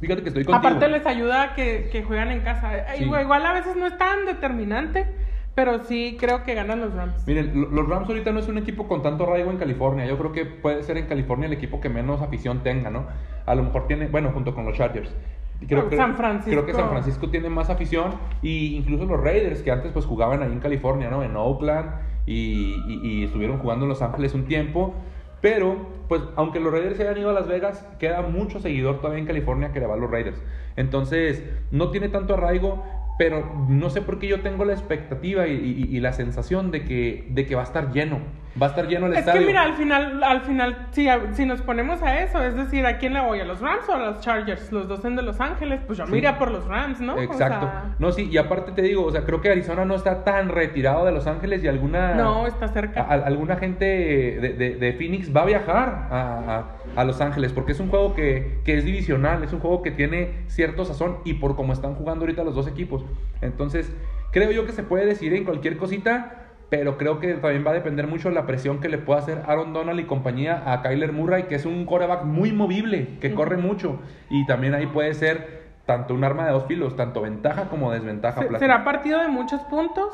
Fíjate 0.00 0.22
que 0.22 0.28
estoy 0.28 0.44
contigo. 0.44 0.58
Aparte 0.68 0.88
les 0.88 1.06
ayuda 1.06 1.54
que, 1.54 1.88
que 1.90 2.02
juegan 2.02 2.30
en 2.30 2.40
casa. 2.40 2.70
Sí. 2.96 3.04
Igual, 3.04 3.46
a 3.46 3.52
veces 3.52 3.76
no 3.76 3.86
es 3.86 3.96
tan 3.96 4.26
determinante, 4.26 5.06
pero 5.54 5.84
sí 5.84 6.16
creo 6.20 6.44
que 6.44 6.54
ganan 6.54 6.80
los 6.80 6.92
Rams. 6.94 7.26
Miren, 7.26 7.58
lo- 7.60 7.68
los 7.70 7.88
Rams 7.88 8.08
ahorita 8.08 8.30
no 8.32 8.40
es 8.40 8.48
un 8.48 8.58
equipo 8.58 8.86
con 8.88 9.02
tanto 9.02 9.24
arraigo 9.24 9.50
en 9.50 9.56
California. 9.56 10.04
Yo 10.06 10.18
creo 10.18 10.32
que 10.32 10.44
puede 10.44 10.82
ser 10.82 10.98
en 10.98 11.06
California 11.06 11.46
el 11.46 11.54
equipo 11.54 11.80
que 11.80 11.88
menos 11.88 12.20
afición 12.20 12.62
tenga, 12.62 12.90
¿no? 12.90 13.06
A 13.46 13.54
lo 13.54 13.62
mejor 13.62 13.86
tiene, 13.86 14.08
bueno, 14.08 14.30
junto 14.32 14.54
con 14.54 14.66
los 14.66 14.76
Chargers. 14.76 15.14
Creo, 15.66 15.88
San 15.96 16.16
Francisco. 16.16 16.50
creo 16.50 16.66
que 16.66 16.74
San 16.74 16.90
Francisco 16.90 17.30
tiene 17.30 17.48
más 17.48 17.70
afición 17.70 18.10
y 18.42 18.76
incluso 18.76 19.06
los 19.06 19.18
Raiders 19.18 19.62
que 19.62 19.70
antes 19.70 19.90
pues 19.92 20.04
jugaban 20.04 20.42
ahí 20.42 20.52
en 20.52 20.60
California, 20.60 21.08
¿no? 21.08 21.22
En 21.22 21.34
Oakland 21.34 21.92
y, 22.26 22.74
y- 22.86 23.00
y 23.02 23.24
estuvieron 23.24 23.58
jugando 23.58 23.86
en 23.86 23.88
Los 23.88 24.02
Ángeles 24.02 24.34
un 24.34 24.44
tiempo. 24.44 24.94
Pero, 25.46 25.76
pues, 26.08 26.22
aunque 26.34 26.58
los 26.58 26.72
Raiders 26.72 26.96
se 26.96 27.04
hayan 27.04 27.18
ido 27.18 27.30
a 27.30 27.32
Las 27.32 27.46
Vegas, 27.46 27.86
queda 28.00 28.22
mucho 28.22 28.58
seguidor 28.58 28.98
todavía 29.00 29.20
en 29.20 29.26
California 29.26 29.70
que 29.72 29.78
le 29.78 29.86
va 29.86 29.94
a 29.94 29.96
los 29.96 30.10
Raiders. 30.10 30.42
Entonces, 30.74 31.44
no 31.70 31.90
tiene 31.92 32.08
tanto 32.08 32.34
arraigo, 32.34 32.82
pero 33.16 33.44
no 33.68 33.88
sé 33.90 34.02
por 34.02 34.18
qué 34.18 34.26
yo 34.26 34.42
tengo 34.42 34.64
la 34.64 34.72
expectativa 34.72 35.46
y, 35.46 35.52
y- 35.88 36.00
la 36.00 36.12
sensación 36.12 36.72
de 36.72 36.84
que, 36.84 37.26
de 37.30 37.46
que 37.46 37.54
va 37.54 37.60
a 37.62 37.64
estar 37.64 37.92
lleno. 37.92 38.18
Va 38.60 38.66
a 38.66 38.68
estar 38.70 38.86
lleno 38.88 39.06
el 39.06 39.12
Es 39.12 39.18
estadio. 39.18 39.40
que 39.42 39.46
mira, 39.46 39.62
al 39.62 39.74
final, 39.74 40.24
al 40.24 40.40
final, 40.40 40.86
si, 40.90 41.06
si 41.32 41.44
nos 41.44 41.60
ponemos 41.60 42.02
a 42.02 42.20
eso, 42.22 42.42
es 42.42 42.54
decir, 42.54 42.86
¿a 42.86 42.96
quién 42.96 43.12
le 43.12 43.20
voy? 43.20 43.38
¿A 43.40 43.44
los 43.44 43.60
Rams 43.60 43.86
o 43.88 43.92
a 43.94 43.98
los 43.98 44.20
Chargers? 44.20 44.72
Los 44.72 44.88
dos 44.88 45.02
son 45.02 45.14
de 45.14 45.22
Los 45.22 45.40
Ángeles, 45.40 45.80
pues 45.86 45.98
yo 45.98 46.06
Sí. 46.06 46.16
iría 46.16 46.38
por 46.38 46.50
los 46.50 46.64
Rams, 46.66 47.00
¿no? 47.00 47.14
O 47.16 47.20
Exacto. 47.20 47.66
sea, 47.66 47.94
No, 47.98 48.12
sí, 48.12 48.28
y 48.30 48.38
aparte 48.38 48.72
te 48.72 48.80
digo, 48.82 49.04
o 49.04 49.10
sea, 49.12 49.24
creo 49.24 49.42
que 49.42 49.50
Arizona 49.50 49.84
no 49.84 49.94
está 49.94 50.24
tan 50.24 50.48
retirado 50.48 51.04
de 51.04 51.12
Los 51.12 51.26
Ángeles 51.26 51.62
y 51.64 51.68
alguna... 51.68 52.14
no, 52.14 52.46
está 52.46 52.68
cerca. 52.68 53.02
a- 53.02 53.12
alguna 53.26 53.56
gente 53.56 53.84
de, 53.84 54.54
de- 54.54 54.74
de 54.76 54.92
Phoenix 54.94 55.36
va 55.36 55.42
a 55.42 55.46
viajar 55.46 56.08
a, 56.10 56.16
a- 56.16 57.00
a 57.00 57.04
Los 57.04 57.20
Ángeles 57.20 57.52
porque 57.52 57.72
es 57.72 57.80
un 57.80 57.88
juego 57.90 58.14
que, 58.14 58.60
que 58.64 58.78
es 58.78 58.84
divisional, 58.86 59.44
es 59.44 59.52
un 59.52 59.60
juego 59.60 59.82
que 59.82 59.90
tiene 59.90 60.44
cierto 60.46 60.84
sazón 60.86 61.18
y 61.24 61.34
por 61.34 61.56
cómo 61.56 61.72
están 61.74 61.94
jugando 61.94 62.22
ahorita 62.24 62.42
los 62.42 62.54
dos 62.54 62.66
equipos. 62.68 63.04
Entonces, 63.42 63.94
creo 64.32 64.50
yo 64.50 64.64
que 64.64 64.72
se 64.72 64.82
puede 64.82 65.04
decidir 65.04 65.34
en 65.34 65.44
cualquier 65.44 65.76
cosita, 65.76 66.42
pero 66.68 66.98
creo 66.98 67.20
que 67.20 67.34
también 67.34 67.64
va 67.66 67.70
a 67.70 67.74
depender 67.74 68.06
mucho 68.06 68.28
de 68.28 68.34
la 68.34 68.46
presión 68.46 68.80
que 68.80 68.88
le 68.88 68.98
pueda 68.98 69.20
hacer 69.20 69.42
Aaron 69.46 69.72
Donald 69.72 70.00
y 70.00 70.04
compañía 70.04 70.62
a 70.72 70.82
Kyler 70.82 71.12
Murray, 71.12 71.44
que 71.44 71.54
es 71.54 71.64
un 71.66 71.86
coreback 71.86 72.24
muy 72.24 72.52
movible, 72.52 73.18
que 73.20 73.34
corre 73.34 73.56
mucho 73.56 74.00
y 74.30 74.44
también 74.46 74.74
ahí 74.74 74.86
puede 74.86 75.14
ser 75.14 75.66
tanto 75.86 76.14
un 76.14 76.24
arma 76.24 76.44
de 76.46 76.52
dos 76.52 76.66
filos, 76.66 76.96
tanto 76.96 77.20
ventaja 77.20 77.68
como 77.68 77.92
desventaja. 77.92 78.42
¿Será 78.58 78.82
partido 78.84 79.20
de 79.20 79.28
muchos 79.28 79.60
puntos? 79.62 80.12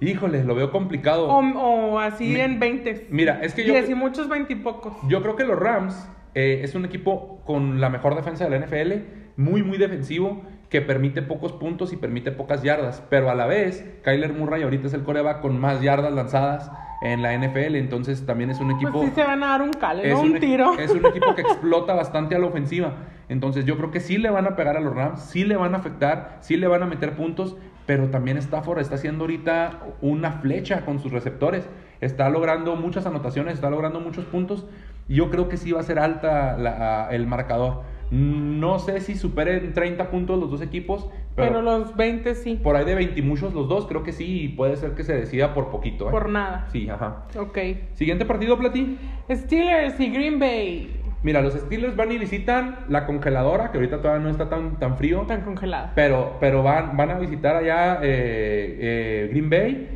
Híjole, 0.00 0.42
lo 0.44 0.54
veo 0.54 0.70
complicado. 0.72 1.28
O, 1.28 1.38
o 1.38 1.98
así 2.00 2.24
Mi- 2.28 2.40
en 2.40 2.58
20. 2.58 3.06
Mira, 3.10 3.38
es 3.42 3.54
que 3.54 3.64
yo- 3.64 3.72
10 3.72 3.88
y 3.90 3.94
muchos 3.94 4.28
20 4.28 4.52
y 4.52 4.56
pocos. 4.56 4.92
Yo 5.08 5.22
creo 5.22 5.36
que 5.36 5.44
los 5.44 5.58
Rams 5.58 6.08
eh, 6.34 6.60
es 6.64 6.74
un 6.74 6.84
equipo 6.84 7.40
con 7.46 7.80
la 7.80 7.88
mejor 7.88 8.16
defensa 8.16 8.44
de 8.44 8.50
la 8.50 8.56
NFL, 8.66 9.04
muy, 9.36 9.62
muy 9.62 9.78
defensivo, 9.78 10.42
que 10.72 10.80
permite 10.80 11.20
pocos 11.20 11.52
puntos 11.52 11.92
y 11.92 11.98
permite 11.98 12.32
pocas 12.32 12.62
yardas, 12.62 13.02
pero 13.10 13.28
a 13.28 13.34
la 13.34 13.44
vez, 13.44 13.84
Kyler 14.02 14.32
Murray 14.32 14.62
ahorita 14.62 14.86
es 14.86 14.94
el 14.94 15.02
coreback 15.02 15.42
con 15.42 15.60
más 15.60 15.82
yardas 15.82 16.14
lanzadas 16.14 16.70
en 17.02 17.20
la 17.20 17.34
NFL, 17.36 17.76
entonces 17.76 18.24
también 18.24 18.48
es 18.48 18.58
un 18.58 18.70
equipo... 18.70 18.92
Pues 18.92 19.10
sí 19.10 19.14
se 19.16 19.22
van 19.22 19.42
a 19.44 19.48
dar 19.48 19.60
un 19.60 19.74
cale, 19.74 20.08
es 20.08 20.14
no 20.14 20.22
un 20.22 20.40
tiro. 20.40 20.72
Es 20.78 20.90
un 20.92 21.04
equipo 21.04 21.34
que 21.34 21.42
explota 21.42 21.92
bastante 21.92 22.36
a 22.36 22.38
la 22.38 22.46
ofensiva. 22.46 22.94
Entonces 23.28 23.66
yo 23.66 23.76
creo 23.76 23.90
que 23.90 24.00
sí 24.00 24.16
le 24.16 24.30
van 24.30 24.46
a 24.46 24.56
pegar 24.56 24.78
a 24.78 24.80
los 24.80 24.94
Rams, 24.94 25.20
sí 25.20 25.44
le 25.44 25.56
van 25.56 25.74
a 25.74 25.76
afectar, 25.78 26.38
sí 26.40 26.56
le 26.56 26.66
van 26.68 26.82
a 26.82 26.86
meter 26.86 27.16
puntos, 27.16 27.54
pero 27.84 28.08
también 28.08 28.38
Stafford 28.38 28.78
está 28.78 28.94
haciendo 28.94 29.24
ahorita 29.24 29.78
una 30.00 30.32
flecha 30.32 30.86
con 30.86 31.00
sus 31.00 31.12
receptores. 31.12 31.68
Está 32.00 32.30
logrando 32.30 32.76
muchas 32.76 33.04
anotaciones, 33.04 33.54
está 33.54 33.68
logrando 33.68 34.00
muchos 34.00 34.24
puntos. 34.24 34.66
Y 35.06 35.16
yo 35.16 35.28
creo 35.30 35.50
que 35.50 35.58
sí 35.58 35.70
va 35.72 35.80
a 35.80 35.82
ser 35.82 35.98
alta 35.98 36.56
la- 36.56 37.08
el 37.10 37.26
marcador. 37.26 37.82
No 38.12 38.78
sé 38.78 39.00
si 39.00 39.14
superen 39.14 39.72
30 39.72 40.10
puntos 40.10 40.38
los 40.38 40.50
dos 40.50 40.60
equipos, 40.60 41.08
pero, 41.34 41.48
pero 41.48 41.62
los 41.62 41.96
20 41.96 42.34
sí. 42.34 42.60
por 42.62 42.76
ahí 42.76 42.84
de 42.84 42.94
20 42.94 43.18
y 43.18 43.22
muchos 43.22 43.54
los 43.54 43.70
dos, 43.70 43.86
creo 43.86 44.02
que 44.02 44.12
sí, 44.12 44.42
y 44.42 44.48
puede 44.50 44.76
ser 44.76 44.90
que 44.92 45.02
se 45.02 45.14
decida 45.14 45.54
por 45.54 45.70
poquito. 45.70 46.08
¿eh? 46.08 46.10
Por 46.10 46.28
nada. 46.28 46.66
Sí, 46.70 46.90
ajá. 46.90 47.24
Ok. 47.38 47.58
Siguiente 47.94 48.26
partido, 48.26 48.58
Platí. 48.58 48.98
Steelers 49.30 49.98
y 49.98 50.10
Green 50.10 50.38
Bay. 50.38 51.00
Mira, 51.22 51.40
los 51.40 51.54
Steelers 51.54 51.96
van 51.96 52.12
y 52.12 52.18
visitan 52.18 52.80
la 52.90 53.06
congeladora, 53.06 53.70
que 53.70 53.78
ahorita 53.78 54.02
todavía 54.02 54.22
no 54.24 54.28
está 54.28 54.50
tan, 54.50 54.78
tan 54.78 54.98
frío, 54.98 55.22
Tan 55.26 55.40
congelada. 55.40 55.92
pero, 55.94 56.36
pero 56.38 56.62
van, 56.62 56.96
van 56.98 57.12
a 57.12 57.18
visitar 57.18 57.56
allá 57.56 57.94
eh, 58.02 58.76
eh, 58.80 59.28
Green 59.30 59.48
Bay, 59.48 59.88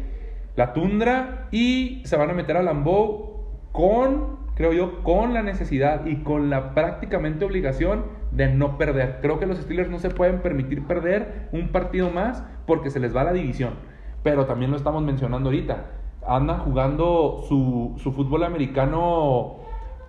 la 0.55 0.73
tundra, 0.73 1.49
y 1.51 2.01
se 2.07 2.17
van 2.17 2.31
a 2.31 2.33
meter 2.33 2.57
a 2.57 2.63
Lambeau 2.63 3.45
con, 3.73 4.39
creo 4.57 4.73
yo, 4.73 5.03
con 5.03 5.35
la 5.35 5.43
necesidad 5.43 6.07
y 6.07 6.17
con 6.17 6.49
la 6.49 6.75
prácticamente 6.75 7.45
obligación 7.45 8.07
de 8.33 8.49
no 8.49 8.79
perder. 8.79 9.19
Creo 9.21 9.39
que 9.39 9.47
los 9.47 9.59
Steelers 9.59 9.91
no 9.91 9.99
se 9.99 10.09
pueden 10.09 10.41
permitir 10.41 10.87
perder 10.87 11.49
un 11.53 11.69
partido 11.69 12.11
más 12.11 12.43
porque 12.67 12.91
se 12.91 12.99
les 12.99 13.15
va 13.15 13.23
la 13.23 13.35
división. 13.35 13.75
Pero 14.23 14.47
también 14.47 14.71
lo 14.71 14.79
estamos 14.79 15.03
mencionando 15.03 15.51
ahorita. 15.51 15.91
Andan 16.27 16.61
jugando 16.61 17.45
su, 17.47 17.95
su 17.99 18.13
fútbol 18.13 18.45
americano 18.45 19.57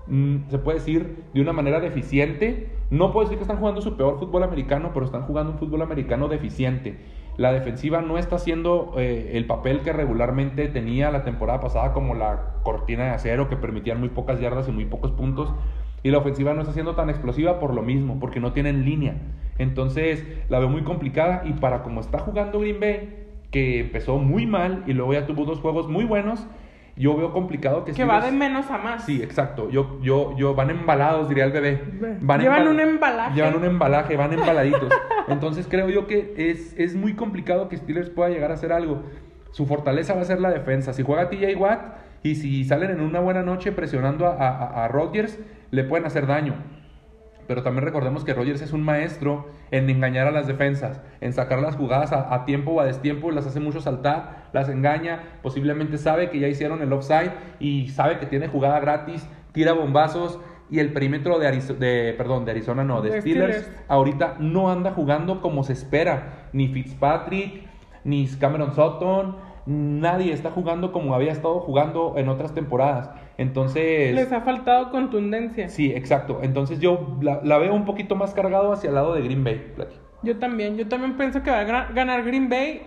mm, 0.07 0.49
se 0.49 0.57
puede 0.57 0.79
decir, 0.79 1.25
de 1.33 1.41
una 1.41 1.51
manera 1.51 1.81
deficiente. 1.81 2.71
No 2.89 3.11
puedo 3.11 3.25
decir 3.25 3.37
que 3.37 3.43
están 3.43 3.59
jugando 3.59 3.81
su 3.81 3.97
peor 3.97 4.17
fútbol 4.17 4.43
americano, 4.43 4.91
pero 4.93 5.05
están 5.05 5.23
jugando 5.23 5.51
un 5.51 5.57
fútbol 5.59 5.81
americano 5.81 6.29
deficiente. 6.29 6.97
La 7.37 7.51
defensiva 7.53 8.01
no 8.01 8.17
está 8.17 8.37
haciendo 8.37 8.95
eh, 8.97 9.31
el 9.33 9.45
papel 9.45 9.81
que 9.81 9.93
regularmente 9.93 10.67
tenía 10.69 11.11
la 11.11 11.23
temporada 11.23 11.59
pasada 11.59 11.93
como 11.93 12.15
la 12.15 12.55
cortina 12.63 13.05
de 13.05 13.09
acero 13.11 13.47
que 13.47 13.55
permitían 13.55 13.99
muy 13.99 14.09
pocas 14.09 14.39
yardas 14.39 14.67
y 14.67 14.71
muy 14.71 14.85
pocos 14.85 15.11
puntos. 15.11 15.53
Y 16.01 16.09
la 16.09 16.17
ofensiva 16.17 16.53
no 16.53 16.61
está 16.61 16.73
siendo 16.73 16.95
tan 16.95 17.11
explosiva 17.11 17.59
por 17.59 17.75
lo 17.75 17.83
mismo, 17.83 18.19
porque 18.19 18.39
no 18.39 18.53
tienen 18.53 18.85
línea. 18.85 19.15
Entonces 19.59 20.25
la 20.49 20.57
veo 20.57 20.69
muy 20.69 20.81
complicada 20.81 21.43
y 21.45 21.53
para 21.53 21.83
como 21.83 22.01
está 22.01 22.17
jugando 22.17 22.59
Green 22.59 22.79
Bay, 22.79 23.27
que 23.51 23.81
empezó 23.81 24.17
muy 24.17 24.47
mal 24.47 24.83
y 24.87 24.93
luego 24.93 25.13
ya 25.13 25.27
tuvo 25.27 25.45
dos 25.45 25.59
juegos 25.59 25.87
muy 25.87 26.05
buenos, 26.05 26.47
yo 26.97 27.15
veo 27.15 27.31
complicado 27.31 27.85
que 27.85 27.91
Que 27.93 28.03
va 28.05 28.19
de 28.21 28.27
Steelers- 28.29 28.37
menos 28.37 28.69
a 28.71 28.77
más. 28.77 29.03
Sí, 29.05 29.21
exacto. 29.21 29.69
Yo, 29.69 29.99
yo, 30.01 30.35
yo, 30.37 30.55
van 30.55 30.69
embalados, 30.71 31.29
diría 31.29 31.45
el 31.45 31.51
bebé. 31.51 31.81
Van 32.21 32.41
Llevan 32.41 32.63
embal- 32.63 32.69
un 32.71 32.79
embalaje. 32.79 33.35
Llevan 33.35 33.55
un 33.55 33.65
embalaje, 33.65 34.15
van 34.17 34.33
embaladitos. 34.33 34.89
Entonces 35.27 35.67
creo 35.69 35.89
yo 35.89 36.07
que 36.07 36.33
es, 36.37 36.73
es 36.77 36.95
muy 36.95 37.13
complicado 37.13 37.69
que 37.69 37.77
Steelers 37.77 38.09
pueda 38.09 38.29
llegar 38.29 38.51
a 38.51 38.55
hacer 38.55 38.71
algo. 38.73 39.03
Su 39.51 39.65
fortaleza 39.65 40.13
va 40.13 40.21
a 40.21 40.25
ser 40.25 40.39
la 40.41 40.49
defensa. 40.49 40.93
Si 40.93 41.03
juega 41.03 41.29
TJ 41.29 41.55
Watt 41.57 41.81
y 42.23 42.35
si 42.35 42.63
salen 42.65 42.91
en 42.91 43.01
una 43.01 43.19
buena 43.19 43.43
noche 43.43 43.71
presionando 43.71 44.25
a, 44.27 44.33
a, 44.33 44.85
a 44.85 44.87
Rodgers, 44.87 45.39
le 45.71 45.83
pueden 45.83 46.05
hacer 46.05 46.25
daño. 46.27 46.55
Pero 47.47 47.63
también 47.63 47.85
recordemos 47.85 48.23
que 48.25 48.33
Rodgers 48.33 48.61
es 48.61 48.73
un 48.73 48.83
maestro 48.83 49.47
en 49.71 49.89
engañar 49.89 50.27
a 50.27 50.31
las 50.31 50.47
defensas, 50.47 51.01
en 51.21 51.31
sacar 51.33 51.59
las 51.59 51.75
jugadas 51.75 52.11
a, 52.11 52.33
a 52.33 52.45
tiempo 52.45 52.71
o 52.71 52.79
a 52.81 52.85
destiempo, 52.85 53.31
las 53.31 53.47
hace 53.47 53.59
mucho 53.59 53.79
saltar, 53.81 54.49
las 54.53 54.67
engaña, 54.69 55.23
posiblemente 55.41 55.97
sabe 55.97 56.29
que 56.29 56.39
ya 56.39 56.47
hicieron 56.47 56.81
el 56.81 56.91
offside 56.91 57.31
y 57.59 57.87
sabe 57.89 58.19
que 58.19 58.25
tiene 58.25 58.47
jugada 58.47 58.79
gratis, 58.79 59.27
tira 59.53 59.71
bombazos 59.73 60.39
y 60.69 60.79
el 60.79 60.91
perímetro 60.91 61.39
de, 61.39 61.47
Arizo- 61.47 61.77
de 61.77 62.13
perdón, 62.17 62.43
de 62.43 62.51
Arizona 62.51 62.83
no, 62.83 63.01
de, 63.01 63.11
De 63.11 63.21
Steelers, 63.21 63.55
Steelers. 63.57 63.81
ahorita 63.87 64.35
no 64.39 64.69
anda 64.69 64.91
jugando 64.91 65.39
como 65.41 65.63
se 65.63 65.71
espera, 65.73 66.49
ni 66.51 66.67
Fitzpatrick, 66.67 67.65
ni 68.03 68.27
Cameron 68.27 68.73
Sutton, 68.75 69.37
nadie 69.67 70.33
está 70.33 70.49
jugando 70.49 70.91
como 70.91 71.13
había 71.13 71.31
estado 71.31 71.59
jugando 71.59 72.13
en 72.17 72.29
otras 72.29 72.53
temporadas. 72.53 73.09
Entonces, 73.37 74.15
Les 74.15 74.31
ha 74.31 74.41
faltado 74.41 74.89
contundencia. 74.89 75.69
Sí, 75.69 75.91
exacto. 75.93 76.39
Entonces 76.41 76.79
yo 76.79 77.17
la, 77.21 77.41
la 77.43 77.57
veo 77.57 77.73
un 77.73 77.85
poquito 77.85 78.15
más 78.15 78.33
cargado 78.33 78.71
hacia 78.71 78.87
el 78.89 78.95
lado 78.95 79.13
de 79.13 79.21
Green 79.21 79.43
Bay. 79.43 79.73
Plati. 79.75 79.95
Yo 80.23 80.37
también, 80.37 80.77
yo 80.77 80.87
también 80.87 81.15
pienso 81.17 81.43
que 81.43 81.51
va 81.51 81.59
a 81.59 81.91
ganar 81.93 82.23
Green 82.23 82.49
Bay. 82.49 82.81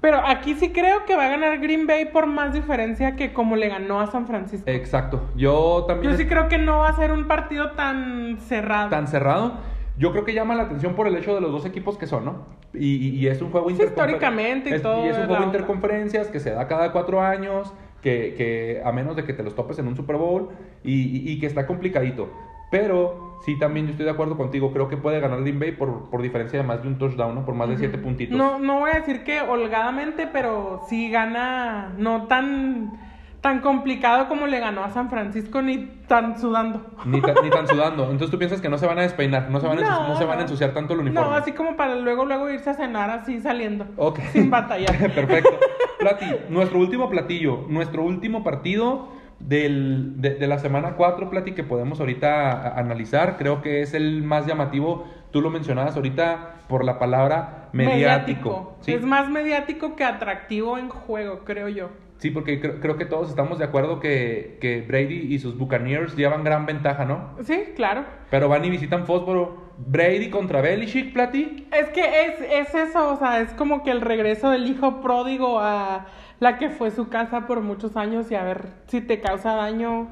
Pero 0.00 0.18
aquí 0.24 0.54
sí 0.54 0.70
creo 0.70 1.04
que 1.06 1.16
va 1.16 1.26
a 1.26 1.28
ganar 1.28 1.58
Green 1.60 1.86
Bay 1.86 2.06
por 2.06 2.26
más 2.26 2.52
diferencia 2.52 3.16
que 3.16 3.32
como 3.32 3.56
le 3.56 3.68
ganó 3.68 4.00
a 4.00 4.06
San 4.06 4.26
Francisco. 4.26 4.70
Exacto. 4.70 5.30
Yo 5.36 5.84
también 5.88 6.12
Yo 6.12 6.18
sí 6.18 6.26
creo 6.26 6.48
que 6.48 6.58
no 6.58 6.80
va 6.80 6.90
a 6.90 6.96
ser 6.96 7.10
un 7.12 7.26
partido 7.26 7.70
tan 7.72 8.36
cerrado. 8.38 8.90
tan 8.90 9.08
cerrado. 9.08 9.54
Yo 9.96 10.10
creo 10.12 10.24
que 10.24 10.32
llama 10.34 10.54
la 10.54 10.64
atención 10.64 10.94
por 10.94 11.06
el 11.06 11.16
hecho 11.16 11.34
de 11.34 11.40
los 11.40 11.52
dos 11.52 11.64
equipos 11.66 11.96
que 11.98 12.06
son, 12.06 12.24
¿no? 12.24 12.46
Y, 12.72 12.96
y- 12.96 13.18
y 13.20 13.26
es 13.28 13.40
un 13.40 13.50
juego 13.50 13.70
históricamente 13.70 14.70
y 14.70 14.72
es- 14.74 14.82
todo 14.82 15.04
Y 15.06 15.08
es 15.10 15.18
un 15.18 15.26
juego 15.26 15.44
interconferencias 15.44 16.28
que 16.28 16.40
se 16.40 16.50
da 16.50 16.66
cada 16.66 16.90
cuatro 16.92 17.20
años, 17.22 17.72
que, 18.02 18.34
que 18.36 18.82
a 18.84 18.90
menos 18.92 19.14
de 19.16 19.24
que 19.24 19.32
te 19.32 19.42
los 19.42 19.54
topes 19.54 19.78
en 19.78 19.86
un 19.86 19.96
Super 19.96 20.16
Bowl 20.16 20.48
y, 20.82 20.92
y- 20.94 21.30
y 21.32 21.38
que 21.38 21.46
está 21.46 21.66
complicadito. 21.66 22.28
Pero 22.70 23.38
sí, 23.44 23.56
también 23.56 23.86
yo 23.86 23.92
estoy 23.92 24.04
de 24.04 24.10
acuerdo 24.10 24.36
contigo. 24.36 24.72
Creo 24.72 24.88
que 24.88 24.96
puede 24.96 25.20
ganar 25.20 25.40
Green 25.42 25.60
Bay 25.60 25.72
por, 25.72 26.10
por 26.10 26.20
diferencia 26.22 26.58
de 26.60 26.66
más 26.66 26.82
de 26.82 26.88
un 26.88 26.98
touchdown, 26.98 27.34
¿no? 27.34 27.44
Por 27.44 27.54
más 27.54 27.68
de 27.68 27.76
siete 27.78 27.98
puntitos. 27.98 28.36
No, 28.36 28.58
no 28.58 28.80
voy 28.80 28.90
a 28.90 28.94
decir 28.98 29.22
que 29.22 29.40
holgadamente, 29.42 30.26
pero 30.26 30.82
sí 30.88 31.08
gana 31.08 31.92
no 31.96 32.26
tan, 32.26 32.98
tan 33.44 33.60
complicado 33.60 34.26
como 34.26 34.46
le 34.46 34.58
ganó 34.58 34.82
a 34.84 34.90
San 34.90 35.10
Francisco 35.10 35.60
ni 35.60 35.76
tan 36.08 36.40
sudando. 36.40 36.80
Ni, 37.04 37.20
tan- 37.20 37.34
ni 37.42 37.50
tan 37.50 37.68
sudando. 37.68 38.04
Entonces 38.04 38.30
tú 38.30 38.38
piensas 38.38 38.62
que 38.62 38.70
no 38.70 38.78
se 38.78 38.86
van 38.86 38.98
a 38.98 39.02
despeinar, 39.02 39.50
no 39.50 39.60
se 39.60 39.66
van 39.66 39.76
no 39.82 40.16
se 40.16 40.24
van 40.24 40.38
a 40.38 40.42
ensuciar 40.42 40.72
tanto 40.72 40.94
el 40.94 41.00
uniforme. 41.00 41.28
No, 41.28 41.36
así 41.36 41.52
como 41.52 41.76
para 41.76 41.94
luego, 41.96 42.24
luego 42.24 42.48
irse 42.48 42.70
a 42.70 42.74
cenar 42.74 43.10
así 43.10 43.40
saliendo. 43.42 43.84
Ok. 43.98 44.18
Sin 44.32 44.48
batallar. 44.48 44.96
Perfecto. 45.14 45.50
Plati, 45.98 46.24
nuestro 46.48 46.78
último 46.78 47.10
platillo, 47.10 47.66
nuestro 47.68 48.02
último 48.02 48.42
partido 48.42 49.08
del- 49.40 50.22
de, 50.22 50.36
de 50.36 50.46
la 50.46 50.58
semana 50.58 50.94
4, 50.96 51.28
Plati, 51.28 51.52
que 51.52 51.64
podemos 51.64 52.00
ahorita 52.00 52.50
a- 52.50 52.78
analizar. 52.80 53.36
Creo 53.36 53.60
que 53.60 53.82
es 53.82 53.92
el 53.92 54.22
más 54.22 54.46
llamativo. 54.46 55.04
Tú 55.32 55.42
lo 55.42 55.50
mencionabas 55.50 55.96
ahorita 55.96 56.60
por 56.66 56.82
la 56.82 56.98
palabra 56.98 57.68
mediático. 57.72 58.78
¿sí? 58.80 58.94
Es 58.94 59.02
más 59.02 59.28
mediático 59.28 59.96
que 59.96 60.04
atractivo 60.04 60.78
en 60.78 60.88
juego, 60.88 61.40
creo 61.44 61.68
yo. 61.68 61.90
Sí, 62.24 62.30
porque 62.30 62.58
creo, 62.58 62.80
creo 62.80 62.96
que 62.96 63.04
todos 63.04 63.28
estamos 63.28 63.58
de 63.58 63.66
acuerdo 63.66 64.00
que, 64.00 64.56
que 64.58 64.80
Brady 64.80 65.34
y 65.34 65.38
sus 65.40 65.58
Buccaneers 65.58 66.16
llevan 66.16 66.42
gran 66.42 66.64
ventaja, 66.64 67.04
¿no? 67.04 67.34
Sí, 67.42 67.64
claro. 67.76 68.06
Pero 68.30 68.48
van 68.48 68.64
y 68.64 68.70
visitan 68.70 69.04
Fósforo. 69.04 69.74
Brady 69.76 70.30
contra 70.30 70.62
Belichick, 70.62 71.12
Plati. 71.12 71.68
Es 71.70 71.90
que 71.90 72.00
es, 72.00 72.40
es 72.50 72.74
eso, 72.74 73.12
o 73.12 73.18
sea, 73.18 73.42
es 73.42 73.50
como 73.52 73.82
que 73.82 73.90
el 73.90 74.00
regreso 74.00 74.48
del 74.48 74.66
hijo 74.66 75.02
pródigo 75.02 75.60
a 75.60 76.06
la 76.40 76.56
que 76.56 76.70
fue 76.70 76.90
su 76.90 77.10
casa 77.10 77.46
por 77.46 77.60
muchos 77.60 77.94
años 77.94 78.30
y 78.30 78.36
a 78.36 78.42
ver 78.42 78.68
si 78.86 79.02
te 79.02 79.20
causa 79.20 79.52
daño 79.54 80.08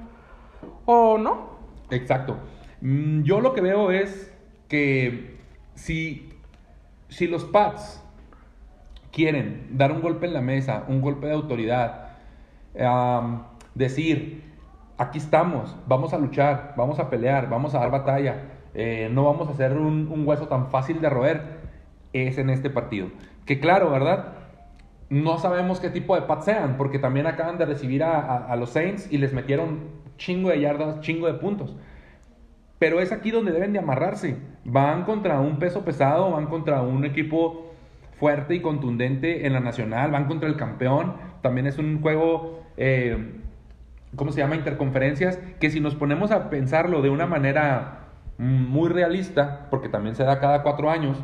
o 0.85 1.17
no. 1.17 1.53
Exacto. 1.91 2.37
Mm, 2.83 3.23
Yo 3.23 3.41
lo 3.41 3.55
que 3.55 3.63
veo 3.63 3.91
es 3.91 4.31
que 4.69 5.39
si, 5.77 6.29
si 7.09 7.27
los 7.27 7.47
Pats 7.47 8.05
quieren 9.11 9.69
dar 9.71 9.93
un 9.93 10.03
golpe 10.03 10.27
en 10.27 10.35
la 10.35 10.43
mesa, 10.43 10.85
un 10.89 11.01
golpe 11.01 11.27
de 11.29 11.33
autoridad, 11.33 12.02
decir, 13.75 14.43
aquí 14.99 15.19
estamos, 15.19 15.77
vamos 15.87 16.13
a 16.15 16.19
luchar, 16.19 16.75
vamos 16.77 16.99
a 16.99 17.11
pelear, 17.11 17.49
vamos 17.49 17.75
a 17.75 17.81
dar 17.81 17.91
batalla, 17.91 18.43
eh, 18.75 19.09
no 19.13 19.25
vamos 19.25 19.49
a 19.49 19.53
hacer 19.53 19.73
un, 19.77 20.23
hueso 20.27 20.49
tan 20.49 20.69
fácil 20.71 21.01
de 21.01 21.11
roer, 21.11 21.43
es 22.13 22.39
en 22.39 22.51
este 22.51 22.71
partido. 22.71 23.09
Que 23.47 23.59
claro, 23.61 23.91
¿verdad? 23.91 24.35
No 25.11 25.39
sabemos 25.39 25.81
qué 25.81 25.91
tipo 25.91 26.15
de 26.15 26.23
Pats 26.23 26.47
sean, 26.47 26.77
porque 26.77 26.99
también 26.99 27.27
acaban 27.27 27.59
de 27.59 27.67
recibir 27.67 28.03
a, 28.03 28.19
a- 28.21 28.47
a 28.53 28.57
los 28.57 28.71
Saints 28.71 29.13
y 29.13 29.19
les 29.19 29.33
metieron 29.33 29.81
chingo 30.17 30.49
de 30.51 30.61
yardas, 30.61 31.01
chingo 31.01 31.27
de 31.27 31.35
puntos. 31.35 31.77
Pero 32.79 33.01
es 33.01 33.13
aquí 33.13 33.31
donde 33.31 33.53
deben 33.53 33.73
de 33.73 33.79
amarrarse. 33.79 34.37
Van 34.65 35.05
contra 35.05 35.41
un 35.41 35.59
peso 35.59 35.85
pesado, 35.85 36.31
van 36.33 36.47
contra 36.47 36.83
un 36.83 37.05
equipo 37.05 37.73
fuerte 38.19 38.55
y 38.55 38.61
contundente 38.61 39.47
en 39.47 39.53
la 39.53 39.61
nacional, 39.61 40.11
van 40.11 40.27
contra 40.27 40.49
el 40.49 40.57
campeón. 40.57 41.15
También 41.43 41.67
es 41.67 41.79
un 41.79 42.01
juego, 42.01 42.62
eh, 42.77 43.41
¿cómo 44.17 44.33
se 44.33 44.41
llama? 44.41 44.57
Interconferencias, 44.57 45.39
que 45.61 45.71
si 45.71 45.81
nos 45.81 45.95
ponemos 45.95 46.31
a 46.31 46.51
pensarlo 46.51 47.03
de 47.03 47.11
una 47.11 47.27
manera 47.27 47.99
muy 48.39 48.89
realista, 48.89 49.69
porque 49.71 49.89
también 49.89 50.17
se 50.17 50.25
da 50.25 50.41
cada 50.41 50.63
cuatro 50.63 50.91
años, 50.91 51.23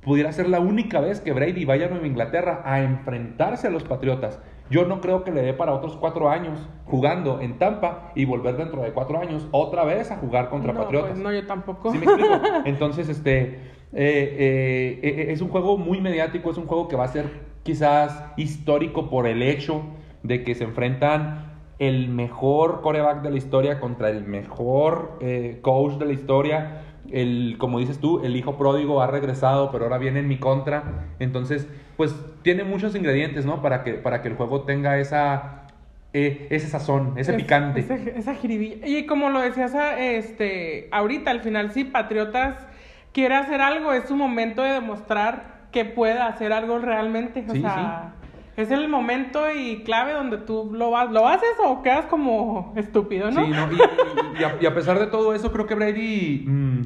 pudiera 0.00 0.32
ser 0.32 0.48
la 0.48 0.60
única 0.60 1.00
vez 1.00 1.20
que 1.20 1.32
Brady 1.32 1.64
vaya 1.64 1.86
a 1.86 1.90
Nueva 1.90 2.06
Inglaterra 2.06 2.62
a 2.64 2.82
enfrentarse 2.82 3.66
a 3.66 3.70
los 3.70 3.84
Patriotas. 3.84 4.40
Yo 4.70 4.86
no 4.86 5.00
creo 5.00 5.24
que 5.24 5.30
le 5.30 5.42
dé 5.42 5.52
para 5.52 5.74
otros 5.74 5.96
cuatro 5.96 6.30
años 6.30 6.58
jugando 6.86 7.40
en 7.40 7.58
Tampa 7.58 8.12
y 8.14 8.24
volver 8.24 8.56
dentro 8.56 8.82
de 8.82 8.92
cuatro 8.92 9.18
años 9.18 9.46
otra 9.50 9.84
vez 9.84 10.10
a 10.10 10.16
jugar 10.16 10.48
contra 10.48 10.72
no, 10.72 10.80
Patriotas. 10.80 11.10
pues 11.10 11.22
no, 11.22 11.32
yo 11.32 11.46
tampoco. 11.46 11.92
¿Sí 11.92 11.98
me 11.98 12.04
explico? 12.04 12.40
Entonces, 12.64 13.08
este, 13.08 13.40
eh, 13.42 13.60
eh, 13.92 15.00
eh, 15.02 15.26
es 15.32 15.42
un 15.42 15.48
juego 15.48 15.76
muy 15.76 16.00
mediático, 16.00 16.50
es 16.50 16.56
un 16.56 16.66
juego 16.66 16.88
que 16.88 16.96
va 16.96 17.04
a 17.04 17.08
ser 17.08 17.26
quizás 17.62 18.24
histórico 18.36 19.10
por 19.10 19.26
el 19.26 19.42
hecho 19.42 19.82
de 20.24 20.42
que 20.42 20.54
se 20.56 20.64
enfrentan 20.64 21.52
el 21.78 22.08
mejor 22.08 22.80
coreback 22.80 23.22
de 23.22 23.30
la 23.30 23.36
historia 23.36 23.78
contra 23.78 24.08
el 24.10 24.24
mejor 24.24 25.18
eh, 25.20 25.58
coach 25.62 25.94
de 25.98 26.06
la 26.06 26.12
historia. 26.12 26.80
El, 27.10 27.56
como 27.58 27.78
dices 27.78 27.98
tú, 28.00 28.24
el 28.24 28.34
hijo 28.34 28.56
pródigo 28.56 29.02
ha 29.02 29.06
regresado, 29.06 29.70
pero 29.70 29.84
ahora 29.84 29.98
viene 29.98 30.20
en 30.20 30.28
mi 30.28 30.38
contra. 30.38 30.82
Entonces, 31.18 31.68
pues 31.96 32.14
tiene 32.42 32.64
muchos 32.64 32.94
ingredientes, 32.96 33.44
¿no? 33.44 33.60
Para 33.60 33.84
que, 33.84 33.92
para 33.94 34.22
que 34.22 34.28
el 34.28 34.34
juego 34.36 34.62
tenga 34.62 34.98
esa, 34.98 35.66
eh, 36.14 36.46
ese 36.50 36.68
sazón, 36.68 37.12
ese 37.18 37.32
Es- 37.32 37.36
picante. 37.36 37.80
ese- 37.80 38.14
esa 38.18 38.34
jiribilla. 38.34 38.86
Y 38.86 39.04
como 39.04 39.28
lo 39.28 39.40
decías 39.40 39.74
a- 39.74 40.00
este, 40.00 40.88
ahorita, 40.90 41.30
al 41.30 41.40
final, 41.40 41.70
si 41.72 41.84
Patriotas 41.84 42.66
quiere 43.12 43.34
hacer 43.34 43.60
algo, 43.60 43.92
es 43.92 44.04
su 44.08 44.16
momento 44.16 44.62
de 44.62 44.72
demostrar 44.72 45.64
que 45.70 45.84
puede 45.84 46.18
hacer 46.20 46.52
algo 46.54 46.78
realmente. 46.78 47.44
O 47.46 47.52
Sí, 47.52 47.60
sea, 47.60 48.14
es 48.56 48.70
el 48.70 48.88
momento 48.88 49.50
y 49.50 49.82
clave 49.84 50.12
donde 50.12 50.38
tú 50.38 50.70
lo, 50.72 50.90
vas, 50.90 51.10
lo 51.10 51.26
haces 51.26 51.50
o 51.64 51.82
quedas 51.82 52.06
como 52.06 52.72
estúpido, 52.76 53.30
¿no? 53.30 53.44
Sí, 53.44 53.50
no, 53.50 53.72
y, 53.72 53.76
y- 53.76 54.40
y 54.40 54.44
a, 54.44 54.56
y 54.60 54.66
a 54.66 54.74
pesar 54.74 54.98
de 54.98 55.06
todo 55.08 55.34
eso, 55.34 55.50
creo 55.52 55.66
que 55.66 55.74
Brady, 55.74 56.44
mm, 56.46 56.82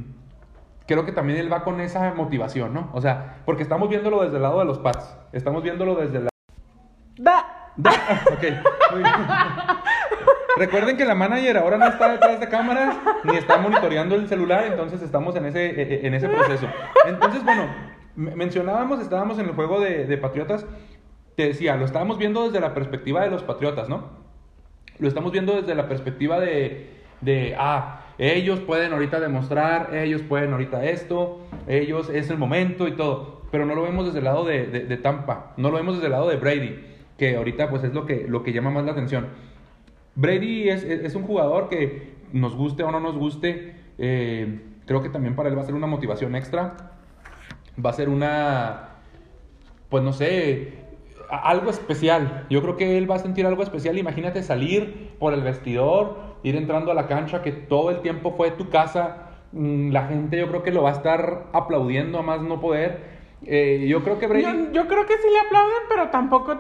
creo 0.87 1.05
que 1.05 1.13
también 1.13 1.39
él 1.39 1.53
va 1.53 1.65
con 1.65 1.81
esa 1.81 2.15
motivación, 2.15 2.73
¿no? 2.73 2.89
O 2.95 3.01
sea, 3.01 3.37
porque 3.45 3.63
estamos 3.63 3.89
viéndolo 3.89 4.23
desde 4.23 4.37
el 4.37 4.43
lado 4.43 4.59
de 4.61 4.65
los 4.65 4.79
Pats, 4.79 5.17
estamos 5.33 5.63
viéndolo 5.63 5.95
desde 5.97 6.21
la... 6.21 6.29
Da- 7.19 7.47
Da- 7.77 7.91
ok, 8.33 8.43
muy 8.93 9.03
bien. 9.03 9.15
Recuerden 10.57 10.97
que 10.97 11.05
la 11.05 11.15
manager 11.15 11.59
ahora 11.59 11.79
no 11.79 11.87
está 11.87 12.11
detrás 12.11 12.41
de 12.41 12.49
cámaras 12.49 12.97
ni 13.23 13.37
está 13.37 13.59
monitoreando 13.59 14.17
el 14.17 14.27
celular, 14.29 14.65
entonces 14.67 15.01
estamos 15.03 15.37
en 15.37 15.47
ese, 15.47 15.67
eh, 15.67 15.75
eh, 15.83 16.01
en 16.03 16.15
ese 16.15 16.29
proceso. 16.29 16.67
Entonces, 17.07 17.45
bueno, 17.45 17.67
me- 18.17 18.35
mencionábamos, 18.35 18.99
estábamos 19.01 19.39
en 19.39 19.47
el 19.47 19.53
juego 19.53 19.79
de, 19.81 20.07
de 20.07 20.19
Patriotas, 20.19 20.67
te 21.39 21.47
decía, 21.47 21.77
lo 21.77 21.85
estábamos 21.85 22.19
viendo 22.19 22.47
desde 22.47 22.59
la 22.59 22.75
perspectiva 22.75 23.23
de 23.23 23.31
los 23.31 23.45
Patriotas, 23.45 23.89
¿no? 23.89 24.09
Lo 24.99 25.07
estamos 25.07 25.31
viendo 25.31 25.55
desde 25.55 25.77
la 25.77 25.87
perspectiva 25.89 26.41
de, 26.41 26.91
de, 27.21 27.55
ah, 27.57 28.01
ellos 28.19 28.59
pueden 28.59 28.93
ahorita 28.93 29.21
demostrar, 29.21 29.95
ellos 29.95 30.23
pueden 30.23 30.51
ahorita 30.51 30.85
esto, 30.85 31.39
ellos 31.69 32.11
es 32.11 32.29
el 32.31 32.39
momento 32.39 32.89
y 32.89 32.97
todo, 32.97 33.43
pero 33.53 33.67
no 33.67 33.77
lo 33.77 33.83
vemos 33.83 34.07
desde 34.07 34.19
el 34.19 34.25
lado 34.25 34.45
de, 34.45 34.67
de- 34.67 34.97
Tampa, 34.97 35.53
no 35.57 35.71
lo 35.71 35.77
vemos 35.77 35.95
desde 35.95 36.07
el 36.07 36.13
lado 36.13 36.29
de 36.29 36.39
Brady, 36.39 36.85
que 37.17 37.37
ahorita 37.37 37.71
pues 37.71 37.85
es 37.85 37.95
lo 37.95 38.05
que, 38.05 38.27
lo 38.29 38.43
que 38.43 38.53
llama 38.53 38.71
más 38.71 38.85
la 38.85 38.91
atención. 38.91 39.29
Brady 40.17 40.71
es, 40.71 40.83
es- 40.83 41.15
un 41.15 41.23
jugador 41.23 41.69
que 41.69 42.15
nos 42.33 42.57
guste 42.57 42.83
o 42.83 42.91
no 42.91 42.99
nos 42.99 43.17
guste, 43.17 43.77
eh, 43.99 44.61
creo 44.87 45.03
que 45.05 45.09
también 45.09 45.37
para 45.37 45.51
él 45.51 45.57
va 45.57 45.63
a 45.63 45.67
ser 45.67 45.77
una 45.77 45.87
motivación 45.87 46.35
extra, 46.35 46.75
va 47.79 47.91
a 47.91 47.93
ser 47.93 48.09
una, 48.09 48.89
pues 49.89 50.03
no 50.03 50.13
sé, 50.13 50.88
algo 51.31 51.71
especial. 51.71 52.47
Yo 52.51 52.63
creo 52.63 52.77
que 52.77 52.99
él 52.99 53.11
va 53.11 53.17
a 53.17 53.19
sentir 53.21 53.47
algo 53.47 53.63
especial. 53.63 53.99
Imagínate 53.99 54.43
salir 54.43 55.11
por 55.19 55.35
el 55.35 55.43
vestidor, 55.43 56.17
ir 56.43 56.57
entrando 56.57 56.91
a 56.91 56.95
la 56.95 57.07
cancha, 57.07 57.43
que 57.43 57.53
todo 57.53 57.91
el 57.91 58.01
tiempo 58.01 58.35
fue 58.37 58.51
tu 58.53 58.69
casa. 58.71 59.29
Mm, 59.53 59.91
La 59.93 60.07
gente 60.07 60.39
yo 60.39 60.49
creo 60.49 60.63
que 60.63 60.71
lo 60.73 60.83
va 60.83 60.91
a 60.91 60.95
estar 60.95 61.47
aplaudiendo 61.53 62.19
a 62.19 62.23
más 62.23 62.41
no 62.43 62.61
poder. 62.61 63.19
Eh, 63.47 63.87
yo 63.89 64.03
creo 64.03 64.19
que 64.19 64.27
Brady... 64.27 64.43
Yo, 64.43 64.73
yo 64.73 64.89
creo 64.89 65.07
que 65.07 65.15
sí 65.17 65.29
le 65.33 65.41
aplauden, 65.47 65.83
pero 65.89 66.09
tampoco 66.09 66.57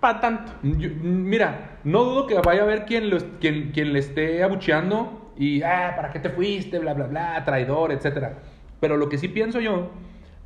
para 0.00 0.20
tanto. 0.20 0.52
Yo- 0.62 0.88
mira, 1.02 1.78
no 1.84 2.04
dudo 2.04 2.26
que 2.26 2.34
vaya 2.34 2.62
a 2.62 2.64
haber 2.64 2.84
quien, 2.86 3.10
lo, 3.10 3.18
quien, 3.40 3.70
quien 3.72 3.92
le 3.92 3.98
esté 4.00 4.42
abucheando 4.42 5.32
y, 5.36 5.62
ah, 5.62 5.92
¿para 5.96 6.10
qué 6.10 6.18
te 6.18 6.30
fuiste? 6.30 6.78
Bla, 6.78 6.94
bla, 6.94 7.06
bla, 7.06 7.44
traidor, 7.44 7.92
etcétera. 7.92 8.38
Pero 8.80 8.96
lo 8.96 9.08
que 9.08 9.18
sí 9.18 9.28
pienso 9.28 9.60
yo 9.60 9.90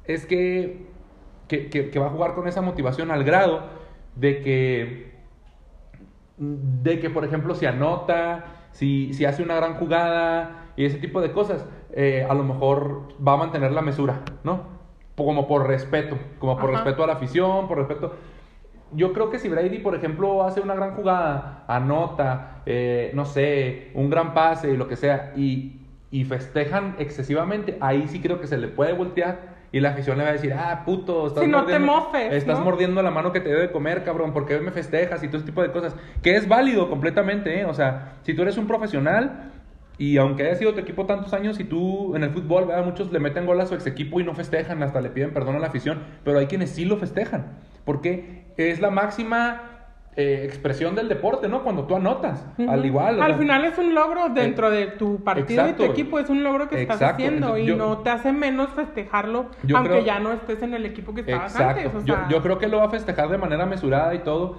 es 0.05 0.27
que, 0.27 0.87
que, 1.49 1.69
que- 1.71 1.91
que 1.91 1.99
va 1.99 2.07
a 2.07 2.11
jugar 2.11 2.35
con 2.35 2.49
esa 2.49 2.61
motivación 2.63 3.11
al 3.11 3.25
grado 3.25 3.63
de 4.17 4.43
que, 4.43 5.15
de 6.37 7.01
que 7.01 7.11
por 7.11 7.25
ejemplo, 7.25 7.55
si 7.55 7.67
anota, 7.67 8.45
si, 8.73 9.15
si 9.15 9.25
hace 9.25 9.43
una 9.43 9.55
gran 9.57 9.75
jugada 9.75 10.73
y 10.77 10.85
ese 10.85 10.99
tipo 10.99 11.21
de 11.21 11.33
cosas, 11.33 11.65
eh, 11.93 12.27
a 12.29 12.35
lo 12.35 12.43
mejor 12.45 13.09
va 13.27 13.35
a 13.35 13.37
mantener 13.37 13.73
la 13.73 13.83
mesura, 13.83 14.23
¿no? 14.43 14.75
Como 15.17 15.47
por 15.47 15.67
respeto, 15.69 16.19
como 16.39 16.57
por 16.57 16.71
Ajá. 16.71 16.83
respeto 16.83 17.05
a 17.05 17.07
la 17.07 17.13
afición, 17.15 17.69
por 17.69 17.79
respeto 17.79 18.15
yo 18.97 19.13
creo 19.13 19.29
que 19.29 19.41
si 19.41 19.49
Brady, 19.49 19.79
por 19.79 19.97
ejemplo, 19.97 20.45
hace 20.45 20.61
una 20.61 20.75
gran 20.75 20.95
jugada, 20.95 21.65
anota, 21.67 22.63
eh, 22.65 23.11
no 23.15 23.25
sé, 23.25 23.91
un 23.95 24.09
gran 24.09 24.35
pase 24.35 24.71
y 24.71 24.77
lo 24.77 24.87
que 24.87 24.95
sea, 24.95 25.33
y, 25.37 25.81
y 26.13 26.25
festejan 26.25 26.95
excesivamente, 26.99 27.77
ahí 27.81 28.07
sí 28.07 28.21
creo 28.21 28.41
que 28.41 28.47
se 28.47 28.57
le 28.57 28.69
puede 28.69 28.93
voltear 28.93 29.54
y 29.75 29.81
la 29.81 29.89
afición 29.91 30.17
le 30.17 30.23
va 30.23 30.31
a 30.31 30.35
decir, 30.35 30.53
ah, 30.53 30.85
puto, 30.87 31.27
estás 31.27 31.43
Si 31.43 31.51
no 31.51 31.65
te 31.65 31.73
mordiendo, 31.81 31.93
mofes, 31.97 32.33
estás 32.33 32.61
¿no? 32.61 32.65
mordiendo 32.65 33.03
la 33.03 33.11
mano 33.11 33.33
que 33.33 33.41
te 33.41 33.49
debe 33.49 33.63
de 33.63 33.73
comer, 33.73 34.05
cabrón, 34.05 34.33
¿por 34.33 34.47
qué 34.47 34.61
me 34.61 34.71
festejas? 34.71 35.21
Y 35.25 35.27
todo 35.27 35.39
ese 35.39 35.47
tipo 35.47 35.63
de 35.63 35.73
cosas, 35.73 35.97
que 36.23 36.37
es 36.37 36.47
válido 36.47 36.89
completamente, 36.89 37.59
¿eh? 37.59 37.65
O 37.65 37.75
sea, 37.75 38.19
si 38.23 38.35
tú 38.35 38.43
eres 38.43 38.57
un 38.57 38.69
profesional 38.69 39.51
y 39.99 40.17
aunque 40.19 40.45
haya 40.45 40.55
sido 40.55 40.75
tu 40.75 40.79
equipo 40.79 41.07
tantos 41.07 41.35
años 41.35 41.59
y 41.59 41.65
tú 41.65 42.15
en 42.15 42.23
el 42.23 42.31
fútbol, 42.31 42.67
¿verdad? 42.67 42.85
Muchos 42.85 43.11
le 43.11 43.19
meten 43.19 43.47
gol 43.47 43.61
a 43.61 43.67
su 43.67 43.75
ex 43.75 43.85
equipo 43.89 44.21
y 44.21 44.25
no 44.25 44.33
festejan, 44.33 44.81
hasta 44.85 45.01
le 45.01 45.11
piden 45.11 45.33
perdón 45.33 45.57
a 45.57 45.59
la 45.59 45.67
afición, 45.67 46.05
pero 46.23 46.39
hay 46.39 46.47
quienes 46.47 46.71
sí 46.71 46.85
lo 46.85 46.97
festejan, 46.97 47.59
porque 47.85 48.45
es 48.57 48.81
la 48.81 48.91
máxima 48.91 49.74
eh, 50.17 50.43
expresión 50.45 50.95
del 50.95 51.09
deporte, 51.09 51.49
¿no? 51.49 51.63
Cuando 51.65 51.85
tú 51.85 51.97
anotas, 51.97 52.47
al 52.69 52.85
igual. 52.87 53.19
o 53.19 53.23
Al 53.23 53.31
sea, 53.33 53.39
final 53.39 53.65
es 53.65 53.77
un 53.79 53.95
logro 53.95 54.29
dentro 54.29 54.71
de 54.71 54.87
tu 54.87 55.25
partido 55.25 55.69
y 55.69 55.73
tu 55.73 55.83
equipo, 55.85 56.19
es 56.21 56.31
un 56.31 56.45
logro 56.45 56.69
que 56.69 56.81
estás 56.83 57.03
haciendo 57.03 57.59
y 57.59 57.67
no 57.75 57.99
te 57.99 58.11
hace 58.11 58.33
menos 58.33 58.71
festejarlo, 58.71 59.47
aunque 59.75 59.91
creo- 59.91 60.05
ya 60.05 60.21
no 60.21 60.33
estés 60.33 60.63
en 60.63 60.75
el 60.75 60.87
equipo 60.87 61.15
que 61.15 61.23
estabas 61.23 61.53
Exacto. 61.53 61.81
antes. 61.89 61.95
o 62.03 62.07
sea, 62.07 62.29
yo 62.31 62.43
creo 62.43 62.59
que 62.59 62.69
lo 62.69 62.79
va 62.79 62.85
a 62.85 62.91
festejar 62.91 63.29
de 63.29 63.39
manera 63.39 63.67
mesurada 63.67 64.15
y 64.15 64.19
todo. 64.21 64.59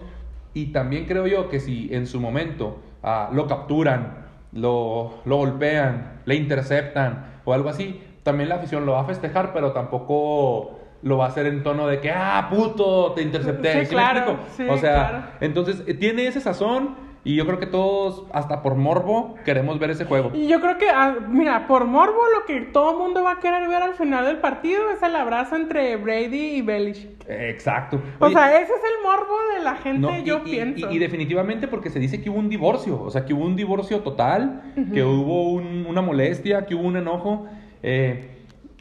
Y 0.53 0.67
también 0.67 1.05
creo 1.05 1.27
yo 1.27 1.49
que 1.49 1.59
si 1.59 1.89
en 1.93 2.05
su 2.07 2.19
momento 2.19 2.79
ah, 3.03 3.29
lo 3.33 3.45
capturan, 3.47 4.25
lo, 4.53 5.15
lo 5.25 5.37
golpean, 5.37 6.21
le 6.25 6.35
interceptan 6.35 7.25
o 7.45 7.53
algo 7.53 7.69
así, 7.69 8.01
también 8.23 8.49
la 8.49 8.55
afición 8.55 8.85
lo 8.85 8.93
va 8.93 9.01
a 9.01 9.05
festejar, 9.05 9.53
pero 9.53 9.71
tampoco 9.73 10.79
lo 11.05 11.17
va 11.19 11.25
a 11.25 11.27
hacer 11.29 11.45
en 11.45 11.61
tono 11.61 11.85
de 11.87 11.99
que, 12.01 12.09
ah, 12.09 12.47
puto, 12.49 13.11
te 13.13 13.21
intercepté. 13.21 13.85
Sí, 13.85 13.89
claro, 13.91 14.39
sí, 14.57 14.63
o 14.67 14.75
sea, 14.77 14.93
claro. 15.09 15.23
entonces 15.39 15.83
eh, 15.85 15.93
tiene 15.93 16.25
ese 16.25 16.41
sazón 16.41 16.95
y 17.23 17.35
yo 17.35 17.45
creo 17.45 17.59
que 17.59 17.67
todos, 17.67 18.23
hasta 18.33 18.63
por 18.63 18.73
morbo, 18.73 19.35
queremos 19.45 19.77
ver 19.77 19.91
ese 19.91 20.05
juego. 20.05 20.31
Y 20.33 20.47
yo 20.47 20.59
creo 20.61 20.79
que, 20.79 20.89
ah, 20.89 21.15
mira, 21.29 21.67
por 21.67 21.85
morbo, 21.85 22.19
lo 22.35 22.45
que 22.45 22.61
todo 22.61 22.97
mundo 22.97 23.23
va 23.23 23.33
a 23.33 23.39
querer 23.39 23.67
ver 23.69 23.83
al 23.83 23.93
final 23.93 24.25
del 24.25 24.37
partido 24.37 24.81
es 24.91 25.01
el 25.03 25.15
abrazo 25.15 25.55
entre 25.55 25.95
Brady 25.95 26.55
y 26.57 26.61
Belichick. 26.63 27.23
Exacto. 27.29 28.01
O 28.19 28.25
Oye, 28.25 28.33
sea, 28.33 28.59
ese 28.59 28.73
es 28.73 28.81
el 28.83 29.03
morbo 29.03 29.35
de 29.55 29.63
la 29.63 29.75
gente, 29.75 29.99
No, 30.01 30.17
y- 30.19 30.23
yo 30.23 30.41
y, 30.43 30.49
pienso. 30.49 30.89
Y, 30.91 30.95
y 30.95 30.99
definitivamente 30.99 31.67
porque 31.67 31.91
se 31.91 31.99
dice 31.99 32.19
que 32.19 32.31
hubo 32.31 32.39
un 32.39 32.49
divorcio, 32.49 32.99
o 32.99 33.11
sea, 33.11 33.25
que 33.25 33.33
hubo 33.35 33.45
un 33.45 33.55
divorcio 33.55 33.99
total, 34.01 34.73
que 34.91 35.03
hubo 35.03 35.51
un- 35.51 35.85
una 35.87 36.01
molestia, 36.01 36.65
que 36.65 36.73
hubo 36.73 36.87
un 36.87 36.97
enojo. 36.97 37.45
Eh, 37.83 38.31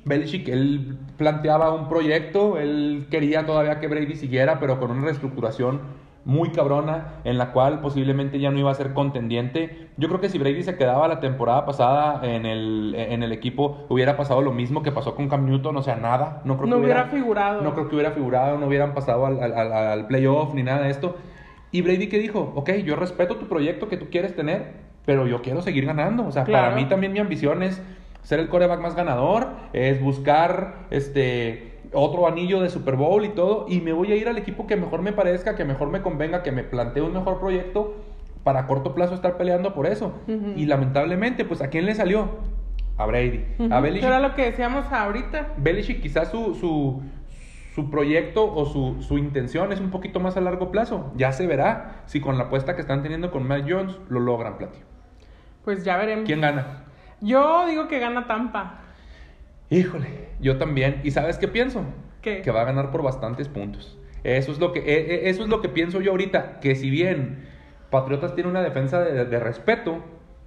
Belichick, 0.04 0.48
él 0.48 0.96
planteaba 1.16 1.72
un 1.72 1.88
proyecto, 1.88 2.58
él 2.58 3.06
quería 3.10 3.46
todavía 3.46 3.80
que 3.80 3.88
Brady 3.88 4.14
siguiera, 4.16 4.58
pero 4.60 4.78
con 4.78 4.90
una 4.90 5.02
reestructuración 5.04 5.80
muy 6.26 6.50
cabrona, 6.52 7.16
en 7.24 7.36
la 7.36 7.52
cual 7.52 7.80
posiblemente 7.80 8.38
ya 8.40 8.50
no 8.50 8.58
iba 8.58 8.70
a 8.70 8.74
ser 8.74 8.94
contendiente. 8.94 9.88
Yo 9.98 10.08
creo 10.08 10.20
que 10.20 10.30
si 10.30 10.38
Brady 10.38 10.62
se 10.62 10.76
quedaba 10.76 11.06
la 11.06 11.20
temporada 11.20 11.66
pasada 11.66 12.20
en 12.26 12.46
el, 12.46 12.94
en 12.96 13.22
el 13.22 13.30
equipo, 13.32 13.84
hubiera 13.90 14.16
pasado 14.16 14.40
lo 14.40 14.50
mismo 14.52 14.82
que 14.82 14.90
pasó 14.90 15.14
con 15.14 15.28
Cam 15.28 15.44
Newton, 15.46 15.76
o 15.76 15.82
sea, 15.82 15.96
nada. 15.96 16.40
No, 16.44 16.56
creo 16.56 16.68
No 16.68 16.76
que 16.76 16.84
hubiera 16.84 17.04
figurado. 17.06 17.60
No 17.62 17.74
creo 17.74 17.88
que 17.88 17.94
hubiera 17.96 18.12
figurado, 18.12 18.56
no 18.58 18.66
hubieran 18.66 18.94
pasado 18.94 19.26
al, 19.26 19.42
al- 19.42 19.52
al- 19.52 19.72
al 19.72 20.06
playoff 20.06 20.54
ni 20.54 20.62
nada 20.62 20.80
de 20.82 20.90
esto. 20.90 21.16
Y 21.72 21.82
Brady 21.82 22.08
que 22.08 22.18
dijo, 22.18 22.52
ok, 22.54 22.70
yo 22.84 22.96
respeto 22.96 23.36
tu 23.36 23.46
proyecto 23.46 23.88
que 23.88 23.98
tú 23.98 24.06
quieres 24.10 24.34
tener, 24.34 24.72
pero 25.04 25.26
yo 25.26 25.42
quiero 25.42 25.60
seguir 25.60 25.84
ganando. 25.84 26.26
O 26.26 26.32
sea, 26.32 26.44
Claro. 26.44 26.68
para 26.68 26.76
mí 26.80 26.88
también 26.88 27.12
mi 27.12 27.18
ambición 27.18 27.62
es 27.62 27.82
ser 28.24 28.40
el 28.40 28.48
coreback 28.48 28.80
más 28.80 28.96
ganador, 28.96 29.50
es 29.72 30.02
buscar 30.02 30.86
este 30.90 31.78
otro 31.92 32.26
anillo 32.26 32.60
de 32.60 32.70
Super 32.70 32.96
Bowl 32.96 33.24
y 33.24 33.28
todo, 33.28 33.66
y 33.68 33.80
me 33.80 33.92
voy 33.92 34.10
a 34.10 34.16
ir 34.16 34.28
al 34.28 34.36
equipo 34.36 34.66
que 34.66 34.76
mejor 34.76 35.02
me 35.02 35.12
parezca, 35.12 35.54
que 35.54 35.64
mejor 35.64 35.90
me 35.90 36.02
convenga, 36.02 36.42
que 36.42 36.50
me 36.50 36.64
plantee 36.64 37.02
un 37.02 37.12
mejor 37.12 37.38
proyecto 37.38 37.94
para 38.42 38.60
a 38.60 38.66
corto 38.66 38.94
plazo 38.94 39.14
estar 39.14 39.36
peleando 39.36 39.74
por 39.74 39.86
eso. 39.86 40.12
Y 40.56 40.66
lamentablemente, 40.66 41.44
pues 41.44 41.62
¿a 41.62 41.68
quién 41.68 41.86
le 41.86 41.94
salió? 41.94 42.28
A 42.96 43.06
Brady. 43.06 43.44
Ujú, 43.58 43.72
A 43.72 43.80
Belichick 43.80 44.06
era 44.06 44.20
lo 44.20 44.34
que 44.34 44.44
decíamos 44.44 44.86
ahorita. 44.90 45.54
Belichick 45.56 46.00
quizás 46.00 46.30
su, 46.30 46.54
su, 46.54 47.02
su 47.74 47.90
proyecto 47.90 48.52
o 48.52 48.66
su, 48.66 49.02
su 49.02 49.18
intención 49.18 49.72
es 49.72 49.80
un 49.80 49.90
poquito 49.90 50.20
más 50.20 50.36
a 50.36 50.40
largo 50.40 50.70
plazo. 50.70 51.12
Ya 51.16 51.32
se 51.32 51.46
verá 51.46 52.02
si 52.06 52.20
con 52.20 52.38
la 52.38 52.44
apuesta 52.44 52.74
que 52.74 52.82
están 52.82 53.02
teniendo 53.02 53.30
con 53.30 53.46
Matt 53.48 53.64
Jones 53.68 53.96
lo 54.08 54.20
logran, 54.20 54.58
Platio. 54.58 54.82
Pues 55.64 55.84
ya 55.84 55.96
veremos. 55.96 56.24
¿Quién 56.26 56.40
gana? 56.40 56.83
Yo 57.20 57.66
digo 57.66 57.88
que 57.88 57.98
gana 57.98 58.26
Tampa. 58.26 58.80
Híjole, 59.70 60.28
yo 60.40 60.58
también. 60.58 61.00
¿Y 61.04 61.10
sabes 61.10 61.38
qué 61.38 61.48
pienso? 61.48 61.84
¿Qué? 62.20 62.42
Que 62.42 62.50
va 62.50 62.62
a 62.62 62.64
ganar 62.64 62.90
por 62.90 63.02
bastantes 63.02 63.48
puntos. 63.48 63.98
Eso 64.22 64.52
es 64.52 64.58
lo 64.58 64.72
que, 64.72 64.80
eh, 64.80 64.84
eh, 65.14 65.20
eso 65.30 65.42
es 65.42 65.48
lo 65.48 65.60
que 65.60 65.68
pienso 65.68 66.00
yo 66.00 66.12
ahorita. 66.12 66.60
Que 66.60 66.74
si 66.74 66.90
bien 66.90 67.46
Patriotas 67.90 68.34
tiene 68.34 68.48
una 68.50 68.62
defensa 68.62 69.00
de, 69.00 69.24
de 69.24 69.40
respeto, 69.40 69.98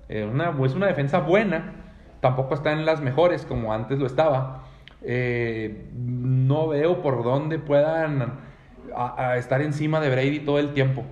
eh, 0.09 0.27
una, 0.31 0.55
es 0.65 0.73
una 0.73 0.87
defensa 0.87 1.19
buena, 1.19 1.73
tampoco 2.21 2.53
está 2.55 2.71
en 2.71 2.85
las 2.85 3.01
mejores 3.01 3.45
como 3.45 3.73
antes 3.73 3.99
lo 3.99 4.05
estaba. 4.05 4.63
eh, 5.03 5.85
no 5.95 6.67
veo 6.67 7.01
por 7.03 7.23
dónde 7.23 7.59
puedan 7.59 8.39
a- 8.95 9.29
a 9.31 9.37
estar 9.37 9.61
encima 9.61 9.99
de 9.99 10.09
Brady 10.09 10.39
todo 10.39 10.57
el 10.59 10.73
tiempo. 10.73 11.05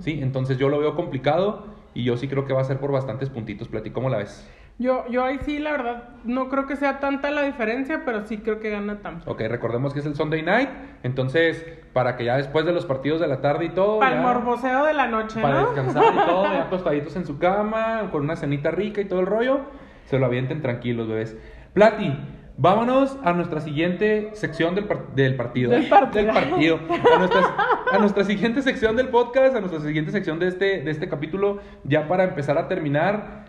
¿sí? 0.00 0.20
Entonces 0.22 0.58
yo 0.58 0.68
lo 0.68 0.78
veo 0.78 0.94
complicado 0.94 1.66
y 1.92 2.04
yo 2.04 2.16
sí 2.16 2.28
creo 2.28 2.44
que 2.46 2.52
va 2.52 2.60
a 2.60 2.64
ser 2.64 2.78
por 2.78 2.92
bastantes 2.92 3.28
puntitos. 3.30 3.66
Plati, 3.68 3.90
¿cómo 3.90 4.08
la 4.08 4.18
ves? 4.18 4.48
Yo, 4.78 5.04
yo 5.08 5.22
ahí 5.24 5.38
sí, 5.44 5.58
la 5.60 5.72
verdad, 5.72 6.08
no 6.24 6.48
creo 6.48 6.66
que 6.66 6.74
sea 6.76 6.98
tanta 6.98 7.30
la 7.30 7.42
diferencia, 7.42 8.02
pero 8.04 8.24
sí 8.26 8.38
creo 8.38 8.58
que 8.58 8.70
gana 8.70 8.98
Tampa. 9.00 9.30
Ok, 9.30 9.42
recordemos 9.48 9.92
que 9.94 10.00
es 10.00 10.06
el 10.06 10.16
Sunday 10.16 10.42
night, 10.42 10.68
entonces 11.04 11.64
para 11.92 12.16
que 12.16 12.24
ya 12.24 12.36
después 12.36 12.64
de 12.64 12.72
los 12.72 12.86
partidos 12.86 13.20
de 13.20 13.28
la 13.28 13.40
tarde 13.42 13.66
y 13.66 13.68
todo, 13.68 14.00
Para 14.00 14.16
el 14.16 14.22
ya- 14.22 14.26
morboseo 14.26 14.84
de 14.84 14.94
la 14.94 15.06
noche, 15.06 15.40
para 15.40 15.60
¿no? 15.60 15.66
descansar 15.66 16.02
y 16.14 16.16
todo, 16.26 16.44
ya 16.52 16.62
acostaditos 16.62 17.14
en 17.16 17.26
su 17.26 17.38
cama, 17.38 18.08
con 18.10 18.22
una 18.24 18.34
cenita 18.34 18.70
rica 18.70 19.00
y 19.00 19.04
todo 19.04 19.20
el 19.20 19.26
rollo, 19.26 19.60
se 20.06 20.18
lo 20.18 20.26
avienten 20.26 20.62
tranquilos, 20.62 21.06
bebés. 21.06 21.36
Plati, 21.74 22.18
vámonos 22.56 23.16
a 23.22 23.34
nuestra 23.34 23.60
siguiente 23.60 24.30
sección 24.32 24.74
del, 24.74 24.86
par- 24.86 25.14
del 25.14 25.36
partido. 25.36 25.70
Del 25.70 25.88
partido. 25.88 26.24
Del 26.24 26.34
partido. 26.34 26.80
A 27.14 27.18
nuestra, 27.18 27.40
a 27.92 27.98
nuestra 27.98 28.24
siguiente 28.24 28.62
sección 28.62 28.96
del 28.96 29.08
podcast, 29.08 29.54
a 29.54 29.60
nuestra 29.60 29.80
siguiente 29.80 30.10
sección 30.10 30.38
de 30.40 30.48
este, 30.48 30.80
de 30.82 30.90
este 30.90 31.08
capítulo, 31.08 31.60
ya 31.84 32.08
para 32.08 32.24
empezar 32.24 32.58
a 32.58 32.66
terminar 32.68 33.44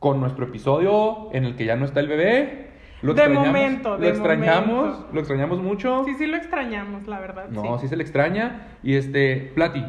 con 0.00 0.18
nuestro 0.18 0.46
episodio 0.46 1.28
en 1.32 1.44
el 1.44 1.54
que 1.54 1.64
ya 1.66 1.76
no 1.76 1.84
está 1.84 2.00
el 2.00 2.08
bebé. 2.08 2.70
Lo 3.02 3.14
De 3.14 3.22
extrañamos, 3.22 3.46
momento, 3.46 3.90
Lo 3.90 3.98
de 3.98 4.08
extrañamos, 4.08 4.66
momento. 4.88 5.08
lo 5.12 5.20
extrañamos 5.20 5.60
mucho. 5.60 6.04
Sí, 6.04 6.14
sí 6.18 6.26
lo 6.26 6.36
extrañamos, 6.36 7.06
la 7.06 7.20
verdad. 7.20 7.48
No, 7.48 7.62
sí. 7.78 7.82
sí 7.82 7.88
se 7.88 7.96
le 7.96 8.02
extraña. 8.02 8.68
Y 8.82 8.96
este, 8.96 9.52
Plati, 9.54 9.84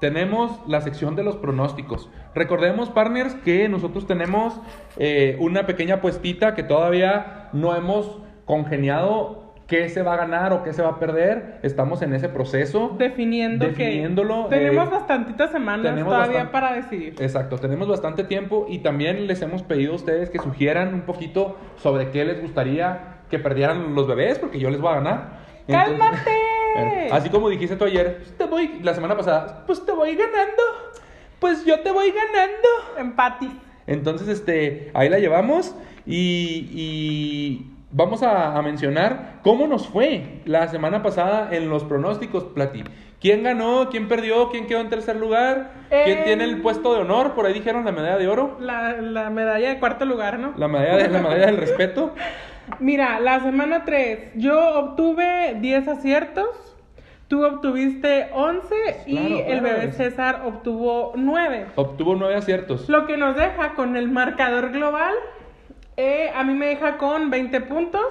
tenemos 0.00 0.60
la 0.66 0.80
sección 0.80 1.14
de 1.16 1.22
los 1.24 1.36
pronósticos. 1.36 2.10
Recordemos, 2.34 2.90
partners, 2.90 3.34
que 3.34 3.68
nosotros 3.68 4.06
tenemos 4.06 4.60
eh, 4.96 5.36
una 5.40 5.66
pequeña 5.66 6.00
puestita 6.00 6.54
que 6.54 6.62
todavía 6.62 7.50
no 7.52 7.74
hemos 7.76 8.18
congeniado 8.44 9.45
qué 9.66 9.88
se 9.88 10.02
va 10.02 10.14
a 10.14 10.16
ganar 10.16 10.52
o 10.52 10.62
qué 10.62 10.72
se 10.72 10.82
va 10.82 10.90
a 10.90 10.98
perder. 10.98 11.58
Estamos 11.62 12.02
en 12.02 12.14
ese 12.14 12.28
proceso. 12.28 12.94
Definiendo 12.98 13.66
Definiéndolo, 13.66 14.48
que 14.48 14.56
tenemos 14.56 14.86
eh, 14.86 14.90
bastantitas 14.92 15.50
semanas 15.50 15.82
tenemos 15.92 16.12
todavía 16.12 16.44
bastan- 16.44 16.50
para 16.52 16.72
decidir. 16.74 17.14
Exacto, 17.18 17.58
tenemos 17.58 17.88
bastante 17.88 18.24
tiempo 18.24 18.66
y 18.68 18.78
también 18.78 19.26
les 19.26 19.42
hemos 19.42 19.62
pedido 19.62 19.92
a 19.92 19.96
ustedes 19.96 20.30
que 20.30 20.38
sugieran 20.38 20.94
un 20.94 21.00
poquito 21.02 21.56
sobre 21.76 22.10
qué 22.10 22.24
les 22.24 22.40
gustaría 22.40 23.14
que 23.30 23.38
perdieran 23.40 23.94
los 23.96 24.06
bebés, 24.06 24.38
porque 24.38 24.58
yo 24.60 24.70
les 24.70 24.80
voy 24.80 24.92
a 24.92 24.94
ganar. 24.96 25.38
Entonces- 25.66 25.98
¡Cálmate! 25.98 26.30
Eh, 26.78 27.08
Así 27.10 27.30
como 27.30 27.48
dijiste 27.48 27.74
tú 27.76 27.84
ayer, 27.86 28.18
pues 28.18 28.36
te 28.36 28.44
voy, 28.44 28.80
la 28.82 28.94
semana 28.94 29.16
pasada, 29.16 29.64
pues 29.66 29.84
te 29.84 29.92
voy 29.92 30.14
ganando. 30.14 30.62
Pues 31.40 31.64
yo 31.64 31.80
te 31.80 31.90
voy 31.90 32.10
ganando. 32.12 32.68
Empati. 32.98 33.50
Entonces, 33.86 34.28
este, 34.28 34.90
ahí 34.94 35.08
la 35.08 35.18
llevamos 35.18 35.74
y, 36.04 36.68
y 36.72 37.70
vamos 37.96 38.22
a, 38.22 38.56
a 38.56 38.62
mencionar 38.62 39.40
cómo 39.42 39.66
nos 39.66 39.88
fue 39.88 40.40
la 40.44 40.68
semana 40.68 41.02
pasada 41.02 41.48
en 41.52 41.68
los 41.70 41.82
pronósticos, 41.84 42.44
Plati. 42.44 42.84
¿Quién 43.20 43.42
ganó? 43.42 43.88
¿Quién 43.90 44.08
perdió? 44.08 44.50
¿Quién 44.50 44.66
quedó 44.66 44.80
en 44.80 44.90
tercer 44.90 45.16
lugar? 45.16 45.72
¿Quién 45.88 46.18
Eh, 46.18 46.22
tiene 46.26 46.44
el 46.44 46.60
puesto 46.60 46.92
de 46.94 47.00
honor? 47.00 47.32
Por 47.32 47.46
ahí 47.46 47.54
dijeron 47.54 47.84
la 47.86 47.90
medalla 47.92 48.18
de 48.18 48.28
oro. 48.28 48.58
La, 48.60 48.92
la 49.00 49.30
medalla 49.30 49.70
de 49.70 49.78
cuarto 49.78 50.04
lugar, 50.04 50.38
¿no? 50.38 50.52
La 50.56 50.68
medalla, 50.68 50.96
de- 50.98 51.08
la 51.08 51.22
medalla 51.22 51.46
del 51.46 51.56
respeto. 51.56 52.14
Mira, 52.78 53.18
la 53.20 53.40
semana 53.40 53.84
3, 53.84 54.32
yo 54.34 54.58
obtuve 54.78 55.56
10 55.60 55.88
aciertos, 55.88 56.48
tú 57.28 57.44
obtuviste 57.44 58.28
11 58.34 58.74
y 59.06 59.16
Claro, 59.16 59.44
el 59.46 59.60
bebé 59.62 59.92
César 59.92 60.42
obtuvo 60.44 61.12
9. 61.16 61.66
Obtuvo 61.76 62.16
nueve 62.16 62.34
aciertos. 62.36 62.88
Lo 62.88 63.06
que 63.06 63.16
nos 63.16 63.34
deja 63.36 63.74
con 63.74 63.96
el 63.96 64.08
marcador 64.10 64.72
global, 64.72 65.14
eh, 65.96 66.30
a 66.34 66.44
mí 66.44 66.54
me 66.54 66.66
deja 66.66 66.98
con 66.98 67.30
20 67.30 67.60
puntos, 67.62 68.02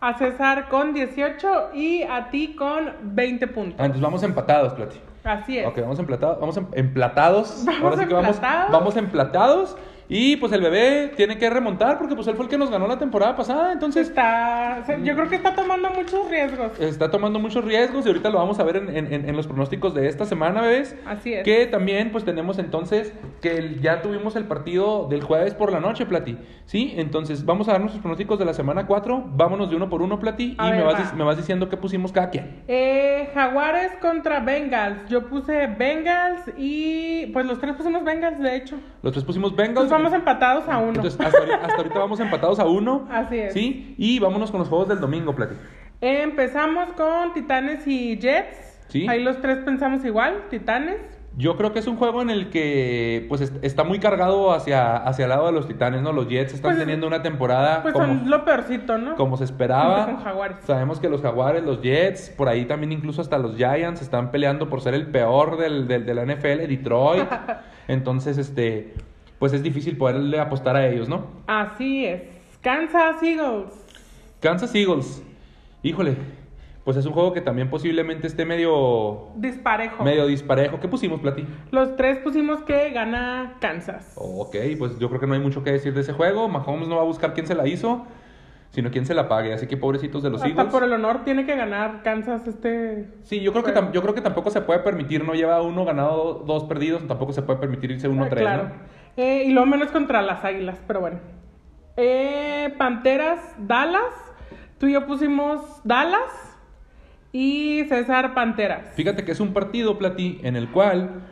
a 0.00 0.18
César 0.18 0.68
con 0.68 0.92
18 0.92 1.70
y 1.74 2.02
a 2.02 2.30
ti 2.30 2.54
con 2.54 2.92
20 3.02 3.46
puntos. 3.48 3.74
Ah, 3.78 3.86
entonces 3.86 4.02
vamos 4.02 4.22
empatados, 4.22 4.74
Plati. 4.74 5.00
Así 5.24 5.58
es. 5.58 5.66
Ok, 5.66 5.78
vamos 5.80 5.98
em- 5.98 6.66
emplatados. 6.74 7.62
Vamos 7.64 7.82
Ahora 7.82 7.96
sí 7.96 8.06
que 8.08 8.14
vamos, 8.14 8.34
emplatados. 8.36 8.72
vamos 8.72 8.96
emplatados. 8.96 9.76
Y 10.08 10.36
pues 10.36 10.52
el 10.52 10.60
bebé 10.60 11.12
tiene 11.16 11.38
que 11.38 11.48
remontar 11.48 11.98
porque 11.98 12.14
pues 12.14 12.26
él 12.28 12.34
fue 12.36 12.44
el 12.44 12.50
que 12.50 12.58
nos 12.58 12.70
ganó 12.70 12.86
la 12.86 12.98
temporada 12.98 13.34
pasada. 13.36 13.72
Entonces 13.72 14.08
Está, 14.08 14.84
yo 15.02 15.14
creo 15.14 15.28
que 15.28 15.36
está 15.36 15.54
tomando 15.54 15.90
muchos 15.90 16.28
riesgos. 16.28 16.78
está 16.78 17.10
tomando 17.10 17.38
muchos 17.38 17.64
riesgos 17.64 18.04
y 18.04 18.08
ahorita 18.08 18.28
lo 18.30 18.38
vamos 18.38 18.58
a 18.60 18.64
ver 18.64 18.76
en, 18.76 18.88
en- 18.96 19.28
en 19.28 19.36
los 19.36 19.46
pronósticos 19.46 19.94
de 19.94 20.08
esta 20.08 20.24
semana, 20.26 20.60
bebés. 20.60 20.94
Así 21.06 21.32
es. 21.32 21.42
Que 21.44 21.66
también 21.66 22.12
pues 22.12 22.24
tenemos 22.24 22.58
entonces 22.58 23.12
que 23.40 23.78
ya 23.80 24.02
tuvimos 24.02 24.36
el 24.36 24.44
partido 24.44 25.06
del 25.08 25.22
jueves 25.22 25.54
por 25.54 25.72
la 25.72 25.80
noche, 25.80 26.04
Plati. 26.06 26.36
¿Sí? 26.66 26.94
Entonces 26.96 27.44
vamos 27.44 27.68
a 27.68 27.72
dar 27.72 27.80
nuestros 27.80 28.02
pronósticos 28.02 28.38
de 28.38 28.44
la 28.44 28.54
semana 28.54 28.86
4. 28.86 29.24
Vámonos 29.34 29.70
de 29.70 29.76
uno 29.76 29.88
por 29.88 30.02
uno, 30.02 30.18
Plati. 30.18 30.54
A 30.58 30.68
y 30.68 30.72
me 30.72 30.82
vas, 30.82 31.12
va. 31.12 31.16
me 31.16 31.24
vas 31.24 31.36
diciendo 31.36 31.68
qué 31.68 31.76
pusimos 31.76 32.12
cada 32.12 32.30
quien. 32.30 32.62
Eh, 32.68 33.30
Jaguares 33.34 33.92
contra 34.00 34.40
Bengals. 34.40 35.08
Yo 35.08 35.26
puse 35.28 35.66
Bengals 35.66 36.42
y 36.58 37.26
pues 37.32 37.46
los 37.46 37.58
tres 37.58 37.74
pusimos 37.74 38.04
Bengals, 38.04 38.38
de 38.38 38.56
hecho. 38.56 38.76
Los 39.02 39.12
tres 39.12 39.24
pusimos 39.24 39.54
Bengals. 39.56 39.88
Vamos 39.94 40.12
empatados 40.12 40.68
a 40.68 40.78
uno. 40.78 40.88
Entonces, 40.96 41.18
hasta 41.20 41.38
ahorita, 41.38 41.56
hasta 41.56 41.76
ahorita 41.76 41.98
vamos 41.98 42.20
empatados 42.20 42.58
a 42.60 42.66
uno. 42.66 43.08
Así 43.10 43.38
es. 43.38 43.52
Sí, 43.52 43.94
y 43.98 44.18
vámonos 44.18 44.50
con 44.50 44.60
los 44.60 44.68
juegos 44.68 44.88
del 44.88 45.00
domingo, 45.00 45.34
Plati. 45.34 45.54
Empezamos 46.00 46.88
con 46.96 47.32
Titanes 47.32 47.86
y 47.86 48.18
Jets. 48.18 48.80
Sí. 48.88 49.06
Ahí 49.08 49.22
los 49.22 49.40
tres 49.40 49.58
pensamos 49.64 50.04
igual, 50.04 50.44
Titanes. 50.50 50.96
Yo 51.36 51.56
creo 51.56 51.72
que 51.72 51.80
es 51.80 51.88
un 51.88 51.96
juego 51.96 52.22
en 52.22 52.30
el 52.30 52.48
que 52.50 53.26
pues 53.28 53.40
est- 53.40 53.56
está 53.64 53.82
muy 53.82 53.98
cargado 53.98 54.52
hacia, 54.52 54.96
hacia 54.98 55.24
el 55.24 55.30
lado 55.30 55.46
de 55.46 55.52
los 55.52 55.66
titanes, 55.66 56.00
¿no? 56.00 56.12
Los 56.12 56.28
Jets 56.28 56.54
están 56.54 56.70
Pues, 56.74 56.78
teniendo 56.78 57.08
una 57.08 57.22
temporada 57.22 57.82
Pues 57.82 57.92
como, 57.92 58.06
son 58.06 58.30
lo 58.30 58.44
peorcito, 58.44 58.98
¿no? 58.98 59.16
como 59.16 59.36
se 59.36 59.42
esperaba. 59.42 60.04
Con 60.06 60.22
Jaguares. 60.22 60.58
Sabemos 60.64 61.00
que 61.00 61.08
los 61.08 61.22
Jaguares, 61.22 61.64
los 61.64 61.82
Jets, 61.82 62.30
por 62.30 62.48
ahí 62.48 62.66
también 62.66 62.92
incluso 62.92 63.20
hasta 63.20 63.36
los 63.38 63.56
Giants 63.56 64.00
están 64.00 64.30
peleando 64.30 64.68
por 64.68 64.80
ser 64.80 64.94
el 64.94 65.08
peor 65.08 65.56
del, 65.58 65.88
del- 65.88 66.06
de 66.06 66.14
la 66.14 66.22
NFL, 66.24 66.68
Detroit. 66.68 67.26
Entonces, 67.88 68.38
este, 68.38 68.94
pues 69.38 69.52
es 69.52 69.62
difícil 69.62 69.96
poderle 69.96 70.38
apostar 70.40 70.76
a 70.76 70.86
ellos, 70.86 71.08
¿no? 71.08 71.26
Así 71.46 72.04
es. 72.06 72.22
Kansas 72.62 73.22
Eagles. 73.22 73.72
Kansas 74.40 74.74
Eagles, 74.74 75.22
híjole, 75.82 76.16
pues 76.84 76.96
es 76.98 77.06
un 77.06 77.12
juego 77.12 77.32
que 77.32 77.40
también 77.40 77.70
posiblemente 77.70 78.26
esté 78.26 78.44
medio, 78.44 79.28
Disparejo. 79.36 80.04
medio 80.04 80.26
disparejo. 80.26 80.80
¿Qué 80.80 80.88
pusimos, 80.88 81.20
Plati? 81.20 81.46
Los 81.70 81.96
tres 81.96 82.18
pusimos 82.18 82.62
que 82.62 82.90
gana 82.90 83.54
Kansas. 83.60 84.12
Ok, 84.16 84.56
pues 84.78 84.98
yo 84.98 85.08
creo 85.08 85.20
que 85.20 85.26
no 85.26 85.32
hay 85.34 85.40
mucho 85.40 85.62
que 85.64 85.72
decir 85.72 85.94
de 85.94 86.02
ese 86.02 86.12
juego. 86.12 86.46
Mahomes 86.48 86.88
no 86.88 86.96
va 86.96 87.02
a 87.02 87.06
buscar 87.06 87.32
quién 87.32 87.46
se 87.46 87.54
la 87.54 87.66
hizo, 87.66 88.04
sino 88.70 88.90
quién 88.90 89.06
se 89.06 89.14
la 89.14 89.28
pague. 89.28 89.54
Así 89.54 89.66
que 89.66 89.78
pobrecitos 89.78 90.22
de 90.22 90.28
los 90.28 90.42
Hasta 90.42 90.50
Eagles. 90.50 90.70
por 90.72 90.82
el 90.84 90.92
honor 90.92 91.24
tiene 91.24 91.46
que 91.46 91.56
ganar 91.56 92.02
Kansas 92.02 92.46
este. 92.46 93.08
Sí, 93.22 93.40
yo 93.40 93.52
creo, 93.52 93.64
que 93.64 93.72
juego. 93.72 93.92
yo 93.92 94.02
creo 94.02 94.14
que 94.14 94.20
tampoco 94.20 94.50
se 94.50 94.60
puede 94.60 94.80
permitir, 94.80 95.24
no 95.24 95.32
lleva 95.32 95.62
uno 95.62 95.86
ganado, 95.86 96.44
dos 96.46 96.64
perdidos, 96.64 97.06
tampoco 97.06 97.32
se 97.32 97.40
puede 97.40 97.58
permitir 97.60 97.92
irse 97.92 98.08
uno 98.08 98.24
Ah, 98.24 98.28
tres, 98.28 98.42
claro. 98.42 98.64
¿no? 98.64 98.70
Eh, 99.16 99.44
y 99.46 99.52
lo 99.52 99.64
menos 99.66 99.90
contra 99.90 100.22
las 100.22 100.44
águilas, 100.44 100.78
pero 100.86 101.00
bueno. 101.00 101.20
Eh, 101.96 102.74
Panteras, 102.78 103.40
Dallas. 103.58 104.02
Tú 104.78 104.86
y 104.86 104.92
yo 104.92 105.06
pusimos 105.06 105.80
Dallas. 105.84 106.54
Y 107.32 107.84
César 107.88 108.32
Panteras. 108.32 108.92
Fíjate 108.94 109.24
que 109.24 109.32
es 109.32 109.40
un 109.40 109.52
partido, 109.52 109.98
Plati, 109.98 110.38
en 110.44 110.54
el 110.54 110.70
cual, 110.70 111.22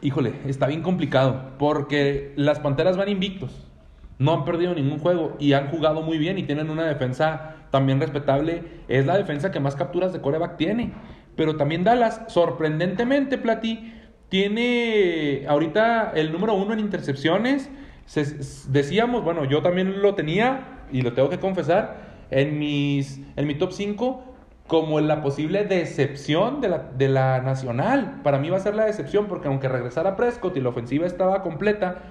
híjole, 0.00 0.34
está 0.46 0.66
bien 0.66 0.82
complicado, 0.82 1.52
porque 1.58 2.32
las 2.34 2.58
Panteras 2.58 2.96
van 2.96 3.08
invictos, 3.08 3.70
no 4.18 4.32
han 4.32 4.44
perdido 4.44 4.74
ningún 4.74 4.98
juego 4.98 5.36
y 5.38 5.52
han 5.52 5.68
jugado 5.68 6.02
muy 6.02 6.18
bien 6.18 6.38
y 6.38 6.42
tienen 6.42 6.70
una 6.70 6.82
defensa 6.86 7.54
también 7.70 8.00
respetable. 8.00 8.64
Es 8.88 9.06
la 9.06 9.16
defensa 9.16 9.52
que 9.52 9.60
más 9.60 9.76
capturas 9.76 10.12
de 10.12 10.20
coreback 10.20 10.56
tiene. 10.56 10.92
Pero 11.36 11.56
también 11.56 11.84
Dallas, 11.84 12.22
sorprendentemente, 12.26 13.38
Plati, 13.38 13.92
tiene 14.28 15.44
ahorita 15.48 16.12
el 16.14 16.32
número 16.32 16.54
uno 16.54 16.72
en 16.72 16.80
intercepciones. 16.80 17.70
Se- 18.06 18.70
decíamos, 18.70 19.24
bueno, 19.24 19.44
yo 19.44 19.62
también 19.62 20.02
lo 20.02 20.14
tenía 20.14 20.82
y 20.92 21.02
lo 21.02 21.12
tengo 21.12 21.28
que 21.30 21.38
confesar 21.38 21.96
en, 22.30 22.58
mis, 22.58 23.20
en 23.36 23.46
mi 23.46 23.54
top 23.54 23.72
5 23.72 24.24
como 24.66 24.98
la 25.00 25.22
posible 25.22 25.64
decepción 25.64 26.60
de 26.60 26.68
la, 26.70 26.78
de 26.96 27.08
la 27.08 27.40
nacional. 27.42 28.20
Para 28.22 28.38
mí 28.38 28.48
va 28.50 28.56
a 28.56 28.60
ser 28.60 28.74
la 28.74 28.86
decepción 28.86 29.26
porque 29.26 29.48
aunque 29.48 29.68
regresara 29.68 30.16
Prescott 30.16 30.56
y 30.56 30.60
la 30.60 30.70
ofensiva 30.70 31.06
estaba 31.06 31.42
completa, 31.42 32.02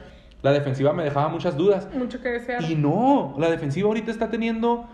la 0.43 0.51
defensiva 0.51 0.93
me 0.93 1.03
dejaba 1.03 1.29
muchas 1.29 1.57
dudas. 1.57 1.87
Mucho 1.95 2.21
que 2.21 2.29
desear. 2.29 2.63
Y 2.69 2.75
no, 2.75 3.35
la 3.39 3.49
defensiva 3.49 3.87
ahorita 3.87 4.11
está 4.11 4.29
teniendo 4.29 4.87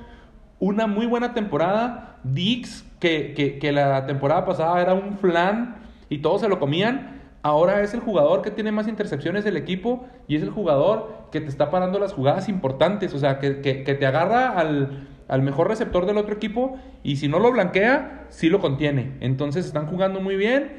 una 0.60 0.88
muy 0.88 1.06
buena 1.06 1.34
temporada. 1.34 2.18
Dix, 2.24 2.86
que, 3.00 3.34
que, 3.34 3.60
que 3.60 3.72
la 3.72 4.06
temporada 4.06 4.46
pasada 4.46 4.82
era 4.82 4.94
un 4.94 5.18
flan 5.18 5.76
y 6.10 6.20
todos 6.20 6.42
se 6.42 6.50
lo 6.50 6.60
comían, 6.60 7.22
ahora 7.44 7.82
es 7.82 7.94
el 7.94 8.00
jugador 8.02 8.42
que 8.42 8.52
tiene 8.52 8.72
más 8.72 8.88
intercepciones 8.88 9.44
del 9.44 9.56
equipo 9.58 10.06
y 10.28 10.36
es 10.36 10.42
el 10.44 10.50
jugador 10.50 11.28
que 11.32 11.40
te 11.42 11.48
está 11.48 11.70
parando 11.70 12.00
las 12.00 12.14
jugadas 12.14 12.50
importantes. 12.50 13.14
O 13.14 13.20
sea, 13.20 13.40
que, 13.40 13.62
que- 13.62 13.84
que 13.84 13.94
te 13.94 14.06
agarra 14.06 14.50
al, 14.50 15.08
al 15.28 15.42
mejor 15.42 15.68
receptor 15.70 16.06
del 16.06 16.18
otro 16.18 16.36
equipo 16.36 16.78
y 17.04 17.16
si 17.18 17.28
no 17.28 17.40
lo 17.40 17.52
blanquea, 17.52 18.26
sí 18.30 18.50
lo 18.50 18.60
contiene. 18.60 19.14
Entonces 19.22 19.66
están 19.66 19.88
jugando 19.88 20.20
muy 20.20 20.36
bien. 20.36 20.74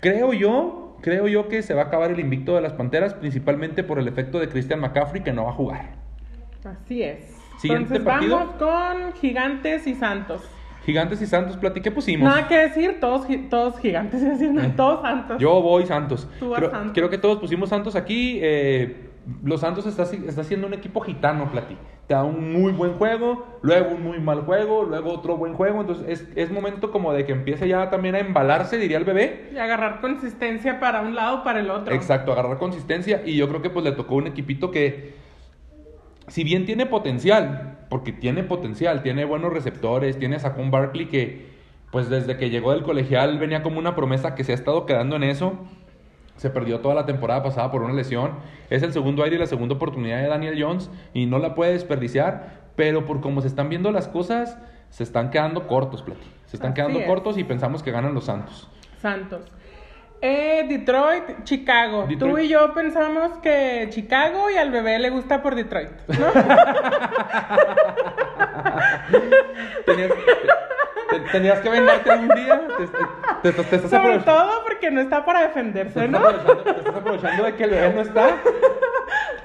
Creo 0.00 0.32
yo, 0.32 0.96
creo 1.00 1.26
yo 1.26 1.48
que 1.48 1.62
se 1.62 1.74
va 1.74 1.82
a 1.82 1.84
acabar 1.86 2.10
el 2.12 2.20
invicto 2.20 2.54
de 2.54 2.60
las 2.60 2.74
Panteras, 2.74 3.14
principalmente 3.14 3.82
por 3.82 3.98
el 3.98 4.06
efecto 4.06 4.38
de 4.38 4.48
Christian 4.48 4.80
McCaffrey 4.80 5.22
que 5.24 5.32
no 5.32 5.44
va 5.44 5.50
a 5.50 5.54
jugar. 5.54 5.90
Así 6.64 7.02
es. 7.02 7.34
Siguiente 7.58 7.96
Entonces 7.96 8.04
partido. 8.06 8.36
vamos 8.36 8.54
con 8.56 9.12
Gigantes 9.14 9.86
y 9.88 9.94
Santos. 9.96 10.42
Gigantes 10.88 11.20
y 11.20 11.26
Santos, 11.26 11.58
Plati, 11.58 11.82
¿qué 11.82 11.90
pusimos? 11.90 12.26
Nada 12.26 12.48
que 12.48 12.56
decir, 12.56 12.96
todos, 12.98 13.26
todos 13.50 13.78
gigantes, 13.78 14.22
es 14.22 14.38
decir, 14.38 14.50
no, 14.54 14.62
Eh. 14.62 14.72
todos 14.74 15.02
Santos. 15.02 15.38
Yo 15.38 15.60
voy 15.60 15.84
Santos. 15.84 16.26
Tú 16.40 16.48
vas 16.48 16.60
creo, 16.60 16.70
Santos. 16.70 16.92
creo 16.94 17.10
que 17.10 17.18
todos 17.18 17.38
pusimos 17.38 17.68
Santos 17.68 17.94
aquí. 17.94 18.38
eh, 18.40 19.04
los 19.44 19.60
Santos 19.60 19.84
está, 19.84 20.04
está 20.04 20.42
siendo 20.44 20.66
un 20.66 20.72
equipo 20.72 21.00
gitano, 21.02 21.50
Plati. 21.50 21.76
Te 22.06 22.14
da 22.14 22.24
un 22.24 22.54
muy 22.54 22.72
buen 22.72 22.94
juego, 22.94 23.44
luego 23.60 23.96
un 23.96 24.02
muy 24.02 24.18
mal 24.18 24.40
juego, 24.40 24.84
luego 24.84 25.12
otro 25.12 25.36
buen 25.36 25.52
juego. 25.52 25.82
Entonces 25.82 26.06
es, 26.08 26.26
es 26.36 26.50
momento 26.50 26.90
como 26.90 27.12
de 27.12 27.26
que 27.26 27.32
empiece 27.32 27.68
ya 27.68 27.90
también 27.90 28.14
a 28.14 28.20
embalarse, 28.20 28.78
diría 28.78 28.96
el 28.96 29.04
bebé. 29.04 29.50
Y 29.54 29.58
agarrar 29.58 30.00
consistencia 30.00 30.80
para 30.80 31.02
un 31.02 31.14
lado 31.14 31.40
o 31.40 31.44
para 31.44 31.60
el 31.60 31.68
otro. 31.70 31.94
Exacto, 31.94 32.32
agarrar 32.32 32.56
consistencia. 32.56 33.20
Y 33.26 33.36
yo 33.36 33.46
creo 33.50 33.60
que 33.60 33.68
pues 33.68 33.84
le 33.84 33.92
tocó 33.92 34.14
un 34.14 34.26
equipito 34.26 34.70
que, 34.70 35.12
si 36.28 36.44
bien 36.44 36.66
tiene 36.66 36.86
potencial, 36.86 37.78
porque 37.88 38.12
tiene 38.12 38.42
potencial, 38.42 39.02
tiene 39.02 39.24
buenos 39.24 39.52
receptores, 39.52 40.18
tiene 40.18 40.36
a 40.36 40.40
Saquon 40.40 40.70
Barkley 40.70 41.06
que 41.06 41.58
pues 41.90 42.10
desde 42.10 42.36
que 42.36 42.50
llegó 42.50 42.72
del 42.72 42.82
colegial 42.82 43.38
venía 43.38 43.62
como 43.62 43.78
una 43.78 43.94
promesa 43.94 44.34
que 44.34 44.44
se 44.44 44.52
ha 44.52 44.54
estado 44.54 44.84
quedando 44.86 45.16
en 45.16 45.24
eso. 45.24 45.54
Se 46.36 46.50
perdió 46.50 46.80
toda 46.80 46.94
la 46.94 47.06
temporada 47.06 47.42
pasada 47.42 47.70
por 47.70 47.82
una 47.82 47.94
lesión. 47.94 48.32
Es 48.70 48.82
el 48.82 48.92
segundo 48.92 49.24
aire 49.24 49.36
y 49.36 49.38
la 49.38 49.46
segunda 49.46 49.74
oportunidad 49.74 50.22
de 50.22 50.28
Daniel 50.28 50.62
Jones 50.62 50.90
y 51.14 51.26
no 51.26 51.38
la 51.38 51.54
puede 51.54 51.72
desperdiciar. 51.72 52.68
Pero 52.76 53.06
por 53.06 53.20
cómo 53.20 53.40
se 53.40 53.48
están 53.48 53.68
viendo 53.70 53.90
las 53.90 54.06
cosas, 54.06 54.56
se 54.90 55.02
están 55.02 55.30
quedando 55.30 55.66
cortos, 55.66 56.02
Plati. 56.02 56.20
Se 56.46 56.56
están 56.56 56.72
Así 56.72 56.76
quedando 56.76 57.00
es. 57.00 57.06
cortos 57.06 57.38
y 57.38 57.44
pensamos 57.44 57.82
que 57.82 57.90
ganan 57.90 58.14
los 58.14 58.24
Santos. 58.26 58.68
Santos. 59.00 59.50
Eh, 60.20 60.66
Detroit, 60.68 61.44
Chicago. 61.44 62.08
Tú 62.18 62.38
y 62.38 62.48
yo 62.48 62.74
pensamos 62.74 63.38
que 63.38 63.86
Chicago 63.90 64.50
y 64.50 64.56
al 64.56 64.72
bebé 64.72 64.98
le 64.98 65.10
gusta 65.10 65.40
por 65.42 65.54
Detroit, 65.54 65.90
¿no? 66.08 66.26
Tenías, 69.86 70.10
te- 71.10 71.20
tenías 71.32 71.60
que 71.60 71.68
venderte 71.68 72.10
algún 72.10 72.28
día. 72.34 72.60
Te, 73.42 73.48
estás 73.50 73.90
Sobre 73.90 74.18
todo 74.20 74.62
porque 74.64 74.90
no 74.90 75.00
está 75.00 75.24
para 75.24 75.42
defenderse, 75.42 76.08
¿no? 76.08 76.20
te 76.20 76.70
estás 76.70 76.94
aprovechando 76.96 77.44
de 77.44 77.54
que 77.54 77.64
el 77.64 77.70
bebé 77.70 77.92
no 77.94 78.00
está. 78.02 78.36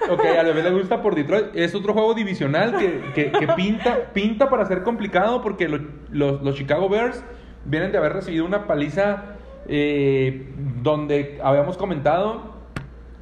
Ok, 0.09 0.25
al 0.37 0.45
bebé 0.47 0.63
le 0.63 0.71
gusta 0.71 1.01
por 1.01 1.15
Detroit. 1.15 1.47
Es 1.55 1.73
otro 1.75 1.93
juego 1.93 2.13
divisional 2.13 2.77
que, 2.77 3.01
que- 3.13 3.31
que 3.31 3.47
pinta, 3.53 3.97
pinta 4.13 4.49
para 4.49 4.65
ser 4.65 4.83
complicado 4.83 5.41
porque 5.41 5.67
lo- 5.69 5.79
los, 6.11 6.41
los 6.41 6.55
Chicago 6.55 6.89
Bears 6.89 7.23
vienen 7.65 7.91
de 7.91 7.97
haber 7.99 8.13
recibido 8.13 8.45
una 8.45 8.67
paliza 8.67 9.32
eh, 9.67 10.47
donde 10.81 11.39
habíamos 11.43 11.77
comentado 11.77 12.53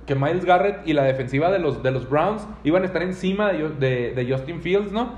que 0.05 0.15
Miles 0.15 0.45
Garrett 0.45 0.87
y 0.87 0.93
la 0.93 1.03
defensiva 1.03 1.51
de 1.51 1.59
los, 1.59 1.83
de 1.83 1.91
los 1.91 2.09
Browns 2.09 2.47
iban 2.63 2.83
a 2.83 2.85
estar 2.85 3.03
encima 3.03 3.51
de, 3.51 3.69
de- 3.69 4.13
de 4.13 4.31
Justin 4.31 4.61
Fields, 4.61 4.91
¿no? 4.91 5.13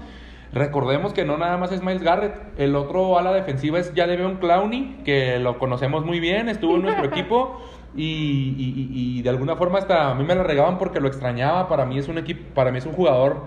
Recordemos 0.53 1.13
que 1.13 1.25
no 1.25 1.37
nada 1.37 1.57
más 1.57 1.71
es 1.71 1.81
Miles 1.81 2.03
Garrett, 2.03 2.35
el 2.57 2.75
otro 2.75 3.17
ala 3.17 3.33
defensiva 3.33 3.79
es 3.79 3.91
ya 3.95 4.05
un 4.05 4.35
Clowney, 4.35 4.99
que 5.03 5.39
lo 5.39 5.57
conocemos 5.57 6.05
muy 6.05 6.19
bien, 6.19 6.47
estuvo 6.47 6.75
en 6.75 6.83
nuestro 6.83 7.05
equipo 7.11 7.59
y, 7.95 8.03
y, 8.57 8.89
y, 9.17 9.21
de 9.23 9.29
alguna 9.29 9.55
forma 9.55 9.79
hasta 9.79 10.11
a 10.11 10.15
mí 10.15 10.23
me 10.23 10.35
la 10.35 10.43
regaban 10.43 10.77
porque 10.77 10.99
lo 10.99 11.07
extrañaba, 11.07 11.67
para 11.69 11.85
mí 11.85 11.97
es 11.97 12.07
un 12.07 12.17
equipo, 12.19 12.41
para 12.53 12.71
mí 12.71 12.77
es 12.77 12.85
un 12.85 12.93
jugador 12.93 13.37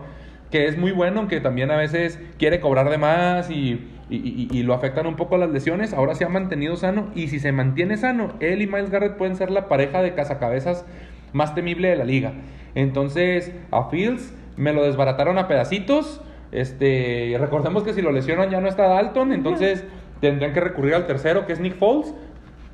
que 0.51 0.66
es 0.66 0.79
muy 0.79 0.91
bueno, 0.93 1.20
aunque 1.20 1.41
también 1.41 1.70
a 1.70 1.77
veces 1.77 2.20
quiere 2.39 2.61
cobrar 2.61 2.89
de 2.91 2.99
más 2.99 3.51
y, 3.51 3.87
y, 4.09 4.63
lo 4.63 4.75
afectan 4.75 5.07
un 5.07 5.17
poco 5.17 5.37
las 5.37 5.51
lesiones. 5.51 5.93
Ahora 5.93 6.15
se 6.15 6.25
ha 6.25 6.29
mantenido 6.29 6.77
sano 6.77 7.09
y 7.15 7.29
si 7.29 7.41
se 7.41 7.51
mantiene 7.53 7.97
sano, 7.97 8.35
él 8.41 8.63
y 8.63 8.67
Miles 8.67 8.91
Garrett 8.91 9.17
pueden 9.17 9.37
ser 9.37 9.51
la 9.51 9.69
pareja 9.69 10.03
de 10.03 10.15
cazacabezas 10.15 10.87
más 11.33 11.55
temible 11.55 11.89
de 11.89 11.97
la 11.97 12.05
liga. 12.05 12.33
Entonces, 12.75 13.53
a 13.73 13.89
Fields 13.91 14.33
me 14.57 14.73
lo 14.73 14.85
desbarataron 14.85 15.39
a 15.39 15.49
pedacitos. 15.49 16.21
Este, 16.53 17.37
recordemos 17.39 17.83
que 17.83 17.93
si 17.95 18.03
lo 18.03 18.13
lesionan 18.13 18.51
ya 18.51 18.61
no 18.61 18.69
está 18.69 18.87
Dalton, 18.87 19.33
entonces 19.33 19.85
tendrían 20.21 20.53
que 20.53 20.61
recurrir 20.61 20.95
al 20.95 21.07
tercero, 21.07 21.47
que 21.47 21.53
es 21.53 21.61
Nick 21.61 21.77
Foles. 21.77 22.15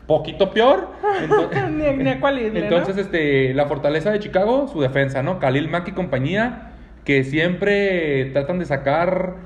Poquito 0.06 0.50
peor. 0.50 0.88
Entonces, 1.22 1.62
entonces 2.54 2.96
este, 2.98 3.54
la 3.54 3.66
fortaleza 3.66 4.10
de 4.10 4.18
Chicago, 4.18 4.68
su 4.68 4.80
defensa, 4.80 5.22
¿no? 5.22 5.38
Khalil 5.38 5.68
Mack 5.68 5.88
y 5.88 5.92
compañía, 5.92 6.72
que 7.04 7.24
siempre 7.24 8.26
tratan 8.32 8.58
de 8.58 8.66
sacar 8.66 9.36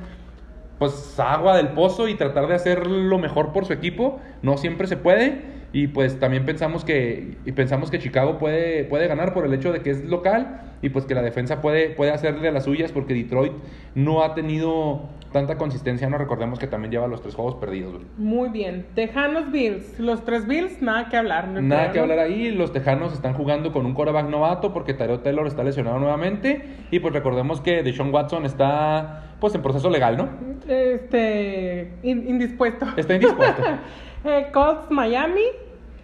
pues 0.79 1.19
agua 1.19 1.57
del 1.57 1.69
pozo 1.69 2.09
y 2.09 2.15
tratar 2.15 2.47
de 2.49 2.55
hacer 2.55 2.87
lo 2.87 3.19
mejor 3.19 3.53
por 3.53 3.65
su 3.65 3.73
equipo. 3.73 4.21
No 4.43 4.57
siempre 4.57 4.87
se 4.87 4.97
puede. 4.97 5.57
Y 5.73 5.89
pues 5.89 6.19
también 6.19 6.47
pensamos 6.47 6.85
que, 6.85 7.37
y 7.45 7.53
pensamos 7.53 7.91
que 7.91 7.99
Chicago 7.99 8.39
puede, 8.39 8.85
puede 8.85 9.09
ganar 9.09 9.35
por 9.35 9.45
el 9.45 9.53
hecho 9.53 9.73
de 9.73 9.83
que 9.83 9.91
es 9.91 10.05
local 10.05 10.63
y 10.81 10.89
pues 10.89 11.05
que 11.05 11.15
la 11.15 11.23
defensa 11.23 11.61
puede, 11.61 11.91
puede 11.91 12.13
hacerle 12.13 12.49
a 12.49 12.53
las 12.53 12.65
suyas 12.65 12.93
porque 12.93 13.15
Detroit 13.15 13.53
no 13.95 14.23
ha 14.23 14.35
tenido 14.35 15.09
tanta 15.37 15.59
consistencia. 15.59 16.09
No 16.09 16.17
recordemos 16.17 16.59
que 16.59 16.67
también 16.67 16.91
lleva 16.91 17.07
los 17.07 17.21
tres 17.21 17.35
juegos 17.35 17.57
perdidos. 17.57 18.01
Muy 18.17 18.49
bien. 18.49 18.87
Tejanos 18.95 19.53
Bills. 19.53 20.01
Los 20.01 20.25
tres 20.25 20.47
Bills, 20.47 20.81
nada 20.81 21.11
que 21.11 21.19
hablar. 21.19 21.49
nada 21.49 21.93
que 21.93 21.99
hablar 21.99 22.21
ahí. 22.21 22.51
Los 22.53 22.73
Tejanos 22.73 23.13
están 23.13 23.35
jugando 23.35 23.71
con 23.71 23.85
un 23.85 23.93
coreback 23.93 24.31
novato 24.31 24.73
porque 24.73 24.95
Tyrell 24.95 25.21
Taylor 25.21 25.47
está 25.47 25.63
lesionado 25.63 25.99
nuevamente. 25.99 26.65
Y 26.91 27.01
pues 27.01 27.13
recordemos 27.13 27.61
que 27.61 27.83
Deshaun 27.83 28.15
Watson 28.15 28.47
está 28.47 29.35
pues 29.39 29.55
en 29.55 29.61
proceso 29.61 29.91
legal, 29.91 30.17
¿no? 30.17 30.31
Este, 30.67 31.93
indispuesto. 32.03 32.87
Está 32.97 33.15
indispuesto. 33.15 33.63
eh, 34.25 34.49
Colts 34.55 34.91
Miami. 34.91 35.45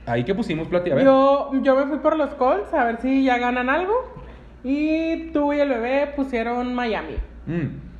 Ahí 0.04 0.24
que 0.24 0.34
pusimos, 0.34 0.68
Plati, 0.68 0.90
a 0.90 0.96
ver. 0.96 1.04
Yo, 1.06 1.52
yo 1.62 1.74
me 1.74 1.86
fui 1.86 2.00
por 2.00 2.18
los 2.18 2.34
Colts 2.34 2.74
a 2.74 2.84
ver 2.84 3.00
si 3.00 3.24
ya 3.24 3.38
ganan 3.38 3.70
algo. 3.70 3.94
Y 4.62 5.30
tú 5.32 5.54
y 5.54 5.60
el 5.60 5.70
bebé 5.70 6.12
pusieron 6.14 6.74
Miami. 6.74 7.16
Mm. 7.46 7.91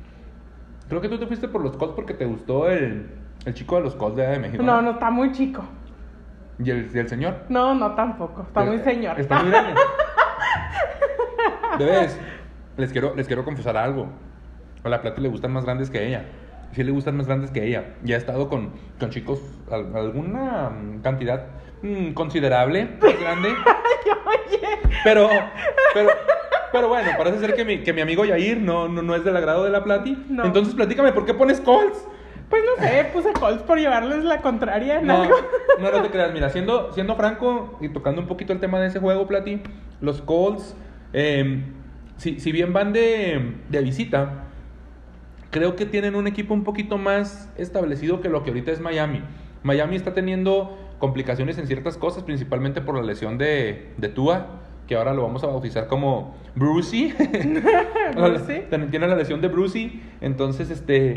Creo 0.93 1.01
que 1.01 1.09
tú 1.09 1.17
te 1.17 1.25
fuiste 1.25 1.47
por 1.47 1.63
los 1.63 1.75
Colts 1.75 1.95
porque 1.95 2.13
te 2.13 2.25
gustó 2.25 2.69
el, 2.69 3.09
el 3.45 3.53
chico 3.55 3.77
de 3.77 3.81
los 3.81 3.95
Colts 3.95 4.15
de, 4.17 4.37
México. 4.37 4.61
No, 4.61 4.79
no, 4.79 4.91
está 4.91 5.09
muy 5.09 5.31
chico. 5.31 5.63
¿Y 6.63 6.69
el, 6.69 6.89
el 6.95 7.09
señor? 7.09 7.37
No, 7.49 7.73
no 7.73 7.95
tampoco. 7.95 8.43
Está 8.43 8.63
muy 8.63 8.77
señor. 8.77 9.19
Está 9.19 9.41
muy 9.41 9.49
grande. 9.49 9.73
Bebés, 11.79 12.19
les 12.77 12.91
quiero, 12.91 13.15
les 13.15 13.25
quiero 13.25 13.43
confesar 13.43 13.75
algo. 13.75 14.07
A 14.83 14.89
la 14.89 15.01
Plati 15.01 15.19
le 15.19 15.29
gustan 15.29 15.51
más 15.51 15.65
grandes 15.65 15.89
que 15.89 16.05
ella. 16.05 16.25
Sí 16.73 16.83
le 16.83 16.91
gustan 16.91 17.17
más 17.17 17.25
grandes 17.25 17.49
que 17.49 17.65
ella. 17.65 17.95
Ya 18.03 18.13
ha 18.13 18.19
estado 18.19 18.47
con, 18.47 18.73
con 18.99 19.09
chicos 19.09 19.41
alguna 19.71 20.71
cantidad 21.01 21.47
Mm, 21.83 22.13
considerable, 22.13 22.87
grande. 23.19 23.49
pero, 25.03 25.29
pero, 25.93 26.09
pero 26.73 26.87
bueno, 26.87 27.11
parece 27.15 27.39
ser 27.39 27.53
que 27.53 27.63
mi, 27.63 27.83
que 27.83 27.93
mi 27.93 28.01
amigo 28.01 28.25
Yair 28.25 28.59
no, 28.59 28.89
no, 28.89 29.15
es 29.15 29.23
del 29.23 29.37
agrado 29.37 29.63
de 29.63 29.69
la 29.69 29.83
Plati. 29.83 30.17
Entonces, 30.43 30.73
platícame, 30.73 31.13
¿por 31.13 31.23
qué 31.23 31.35
pones 31.35 31.61
Colts? 31.61 32.07
Pues 32.49 32.63
no 32.65 32.83
sé, 32.83 33.09
puse 33.13 33.31
Colts 33.31 33.61
por 33.61 33.77
llevarles 33.77 34.23
la 34.23 34.41
contraria 34.41 34.99
en 34.99 35.05
no, 35.05 35.23
No, 35.79 35.91
no 35.91 36.01
te 36.01 36.09
creas, 36.09 36.33
mira, 36.33 36.49
siendo, 36.49 36.91
siendo 36.91 37.15
franco 37.15 37.77
y 37.79 37.89
tocando 37.89 38.21
un 38.21 38.27
poquito 38.27 38.53
el 38.53 38.59
tema 38.59 38.79
de 38.79 38.87
ese 38.87 38.99
juego, 38.99 39.27
Plati, 39.27 39.61
los 40.01 40.23
Colts, 40.23 40.75
em, 41.13 41.63
si, 42.17 42.39
si, 42.39 42.51
bien 42.51 42.73
van 42.73 42.91
de, 42.91 43.55
de 43.69 43.81
visita, 43.81 44.45
creo 45.51 45.75
que 45.75 45.85
tienen 45.85 46.15
un 46.15 46.25
equipo 46.25 46.55
un 46.55 46.63
poquito 46.63 46.97
más 46.97 47.51
establecido 47.55 48.19
que 48.19 48.29
lo 48.29 48.43
que 48.43 48.49
ahorita 48.49 48.71
es 48.71 48.81
Miami. 48.81 49.21
Miami 49.61 49.95
está 49.95 50.15
teniendo 50.15 50.75
complicaciones 50.97 51.59
en 51.59 51.67
ciertas 51.67 51.97
cosas, 51.97 52.23
principalmente 52.23 52.81
por 52.81 52.95
la 52.95 53.03
lesión 53.03 53.37
de, 53.37 53.93
de 53.97 54.09
Tua, 54.09 54.61
que 54.87 54.95
ahora 54.95 55.13
lo 55.13 55.23
vamos 55.23 55.43
a 55.43 55.47
bautizar 55.47 55.87
como 55.87 56.35
Brucey. 56.55 57.13
Tiene 58.91 59.07
la 59.07 59.15
lesión 59.15 59.41
de 59.41 59.47
Brucey, 59.47 60.01
entonces 60.21 60.69
este 60.69 61.15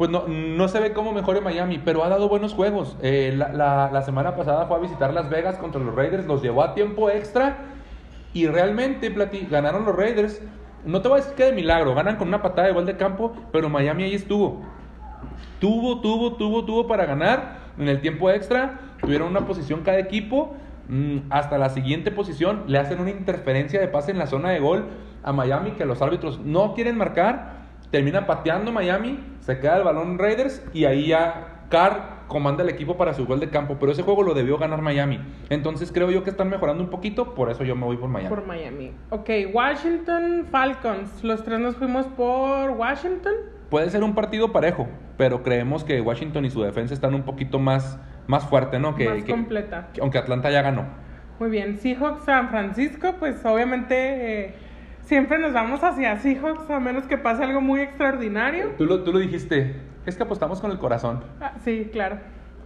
pues 0.00 0.08
no, 0.08 0.26
no 0.26 0.66
se 0.68 0.80
ve 0.80 0.94
cómo 0.94 1.12
mejore 1.12 1.42
Miami, 1.42 1.78
pero 1.84 2.02
ha 2.02 2.08
dado 2.08 2.30
buenos 2.30 2.54
juegos. 2.54 2.96
Eh, 3.02 3.34
la, 3.36 3.90
la, 3.92 4.00
semana 4.00 4.34
pasada 4.34 4.64
fue 4.64 4.78
a 4.78 4.80
visitar 4.80 5.12
Las 5.12 5.28
Vegas 5.28 5.58
contra 5.58 5.78
los 5.78 5.94
Raiders, 5.94 6.26
los 6.26 6.40
llevó 6.40 6.62
a 6.62 6.72
tiempo 6.72 7.10
extra 7.10 7.58
y 8.32 8.46
realmente 8.46 9.10
Plati, 9.10 9.46
ganaron 9.50 9.84
los 9.84 9.94
Raiders. 9.94 10.40
No 10.86 11.02
te 11.02 11.08
voy 11.08 11.18
a 11.18 11.20
decir 11.20 11.36
que 11.36 11.44
de 11.44 11.52
milagro, 11.52 11.94
ganan 11.94 12.16
con 12.16 12.28
una 12.28 12.40
patada 12.40 12.68
de 12.68 12.72
gol 12.72 12.86
de 12.86 12.96
campo, 12.96 13.34
pero 13.52 13.68
Miami 13.68 14.04
ahí 14.04 14.14
estuvo. 14.14 14.62
Tuvo, 15.58 16.00
tuvo, 16.00 16.32
tuvo, 16.34 16.64
tuvo 16.64 16.86
para 16.86 17.04
ganar 17.04 17.58
en 17.78 17.88
el 17.88 18.00
tiempo 18.00 18.30
extra. 18.30 18.80
Tuvieron 19.02 19.28
una 19.28 19.46
posición 19.46 19.82
cada 19.82 19.98
equipo. 19.98 20.54
Mm, 20.90 21.30
hasta 21.30 21.56
la 21.56 21.68
siguiente 21.68 22.10
posición 22.10 22.64
le 22.66 22.78
hacen 22.78 23.00
una 23.00 23.10
interferencia 23.10 23.80
de 23.80 23.88
pase 23.88 24.10
en 24.10 24.18
la 24.18 24.26
zona 24.26 24.50
de 24.50 24.58
gol 24.58 24.88
a 25.22 25.32
Miami 25.32 25.72
que 25.72 25.84
los 25.84 26.02
árbitros 26.02 26.40
no 26.40 26.74
quieren 26.74 26.98
marcar. 26.98 27.60
Termina 27.90 28.26
pateando 28.26 28.72
Miami, 28.72 29.18
se 29.40 29.58
queda 29.58 29.76
el 29.76 29.84
balón 29.84 30.18
Raiders 30.18 30.62
y 30.72 30.84
ahí 30.84 31.08
ya 31.08 31.66
Carr 31.70 32.20
comanda 32.26 32.62
el 32.62 32.68
equipo 32.68 32.96
para 32.96 33.14
su 33.14 33.26
gol 33.26 33.40
de 33.40 33.50
campo, 33.50 33.76
pero 33.78 33.92
ese 33.92 34.02
juego 34.02 34.22
lo 34.22 34.34
debió 34.34 34.58
ganar 34.58 34.82
Miami. 34.82 35.20
Entonces 35.48 35.90
creo 35.92 36.10
yo 36.10 36.22
que 36.22 36.30
están 36.30 36.48
mejorando 36.48 36.82
un 36.82 36.90
poquito, 36.90 37.34
por 37.34 37.50
eso 37.50 37.64
yo 37.64 37.76
me 37.76 37.84
voy 37.84 37.96
por 37.96 38.08
Miami. 38.08 38.28
Por 38.28 38.46
Miami. 38.46 38.92
Ok, 39.10 39.30
Washington 39.52 40.46
Falcons. 40.50 41.24
Los 41.24 41.44
tres 41.44 41.58
nos 41.58 41.76
fuimos 41.76 42.06
por 42.06 42.70
Washington. 42.70 43.34
Puede 43.68 43.90
ser 43.90 44.02
un 44.02 44.14
partido 44.14 44.52
parejo, 44.52 44.88
pero 45.16 45.42
creemos 45.42 45.84
que 45.84 46.00
Washington 46.00 46.44
y 46.44 46.50
su 46.50 46.62
defensa 46.62 46.94
están 46.94 47.14
un 47.14 47.22
poquito 47.22 47.58
más, 47.60 47.98
más 48.26 48.48
fuerte, 48.48 48.78
¿no? 48.78 48.94
Que, 48.94 49.08
más 49.08 49.24
completa. 49.24 49.88
aunque 50.00 50.18
Atlanta 50.18 50.50
ya 50.50 50.62
ganó. 50.62 50.86
Muy 51.38 51.50
bien, 51.50 51.78
Seahawks 51.78 52.24
San 52.24 52.50
Francisco, 52.50 53.14
pues 53.18 53.44
obviamente 53.44 54.44
eh, 54.44 54.54
siempre 55.02 55.38
nos 55.38 55.52
vamos 55.52 55.82
hacia 55.82 56.16
Seahawks 56.16 56.68
a 56.70 56.80
menos 56.80 57.06
que 57.06 57.16
pase 57.16 57.42
algo 57.42 57.60
muy 57.60 57.80
extraordinario. 57.80 58.74
Tú 58.76 58.84
lo, 58.84 59.02
tú 59.02 59.12
lo 59.12 59.18
dijiste, 59.18 59.74
es 60.06 60.16
que 60.16 60.22
apostamos 60.22 60.60
con 60.60 60.70
el 60.70 60.78
corazón. 60.78 61.24
Ah, 61.40 61.54
sí, 61.64 61.88
claro, 61.92 62.18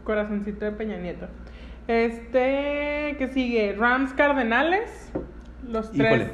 corazoncito 0.04 0.64
de 0.64 0.72
Peña 0.72 0.96
Nieto. 0.96 1.28
Este, 1.86 3.14
¿qué 3.18 3.28
sigue? 3.32 3.74
Rams 3.78 4.12
Cardenales, 4.14 5.12
los 5.68 5.92
tres. 5.92 6.30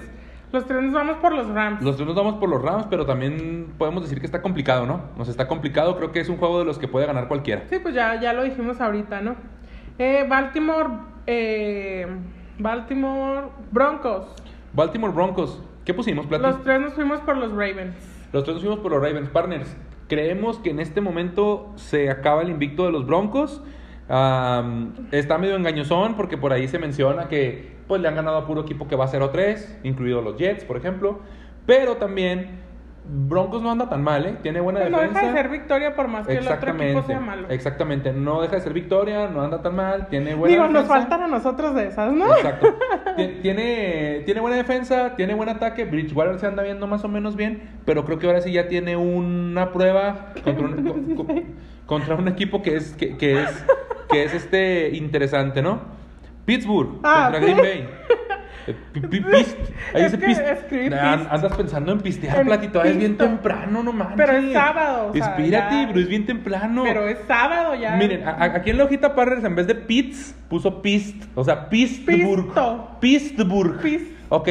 Los 0.52 0.66
tres 0.66 0.82
nos 0.82 0.92
vamos 0.92 1.18
por 1.18 1.32
los 1.32 1.48
Rams. 1.48 1.80
Los 1.80 1.94
tres 1.94 2.06
nos 2.06 2.16
vamos 2.16 2.34
por 2.34 2.48
los 2.48 2.60
Rams, 2.60 2.86
pero 2.90 3.06
también 3.06 3.72
podemos 3.78 4.02
decir 4.02 4.18
que 4.18 4.26
está 4.26 4.42
complicado, 4.42 4.84
¿no? 4.84 5.02
Nos 5.16 5.28
está 5.28 5.46
complicado, 5.46 5.96
creo 5.96 6.10
que 6.10 6.18
es 6.18 6.28
un 6.28 6.38
juego 6.38 6.58
de 6.58 6.64
los 6.64 6.78
que 6.78 6.88
puede 6.88 7.06
ganar 7.06 7.28
cualquiera. 7.28 7.64
Sí, 7.70 7.78
pues 7.80 7.94
ya, 7.94 8.20
ya 8.20 8.32
lo 8.32 8.42
dijimos 8.42 8.80
ahorita, 8.80 9.20
¿no? 9.20 9.36
Eh, 9.98 10.26
Baltimore, 10.28 10.88
eh, 11.26 12.06
Baltimore 12.58 13.48
Broncos. 13.70 14.26
Baltimore 14.72 15.12
Broncos. 15.12 15.62
¿Qué 15.84 15.94
pusimos, 15.94 16.26
Plata? 16.26 16.48
Los 16.48 16.62
tres 16.64 16.80
nos 16.80 16.94
fuimos 16.94 17.20
por 17.20 17.36
los 17.36 17.52
Ravens. 17.52 17.94
Los 18.32 18.42
tres 18.42 18.54
nos 18.54 18.62
fuimos 18.64 18.80
por 18.80 18.90
los 18.90 19.00
Ravens. 19.00 19.28
Partners, 19.28 19.76
creemos 20.08 20.58
que 20.58 20.70
en 20.70 20.80
este 20.80 21.00
momento 21.00 21.72
se 21.76 22.10
acaba 22.10 22.42
el 22.42 22.50
invicto 22.50 22.86
de 22.86 22.92
los 22.92 23.06
Broncos. 23.06 23.62
Está 25.12 25.38
medio 25.38 25.54
engañosón 25.54 26.16
porque 26.16 26.36
por 26.36 26.52
ahí 26.52 26.66
se 26.66 26.78
menciona 26.78 27.28
que 27.28 27.78
pues 27.86 28.00
le 28.00 28.08
han 28.08 28.16
ganado 28.16 28.38
a 28.38 28.46
puro 28.46 28.62
equipo 28.62 28.88
que 28.88 28.96
va 28.96 29.04
a 29.04 29.08
0-3, 29.08 29.80
incluidos 29.84 30.24
los 30.24 30.36
Jets, 30.36 30.64
por 30.64 30.76
ejemplo. 30.76 31.20
Pero 31.66 31.96
también 31.96 32.60
Broncos 33.04 33.62
no 33.62 33.70
anda 33.70 33.88
tan 33.88 34.02
mal, 34.02 34.26
¿eh? 34.26 34.36
Tiene 34.42 34.60
buena 34.60 34.80
defensa. 34.80 35.02
No 35.02 35.08
deja 35.08 35.26
de 35.26 35.32
ser 35.32 35.48
victoria 35.48 35.94
por 35.96 36.08
más 36.08 36.26
que 36.26 36.36
el 36.36 36.46
otro 36.46 36.70
equipo 36.70 37.02
sea 37.02 37.20
malo. 37.20 37.48
Exactamente, 37.48 38.12
no 38.12 38.42
deja 38.42 38.56
de 38.56 38.62
ser 38.62 38.72
victoria, 38.72 39.28
no 39.28 39.42
anda 39.42 39.62
tan 39.62 39.74
mal, 39.74 40.08
tiene 40.08 40.34
buena 40.34 40.54
Digo, 40.54 40.68
nos 40.68 40.86
faltan 40.86 41.22
a 41.22 41.26
nosotros 41.26 41.74
de 41.74 41.88
esas, 41.88 42.12
¿no? 42.12 42.26
Exacto. 42.34 42.76
tiene, 43.42 44.22
tiene 44.24 44.40
buena 44.40 44.56
defensa, 44.56 45.16
tiene 45.16 45.34
buen 45.34 45.48
ataque, 45.48 45.84
Bridgewater 45.84 46.38
se 46.38 46.46
anda 46.46 46.62
viendo 46.62 46.86
más 46.86 47.04
o 47.04 47.08
menos 47.08 47.36
bien, 47.36 47.80
pero 47.84 48.04
creo 48.04 48.18
que 48.18 48.26
ahora 48.26 48.40
sí 48.40 48.52
ya 48.52 48.68
tiene 48.68 48.96
una 48.96 49.72
prueba 49.72 50.32
contra 50.44 50.66
un, 50.66 51.56
contra 51.86 52.14
un 52.14 52.28
equipo 52.28 52.62
que 52.62 52.76
es, 52.76 52.92
que, 52.94 53.16
que 53.16 53.42
es, 53.42 53.66
que 54.10 54.24
es 54.24 54.34
este 54.34 54.90
interesante, 54.96 55.62
¿no? 55.62 55.80
Pittsburgh 56.44 56.98
ah, 57.02 57.30
contra 57.30 57.40
Green 57.40 57.56
Bay. 57.56 57.88
Ahí 59.94 60.04
dice 60.04 60.18
pist. 60.18 60.42
Andas 60.92 61.56
pensando 61.56 61.92
en 61.92 62.00
pistear, 62.00 62.44
platito. 62.44 62.82
Es 62.82 62.96
bien 62.96 63.16
temprano, 63.16 63.82
no 63.82 63.92
manches. 63.92 64.16
Pero 64.16 64.32
es 64.32 64.52
sábado. 64.52 65.12
Espírate, 65.14 65.86
pero 65.88 66.00
es 66.00 66.08
bien 66.08 66.26
temprano. 66.26 66.82
Pero 66.84 67.08
es 67.08 67.18
sábado 67.26 67.74
ya. 67.74 67.96
Miren, 67.96 68.26
aquí 68.26 68.70
en 68.70 68.78
la 68.78 68.84
hojita 68.84 69.14
Parrers, 69.14 69.44
en 69.44 69.54
vez 69.54 69.66
de 69.66 69.74
Pitts, 69.74 70.34
puso 70.48 70.82
Pist. 70.82 71.24
O 71.34 71.44
sea, 71.44 71.68
Pittsburgh. 71.68 72.52
Pittsburgh. 73.00 73.80
Ok, 74.32 74.48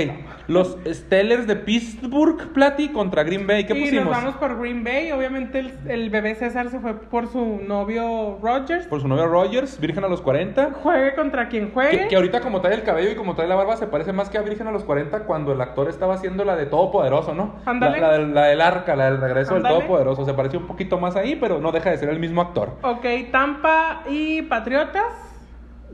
los 0.47 0.77
Steelers 0.85 1.47
de 1.47 1.55
Pittsburgh, 1.55 2.51
Plati, 2.53 2.89
contra 2.89 3.23
Green 3.23 3.47
Bay. 3.47 3.65
¿Qué 3.65 3.73
y 3.77 3.81
pusimos? 3.81 4.05
nos 4.07 4.13
vamos 4.13 4.35
por 4.35 4.59
Green 4.59 4.83
Bay. 4.83 5.11
Obviamente 5.13 5.59
el, 5.59 5.73
el 5.87 6.09
bebé 6.09 6.35
César 6.35 6.69
se 6.69 6.79
fue 6.81 6.95
por 6.95 7.27
su 7.27 7.61
novio 7.65 8.37
Rogers. 8.41 8.87
Por 8.87 8.99
su 8.99 9.07
novio 9.07 9.27
Rogers, 9.27 9.79
Virgen 9.79 10.03
a 10.03 10.09
los 10.09 10.21
40. 10.21 10.71
Juegue 10.83 11.15
contra 11.15 11.47
quien 11.47 11.71
juegue. 11.71 11.97
Que, 11.97 12.07
que 12.09 12.15
ahorita 12.17 12.41
como 12.41 12.59
trae 12.59 12.73
el 12.75 12.83
cabello 12.83 13.11
y 13.11 13.15
como 13.15 13.35
trae 13.35 13.47
la 13.47 13.55
barba 13.55 13.77
se 13.77 13.87
parece 13.87 14.11
más 14.11 14.29
que 14.29 14.37
a 14.37 14.41
Virgen 14.41 14.67
a 14.67 14.71
los 14.71 14.83
40 14.83 15.19
cuando 15.25 15.53
el 15.53 15.61
actor 15.61 15.87
estaba 15.87 16.15
haciendo 16.15 16.43
la 16.43 16.57
de 16.57 16.65
Todopoderoso, 16.65 17.33
¿no? 17.33 17.55
Ándale. 17.65 18.01
La, 18.01 18.07
la 18.09 18.17
del- 18.17 18.33
la 18.35 18.45
del 18.47 18.59
arca, 18.61 18.97
la 18.97 19.05
del 19.05 19.21
regreso 19.21 19.55
Ándale. 19.55 19.75
del 19.75 19.83
Todopoderoso. 19.85 20.25
Se 20.25 20.33
pareció 20.33 20.59
un 20.59 20.67
poquito 20.67 20.99
más 20.99 21.15
ahí, 21.15 21.37
pero 21.37 21.61
no 21.61 21.71
deja 21.71 21.89
de 21.89 21.97
ser 21.97 22.09
el 22.09 22.19
mismo 22.19 22.41
actor. 22.41 22.73
Ok, 22.81 23.05
Tampa 23.31 24.03
y 24.09 24.41
Patriotas. 24.41 25.05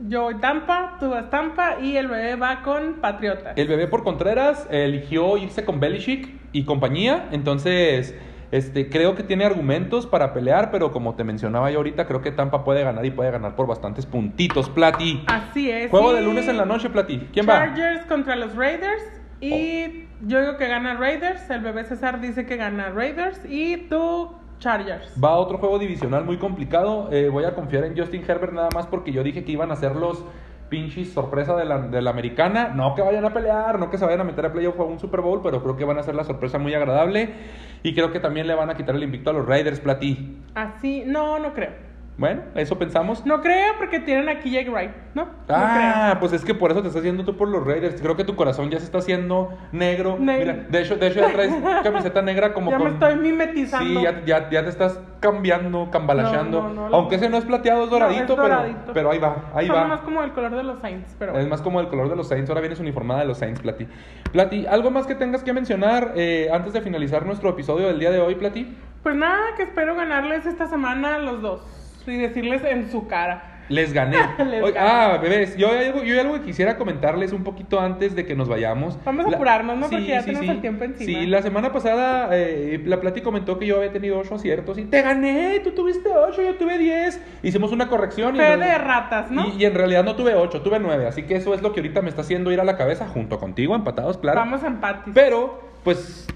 Yo 0.08 0.22
voy 0.22 0.34
Tampa, 0.36 0.96
tú 1.00 1.10
vas 1.10 1.30
Tampa 1.30 1.80
y 1.80 1.96
el 1.96 2.08
bebé 2.08 2.36
va 2.36 2.62
con 2.62 2.94
Patriotas. 3.00 3.56
El 3.56 3.68
bebé 3.68 3.86
por 3.86 4.04
Contreras 4.04 4.66
eligió 4.70 5.36
irse 5.38 5.64
con 5.64 5.80
Belichick 5.80 6.28
y 6.52 6.64
compañía, 6.64 7.28
entonces 7.32 8.14
este, 8.52 8.88
creo 8.88 9.14
que 9.14 9.22
tiene 9.22 9.44
argumentos 9.44 10.06
para 10.06 10.32
pelear, 10.32 10.70
pero 10.70 10.92
como 10.92 11.14
te 11.14 11.24
mencionaba 11.24 11.70
yo 11.70 11.78
ahorita, 11.78 12.06
creo 12.06 12.22
que 12.22 12.30
Tampa 12.30 12.64
puede 12.64 12.84
ganar 12.84 13.04
y 13.04 13.10
puede 13.10 13.30
ganar 13.30 13.56
por 13.56 13.66
bastantes 13.66 14.06
puntitos, 14.06 14.70
Plati. 14.70 15.24
Así 15.26 15.70
es. 15.70 15.90
Juego 15.90 16.12
de 16.12 16.22
lunes 16.22 16.46
en 16.46 16.56
la 16.56 16.64
noche, 16.64 16.88
Plati. 16.88 17.28
¿Quién 17.32 17.48
va? 17.48 17.54
Oh. 17.54 17.56
Chargers 17.58 18.06
contra 18.06 18.36
los 18.36 18.54
Raiders. 18.54 19.02
Y 19.40 20.04
yo 20.22 20.40
digo 20.40 20.56
que 20.56 20.68
gana 20.68 20.94
Raiders. 20.94 21.50
El 21.50 21.60
bebé 21.60 21.84
César 21.84 22.20
dice 22.20 22.46
que 22.46 22.56
gana 22.56 22.90
Raiders. 22.90 23.40
Y 23.48 23.76
tú, 23.88 24.32
Chargers. 24.58 25.12
Va 25.22 25.36
otro 25.36 25.58
juego 25.58 25.78
divisional 25.78 26.24
muy 26.24 26.38
complicado. 26.38 27.08
Eh, 27.12 27.28
voy 27.28 27.44
a 27.44 27.54
confiar 27.54 27.84
en 27.84 27.96
Justin 27.96 28.24
Herbert 28.26 28.52
nada 28.52 28.68
más 28.74 28.86
porque 28.86 29.12
yo 29.12 29.22
dije 29.22 29.44
que 29.44 29.52
iban 29.52 29.70
a 29.70 29.76
ser 29.76 29.96
los 29.96 30.24
pinches 30.68 31.12
sorpresa 31.12 31.54
de 31.56 31.64
la, 31.64 31.78
de 31.78 32.02
la 32.02 32.10
americana. 32.10 32.68
No 32.68 32.94
que 32.94 33.02
vayan 33.02 33.24
a 33.24 33.32
pelear, 33.32 33.78
no 33.78 33.90
que 33.90 33.98
se 33.98 34.04
vayan 34.04 34.20
a 34.20 34.24
meter 34.24 34.46
a 34.46 34.52
playoff 34.52 34.78
a 34.80 34.84
un 34.84 34.98
Super 34.98 35.20
Bowl, 35.20 35.40
pero 35.42 35.62
creo 35.62 35.76
que 35.76 35.84
van 35.84 35.98
a 35.98 36.02
ser 36.02 36.14
la 36.14 36.24
sorpresa 36.24 36.58
muy 36.58 36.74
agradable. 36.74 37.34
Y 37.82 37.94
creo 37.94 38.10
que 38.12 38.20
también 38.20 38.46
le 38.46 38.54
van 38.54 38.70
a 38.70 38.74
quitar 38.74 38.94
el 38.94 39.02
invicto 39.02 39.30
a 39.30 39.32
los 39.32 39.46
Raiders, 39.46 39.80
Platí. 39.80 40.42
Así, 40.54 41.04
no, 41.06 41.38
no 41.38 41.52
creo. 41.52 41.85
Bueno, 42.18 42.40
eso 42.54 42.78
pensamos. 42.78 43.26
No 43.26 43.42
creo 43.42 43.74
porque 43.76 44.00
tienen 44.00 44.30
aquí 44.30 44.50
Jake 44.50 44.70
Wright, 44.70 44.90
¿no? 45.12 45.24
No 45.26 45.30
Ah, 45.50 46.16
pues 46.18 46.32
es 46.32 46.46
que 46.46 46.54
por 46.54 46.70
eso 46.70 46.80
te 46.80 46.88
estás 46.88 47.00
haciendo 47.00 47.26
tú 47.26 47.36
por 47.36 47.46
los 47.48 47.66
Raiders. 47.66 48.00
Creo 48.00 48.16
que 48.16 48.24
tu 48.24 48.34
corazón 48.36 48.70
ya 48.70 48.78
se 48.78 48.86
está 48.86 48.98
haciendo 48.98 49.50
negro. 49.70 50.16
Negro. 50.18 50.54
Mira, 50.54 50.66
de 50.70 50.80
hecho, 50.80 50.96
de 50.96 51.08
hecho 51.08 51.20
ya 51.20 51.32
traes 51.32 51.52
camiseta 51.82 52.22
negra 52.22 52.54
como 52.54 52.70
Ya 52.70 52.78
me 52.78 52.88
estoy 52.88 53.16
mimetizando. 53.16 54.00
Sí, 54.00 54.02
ya, 54.02 54.24
ya, 54.24 54.48
ya 54.48 54.62
te 54.62 54.70
estás 54.70 54.98
cambiando, 55.20 55.90
cambalacheando. 55.90 56.62
No, 56.62 56.68
no, 56.72 56.88
no, 56.88 56.96
Aunque 56.96 57.16
ese 57.16 57.28
no 57.28 57.36
es 57.36 57.44
plateado, 57.44 57.84
es 57.84 57.90
doradito, 57.90 58.22
es 58.22 58.26
pero, 58.28 58.42
doradito. 58.42 58.92
pero 58.94 59.10
ahí 59.10 59.18
va, 59.18 59.36
ahí 59.54 59.66
Son 59.66 59.76
va. 59.76 59.84
más 59.86 60.00
como 60.00 60.22
el 60.22 60.32
color 60.32 60.56
de 60.56 60.62
los 60.62 60.80
Saints, 60.80 61.14
pero 61.18 61.32
Es 61.32 61.36
bueno. 61.36 61.50
más 61.50 61.60
como 61.60 61.80
el 61.80 61.88
color 61.88 62.08
de 62.08 62.16
los 62.16 62.28
Saints. 62.28 62.48
Ahora 62.48 62.62
vienes 62.62 62.80
uniformada 62.80 63.20
de 63.20 63.26
los 63.26 63.36
Saints, 63.36 63.60
Plati. 63.60 63.86
Plati, 64.32 64.66
¿algo 64.66 64.90
más 64.90 65.06
que 65.06 65.14
tengas 65.16 65.42
que 65.44 65.52
mencionar 65.52 66.12
eh, 66.16 66.48
antes 66.50 66.72
de 66.72 66.80
finalizar 66.80 67.26
nuestro 67.26 67.50
episodio 67.50 67.88
del 67.88 67.98
día 67.98 68.10
de 68.10 68.20
hoy, 68.20 68.36
Plati? 68.36 68.74
Pues 69.02 69.14
nada, 69.14 69.54
que 69.56 69.64
espero 69.64 69.94
ganarles 69.94 70.46
esta 70.46 70.66
semana 70.66 71.16
a 71.16 71.18
los 71.18 71.42
dos. 71.42 71.75
Y 72.06 72.16
decirles 72.16 72.62
en 72.64 72.90
su 72.90 73.06
cara. 73.06 73.52
Les 73.68 73.92
gané. 73.92 74.16
Les 74.38 74.62
Oye, 74.62 74.72
gané. 74.72 74.88
ah, 74.88 75.18
bebés, 75.20 75.56
yo 75.56 75.70
hay, 75.70 75.86
algo, 75.86 76.04
yo 76.04 76.14
hay 76.14 76.20
algo 76.20 76.34
que 76.34 76.42
quisiera 76.42 76.76
comentarles 76.76 77.32
un 77.32 77.42
poquito 77.42 77.80
antes 77.80 78.14
de 78.14 78.24
que 78.24 78.36
nos 78.36 78.48
vayamos. 78.48 78.98
Vamos 79.04 79.26
a 79.26 79.34
apurarnos, 79.34 79.76
¿no? 79.76 79.88
Porque 79.88 80.06
ya 80.06 80.24
tenemos 80.24 80.48
el 80.48 80.60
tiempo 80.60 80.84
encima. 80.84 81.20
Sí, 81.20 81.26
la 81.26 81.42
semana 81.42 81.72
pasada 81.72 82.28
eh, 82.32 82.80
la 82.84 83.00
Plati 83.00 83.22
comentó 83.22 83.58
que 83.58 83.66
yo 83.66 83.78
había 83.78 83.92
tenido 83.92 84.18
8 84.18 84.36
aciertos 84.36 84.78
y 84.78 84.84
te 84.84 85.02
gané, 85.02 85.60
tú 85.64 85.72
tuviste 85.72 86.08
8, 86.08 86.42
yo 86.42 86.54
tuve 86.54 86.78
10. 86.78 87.20
Hicimos 87.42 87.72
una 87.72 87.88
corrección 87.88 88.36
y, 88.36 88.38
Fe 88.38 88.52
en 88.52 88.60
de 88.60 88.78
ratas, 88.78 89.30
¿no? 89.30 89.48
y, 89.48 89.62
y 89.62 89.64
en 89.64 89.74
realidad 89.74 90.04
no 90.04 90.14
tuve 90.14 90.34
8, 90.34 90.62
tuve 90.62 90.78
9. 90.78 91.06
Así 91.06 91.24
que 91.24 91.34
eso 91.34 91.52
es 91.52 91.62
lo 91.62 91.72
que 91.72 91.80
ahorita 91.80 92.02
me 92.02 92.08
está 92.08 92.20
haciendo 92.20 92.52
ir 92.52 92.60
a 92.60 92.64
la 92.64 92.76
cabeza 92.76 93.08
junto 93.08 93.40
contigo, 93.40 93.74
empatados, 93.74 94.18
claro. 94.18 94.38
Vamos 94.38 94.62
a 94.62 94.68
empates. 94.68 95.12
Pero, 95.12 95.60
pues, 95.82 96.28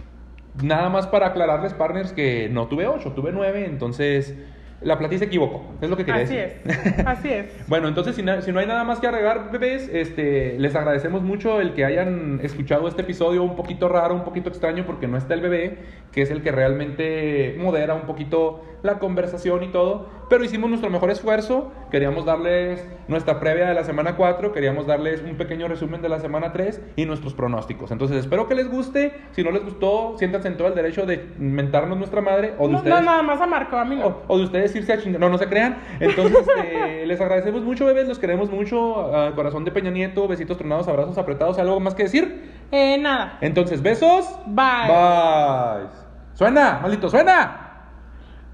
nada 0.62 0.88
más 0.88 1.06
para 1.06 1.28
aclararles, 1.28 1.74
partners, 1.74 2.12
que 2.12 2.48
no 2.50 2.66
tuve 2.66 2.88
8, 2.88 3.12
tuve 3.12 3.30
9. 3.32 3.66
Entonces, 3.66 4.34
la 4.82 4.98
Plati 4.98 5.18
se 5.18 5.26
equivocó. 5.26 5.64
Es 5.80 5.90
lo 5.90 5.96
que 5.96 6.04
quería 6.04 6.22
Así 6.22 6.36
decir. 6.36 6.60
es, 6.64 7.06
así 7.06 7.28
es. 7.32 7.46
Bueno, 7.68 7.88
entonces 7.88 8.16
si, 8.16 8.22
na- 8.22 8.40
si 8.42 8.50
no 8.52 8.60
hay 8.60 8.66
nada 8.66 8.82
más 8.84 8.98
que 9.00 9.06
agregar, 9.06 9.50
bebés, 9.52 9.88
este, 9.92 10.58
les 10.58 10.74
agradecemos 10.74 11.22
mucho 11.22 11.60
el 11.60 11.74
que 11.74 11.84
hayan 11.84 12.40
escuchado 12.42 12.88
este 12.88 13.02
episodio 13.02 13.42
un 13.42 13.56
poquito 13.56 13.88
raro, 13.88 14.14
un 14.14 14.24
poquito 14.24 14.48
extraño, 14.48 14.84
porque 14.86 15.06
no 15.06 15.16
está 15.18 15.34
el 15.34 15.40
bebé, 15.42 15.78
que 16.12 16.22
es 16.22 16.30
el 16.30 16.42
que 16.42 16.50
realmente 16.52 17.56
modera 17.58 17.94
un 17.94 18.02
poquito 18.02 18.64
la 18.82 18.98
conversación 18.98 19.62
y 19.62 19.68
todo. 19.68 20.08
Pero 20.30 20.44
hicimos 20.44 20.70
nuestro 20.70 20.88
mejor 20.90 21.10
esfuerzo, 21.10 21.72
queríamos 21.90 22.24
darles 22.24 22.86
nuestra 23.08 23.40
previa 23.40 23.66
de 23.68 23.74
la 23.74 23.82
semana 23.84 24.14
4, 24.16 24.52
queríamos 24.52 24.86
darles 24.86 25.22
un 25.22 25.36
pequeño 25.36 25.66
resumen 25.68 26.00
de 26.02 26.08
la 26.08 26.20
semana 26.20 26.52
3 26.52 26.80
y 26.96 27.04
nuestros 27.04 27.34
pronósticos. 27.34 27.90
Entonces 27.90 28.16
espero 28.18 28.46
que 28.46 28.54
les 28.54 28.70
guste, 28.70 29.12
si 29.32 29.42
no 29.42 29.50
les 29.50 29.64
gustó, 29.64 30.14
siéntanse 30.18 30.46
en 30.48 30.56
todo 30.56 30.68
el 30.68 30.74
derecho 30.76 31.04
de 31.04 31.26
mentarnos 31.38 31.98
nuestra 31.98 32.20
madre 32.20 32.54
o 32.58 32.66
de 32.68 32.72
No, 32.72 32.78
ustedes... 32.78 32.96
no, 32.96 33.02
nada 33.02 33.22
más 33.22 33.40
a 33.40 33.46
Marco, 33.46 33.76
a 33.76 33.84
mí 33.84 33.96
no. 33.96 34.06
O, 34.06 34.22
o 34.28 34.38
de 34.38 34.44
ustedes 34.44 34.69
irse 34.74 34.92
a 34.92 34.98
chingar. 34.98 35.20
No, 35.20 35.28
no 35.28 35.38
se 35.38 35.48
crean. 35.48 35.78
Entonces, 36.00 36.46
este, 36.46 37.06
les 37.06 37.20
agradecemos 37.20 37.62
mucho, 37.62 37.86
bebés. 37.86 38.08
Los 38.08 38.18
queremos 38.18 38.50
mucho. 38.50 39.14
a 39.14 39.34
corazón 39.34 39.64
de 39.64 39.70
Peña 39.70 39.90
Nieto. 39.90 40.28
Besitos 40.28 40.56
tronados, 40.58 40.88
abrazos 40.88 41.18
apretados. 41.18 41.58
¿Algo 41.58 41.80
más 41.80 41.94
que 41.94 42.04
decir? 42.04 42.50
Eh, 42.70 42.98
nada. 42.98 43.38
Entonces, 43.40 43.82
besos. 43.82 44.28
Bye. 44.46 44.88
Bye. 44.88 45.88
Suena, 46.34 46.78
maldito, 46.82 47.08
suena. 47.08 47.66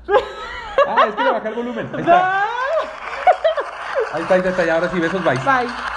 Ah, 0.88 1.06
es 1.08 1.14
que 1.16 1.24
le 1.24 1.30
bajé 1.32 1.48
el 1.48 1.54
volumen. 1.54 1.88
Ahí 1.94 2.00
está. 2.00 2.44
Ahí 4.12 4.22
está, 4.22 4.34
ahí 4.34 4.40
está. 4.44 4.64
ya, 4.64 4.74
Ahora 4.74 4.88
sí, 4.88 5.00
besos, 5.00 5.24
bye. 5.24 5.34
Bye. 5.34 5.95